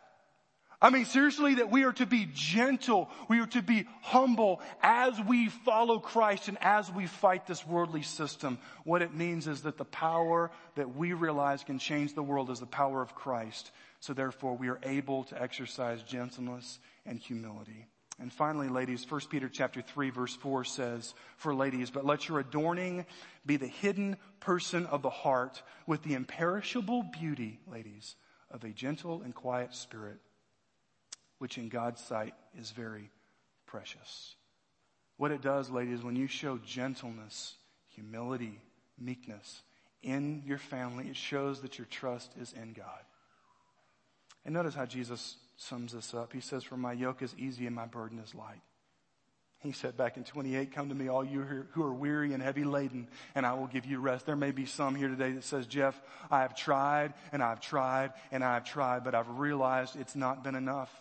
I 0.83 0.89
mean, 0.89 1.05
seriously, 1.05 1.55
that 1.55 1.69
we 1.69 1.83
are 1.83 1.93
to 1.93 2.07
be 2.07 2.27
gentle. 2.33 3.11
We 3.29 3.39
are 3.39 3.47
to 3.47 3.61
be 3.61 3.85
humble 4.01 4.61
as 4.81 5.13
we 5.21 5.49
follow 5.49 5.99
Christ 5.99 6.47
and 6.47 6.57
as 6.59 6.91
we 6.91 7.05
fight 7.05 7.45
this 7.45 7.65
worldly 7.67 8.01
system. 8.01 8.57
What 8.83 9.03
it 9.03 9.13
means 9.13 9.45
is 9.45 9.61
that 9.61 9.77
the 9.77 9.85
power 9.85 10.49
that 10.75 10.95
we 10.95 11.13
realize 11.13 11.63
can 11.63 11.77
change 11.77 12.15
the 12.15 12.23
world 12.23 12.49
is 12.49 12.59
the 12.59 12.65
power 12.65 12.99
of 13.03 13.13
Christ. 13.13 13.69
So 13.99 14.13
therefore, 14.13 14.57
we 14.57 14.69
are 14.69 14.79
able 14.81 15.25
to 15.25 15.39
exercise 15.39 16.01
gentleness 16.01 16.79
and 17.05 17.19
humility. 17.19 17.85
And 18.19 18.33
finally, 18.33 18.67
ladies, 18.67 19.05
1 19.07 19.21
Peter 19.29 19.49
chapter 19.49 19.83
3 19.83 20.09
verse 20.09 20.35
4 20.35 20.63
says, 20.63 21.13
for 21.37 21.53
ladies, 21.53 21.91
but 21.91 22.05
let 22.05 22.27
your 22.27 22.39
adorning 22.39 23.05
be 23.45 23.57
the 23.57 23.67
hidden 23.67 24.17
person 24.39 24.87
of 24.87 25.03
the 25.03 25.09
heart 25.11 25.61
with 25.85 26.01
the 26.01 26.15
imperishable 26.15 27.03
beauty, 27.03 27.59
ladies, 27.71 28.15
of 28.49 28.63
a 28.63 28.69
gentle 28.69 29.21
and 29.21 29.33
quiet 29.33 29.73
spirit 29.75 30.19
which 31.41 31.57
in 31.57 31.69
God's 31.69 31.99
sight 31.99 32.35
is 32.59 32.69
very 32.69 33.09
precious. 33.65 34.35
What 35.17 35.31
it 35.31 35.41
does, 35.41 35.71
ladies, 35.71 36.03
when 36.03 36.15
you 36.15 36.27
show 36.27 36.59
gentleness, 36.59 37.55
humility, 37.95 38.59
meekness 38.99 39.63
in 40.03 40.43
your 40.45 40.59
family, 40.59 41.07
it 41.07 41.15
shows 41.15 41.61
that 41.61 41.79
your 41.79 41.87
trust 41.89 42.29
is 42.39 42.53
in 42.53 42.73
God. 42.73 43.01
And 44.45 44.53
notice 44.53 44.75
how 44.75 44.85
Jesus 44.85 45.37
sums 45.57 45.93
this 45.93 46.13
up. 46.13 46.31
He 46.31 46.41
says, 46.41 46.63
For 46.63 46.77
my 46.77 46.93
yoke 46.93 47.23
is 47.23 47.33
easy 47.39 47.65
and 47.65 47.75
my 47.75 47.87
burden 47.87 48.19
is 48.19 48.35
light. 48.35 48.61
He 49.61 49.71
said 49.71 49.97
back 49.97 50.17
in 50.17 50.23
28, 50.23 50.71
come 50.71 50.89
to 50.89 50.95
me 50.95 51.07
all 51.07 51.25
you 51.25 51.41
who 51.71 51.83
are 51.83 51.93
weary 51.93 52.33
and 52.33 52.43
heavy 52.43 52.65
laden 52.65 53.07
and 53.33 53.47
I 53.47 53.53
will 53.53 53.67
give 53.67 53.87
you 53.87 53.99
rest. 53.99 54.27
There 54.27 54.35
may 54.35 54.51
be 54.51 54.67
some 54.67 54.93
here 54.93 55.07
today 55.07 55.31
that 55.31 55.43
says, 55.43 55.65
Jeff, 55.65 55.99
I 56.29 56.41
have 56.41 56.55
tried 56.55 57.15
and 57.31 57.41
I've 57.41 57.61
tried 57.61 58.13
and 58.31 58.43
I've 58.43 58.63
tried, 58.63 59.03
but 59.03 59.15
I've 59.15 59.39
realized 59.39 59.95
it's 59.95 60.15
not 60.15 60.43
been 60.43 60.53
enough. 60.53 60.91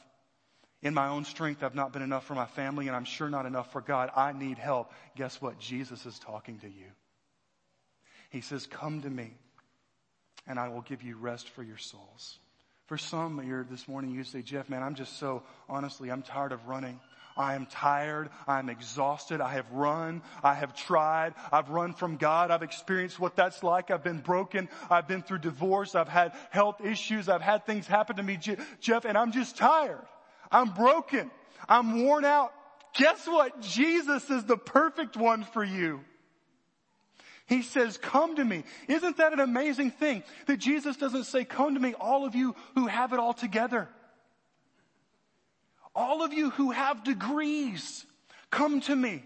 In 0.82 0.94
my 0.94 1.08
own 1.08 1.24
strength, 1.24 1.62
I've 1.62 1.74
not 1.74 1.92
been 1.92 2.02
enough 2.02 2.24
for 2.24 2.34
my 2.34 2.46
family 2.46 2.86
and 2.88 2.96
I'm 2.96 3.04
sure 3.04 3.28
not 3.28 3.44
enough 3.44 3.70
for 3.72 3.80
God. 3.80 4.10
I 4.16 4.32
need 4.32 4.58
help. 4.58 4.92
Guess 5.16 5.40
what? 5.42 5.58
Jesus 5.58 6.06
is 6.06 6.18
talking 6.18 6.58
to 6.60 6.68
you. 6.68 6.86
He 8.30 8.40
says, 8.40 8.66
come 8.66 9.02
to 9.02 9.10
me 9.10 9.32
and 10.46 10.58
I 10.58 10.68
will 10.68 10.80
give 10.80 11.02
you 11.02 11.16
rest 11.16 11.50
for 11.50 11.62
your 11.62 11.76
souls. 11.76 12.38
For 12.86 12.96
some 12.96 13.40
here 13.40 13.66
this 13.70 13.86
morning, 13.86 14.10
you 14.10 14.24
say, 14.24 14.42
Jeff, 14.42 14.68
man, 14.68 14.82
I'm 14.82 14.94
just 14.94 15.18
so, 15.18 15.42
honestly, 15.68 16.10
I'm 16.10 16.22
tired 16.22 16.52
of 16.52 16.66
running. 16.66 16.98
I 17.36 17.54
am 17.54 17.66
tired. 17.66 18.30
I'm 18.48 18.68
exhausted. 18.68 19.40
I 19.40 19.52
have 19.52 19.70
run. 19.70 20.22
I 20.42 20.54
have 20.54 20.74
tried. 20.74 21.34
I've 21.52 21.68
run 21.68 21.92
from 21.92 22.16
God. 22.16 22.50
I've 22.50 22.62
experienced 22.62 23.20
what 23.20 23.36
that's 23.36 23.62
like. 23.62 23.90
I've 23.90 24.02
been 24.02 24.18
broken. 24.18 24.68
I've 24.90 25.06
been 25.06 25.22
through 25.22 25.38
divorce. 25.38 25.94
I've 25.94 26.08
had 26.08 26.32
health 26.50 26.84
issues. 26.84 27.28
I've 27.28 27.42
had 27.42 27.64
things 27.66 27.86
happen 27.86 28.16
to 28.16 28.22
me, 28.22 28.38
Jeff, 28.80 29.04
and 29.04 29.16
I'm 29.16 29.30
just 29.30 29.56
tired. 29.56 30.04
I'm 30.50 30.70
broken. 30.70 31.30
I'm 31.68 32.04
worn 32.04 32.24
out. 32.24 32.52
Guess 32.94 33.26
what? 33.26 33.60
Jesus 33.60 34.28
is 34.30 34.44
the 34.44 34.56
perfect 34.56 35.16
one 35.16 35.44
for 35.44 35.62
you. 35.62 36.00
He 37.46 37.62
says, 37.62 37.98
come 37.98 38.36
to 38.36 38.44
me. 38.44 38.64
Isn't 38.86 39.16
that 39.16 39.32
an 39.32 39.40
amazing 39.40 39.90
thing? 39.90 40.22
That 40.46 40.58
Jesus 40.58 40.96
doesn't 40.96 41.24
say, 41.24 41.44
come 41.44 41.74
to 41.74 41.80
me, 41.80 41.94
all 41.94 42.24
of 42.24 42.34
you 42.34 42.54
who 42.76 42.86
have 42.86 43.12
it 43.12 43.18
all 43.18 43.34
together. 43.34 43.88
All 45.94 46.22
of 46.22 46.32
you 46.32 46.50
who 46.50 46.70
have 46.70 47.02
degrees, 47.02 48.06
come 48.50 48.80
to 48.82 48.94
me. 48.94 49.24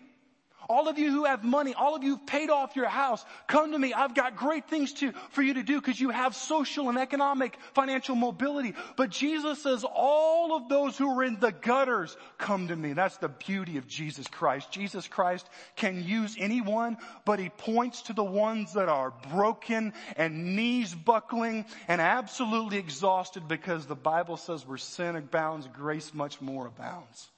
All 0.69 0.89
of 0.89 0.99
you 0.99 1.11
who 1.11 1.25
have 1.25 1.45
money, 1.45 1.75
all 1.75 1.95
of 1.95 2.03
you 2.03 2.17
who've 2.17 2.27
paid 2.27 2.51
off 2.51 2.77
your 2.77 2.89
house, 2.89 3.25
come 3.47 3.73
to 3.73 3.79
me. 3.79 3.93
I've 3.93 4.15
got 4.15 4.37
great 4.37 4.69
things 4.69 4.93
to, 4.95 5.13
for 5.31 5.43
you 5.43 5.55
to 5.55 5.63
do 5.63 5.81
because 5.81 6.01
you 6.01 6.11
have 6.11 6.35
social 6.35 6.89
and 6.89 6.99
economic 6.99 7.59
financial 7.75 8.15
mobility. 8.15 8.75
But 8.97 9.11
Jesus 9.11 9.63
says 9.63 9.85
all 9.85 10.57
of 10.57 10.69
those 10.69 10.97
who 10.97 11.09
are 11.19 11.25
in 11.25 11.39
the 11.41 11.53
gutters, 11.53 12.17
come 12.39 12.69
to 12.69 12.77
me. 12.77 12.93
That's 12.93 13.19
the 13.19 13.29
beauty 13.29 13.77
of 13.77 13.87
Jesus 13.87 14.27
Christ. 14.27 14.71
Jesus 14.71 15.09
Christ 15.09 15.49
can 15.77 16.03
use 16.03 16.37
anyone, 16.39 16.97
but 17.25 17.39
he 17.39 17.49
points 17.49 18.03
to 18.03 18.13
the 18.13 18.25
ones 18.25 18.75
that 18.75 18.89
are 18.89 19.13
broken 19.31 19.93
and 20.17 20.57
knees 20.57 20.95
buckling 20.95 21.65
and 21.89 22.01
absolutely 22.01 22.79
exhausted 22.79 23.49
because 23.49 23.87
the 23.87 23.95
Bible 23.95 24.37
says 24.37 24.67
where 24.67 24.79
sin 24.79 25.17
abounds, 25.17 25.69
grace 25.73 26.13
much 26.15 26.41
more 26.41 26.67
abounds. 26.67 27.29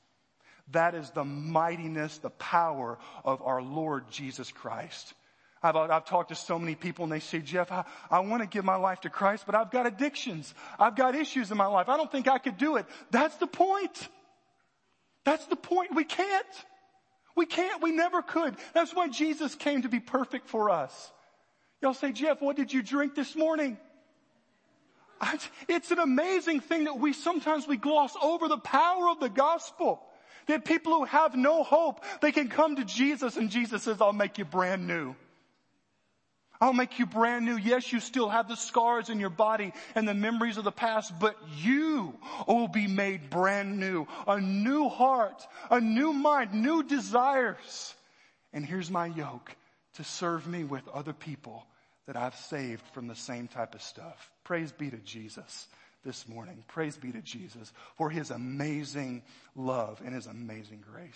That 0.73 0.95
is 0.95 1.11
the 1.11 1.25
mightiness, 1.25 2.19
the 2.19 2.31
power 2.31 2.99
of 3.25 3.43
our 3.43 3.63
Lord 3.63 4.11
Jesus 4.11 4.51
Christ. 4.51 5.15
I've, 5.63 5.77
I've 5.77 6.05
talked 6.05 6.31
to 6.31 6.35
so 6.35 6.59
many 6.59 6.75
people 6.75 7.05
and 7.05 7.13
they 7.13 7.21
say, 7.21 7.41
Jeff, 7.41 7.71
I, 7.73 7.85
I 8.11 8.21
want 8.21 8.43
to 8.43 8.49
give 8.49 8.65
my 8.65 8.77
life 8.77 9.01
to 9.03 9.11
Christ, 9.11 9.45
but 9.47 9.55
I've 9.55 9.71
got 9.71 9.87
addictions. 9.87 10.53
I've 10.79 10.97
got 10.97 11.15
issues 11.15 11.51
in 11.51 11.57
my 11.57 11.67
life. 11.67 11.89
I 11.89 11.97
don't 11.97 12.11
think 12.11 12.29
I 12.29 12.39
could 12.39 12.59
do 12.59 12.77
it. 12.77 12.87
That's 13.11 13.37
the 13.37 13.47
point. 13.47 14.09
That's 15.25 15.45
the 15.47 15.57
point. 15.57 15.95
We 15.95 16.05
can't. 16.05 16.47
We 17.37 17.47
can't. 17.47 17.83
We 17.83 17.93
never 17.93 18.23
could. 18.23 18.57
That's 18.75 18.95
why 18.95 19.09
Jesus 19.09 19.55
came 19.55 19.83
to 19.83 19.89
be 19.89 20.01
perfect 20.01 20.49
for 20.49 20.71
us. 20.71 21.13
Y'all 21.83 21.95
say, 21.95 22.13
Jeff, 22.13 22.41
what 22.41 22.57
did 22.57 22.73
you 22.73 22.83
drink 22.83 23.15
this 23.15 23.37
morning? 23.37 23.79
It's 25.69 25.91
an 25.91 25.99
amazing 25.99 26.61
thing 26.61 26.85
that 26.85 26.99
we 26.99 27.13
sometimes 27.13 27.67
we 27.67 27.77
gloss 27.77 28.15
over 28.23 28.49
the 28.49 28.59
power 28.59 29.09
of 29.09 29.21
the 29.21 29.29
gospel. 29.29 30.03
That 30.47 30.65
people 30.65 30.95
who 30.95 31.05
have 31.05 31.35
no 31.35 31.63
hope, 31.63 32.05
they 32.21 32.33
can 32.33 32.49
come 32.49 32.77
to 32.77 32.85
Jesus 32.85 33.37
and 33.37 33.51
Jesus 33.51 33.83
says, 33.83 34.01
I'll 34.01 34.13
make 34.13 34.39
you 34.39 34.45
brand 34.45 34.87
new. 34.87 35.15
I'll 36.61 36.73
make 36.73 36.99
you 36.99 37.07
brand 37.07 37.45
new. 37.45 37.57
Yes, 37.57 37.93
you 37.93 38.01
still 38.01 38.29
have 38.29 38.49
the 38.49 38.57
scars 38.57 39.11
in 39.11 39.21
your 39.21 39.31
body 39.31 39.73
and 39.95 40.09
the 40.09 40.15
memories 40.15 40.57
of 40.57 40.65
the 40.65 40.73
past, 40.73 41.13
but 41.19 41.37
you 41.59 42.15
will 42.47 42.69
be 42.69 42.87
made 42.87 43.29
brand 43.29 43.79
new. 43.79 44.07
A 44.27 44.41
new 44.41 44.89
heart, 44.89 45.47
a 45.71 45.81
new 45.81 46.13
mind, 46.13 46.55
new 46.55 46.83
desires. 46.83 47.95
And 48.53 48.65
here's 48.65 48.91
my 48.91 49.07
yoke 49.07 49.55
to 49.95 50.05
serve 50.05 50.47
me 50.47 50.65
with 50.65 50.87
other 50.89 51.13
people 51.13 51.67
that 52.07 52.17
I've 52.17 52.37
saved 52.37 52.83
from 52.93 53.09
the 53.09 53.17
same 53.17 53.49
type 53.49 53.75
of 53.75 53.83
stuff. 53.83 54.31
Praise 54.45 54.73
be 54.73 54.91
to 54.91 54.99
Jesus 54.99 55.67
this 56.07 56.29
morning. 56.29 56.63
Praise 56.69 56.97
be 56.97 57.11
to 57.11 57.21
Jesus 57.21 57.73
for 57.97 58.09
his 58.09 58.31
amazing 58.31 59.23
love 59.57 60.01
and 60.05 60.15
his 60.15 60.27
amazing 60.27 60.83
grace. 60.91 61.11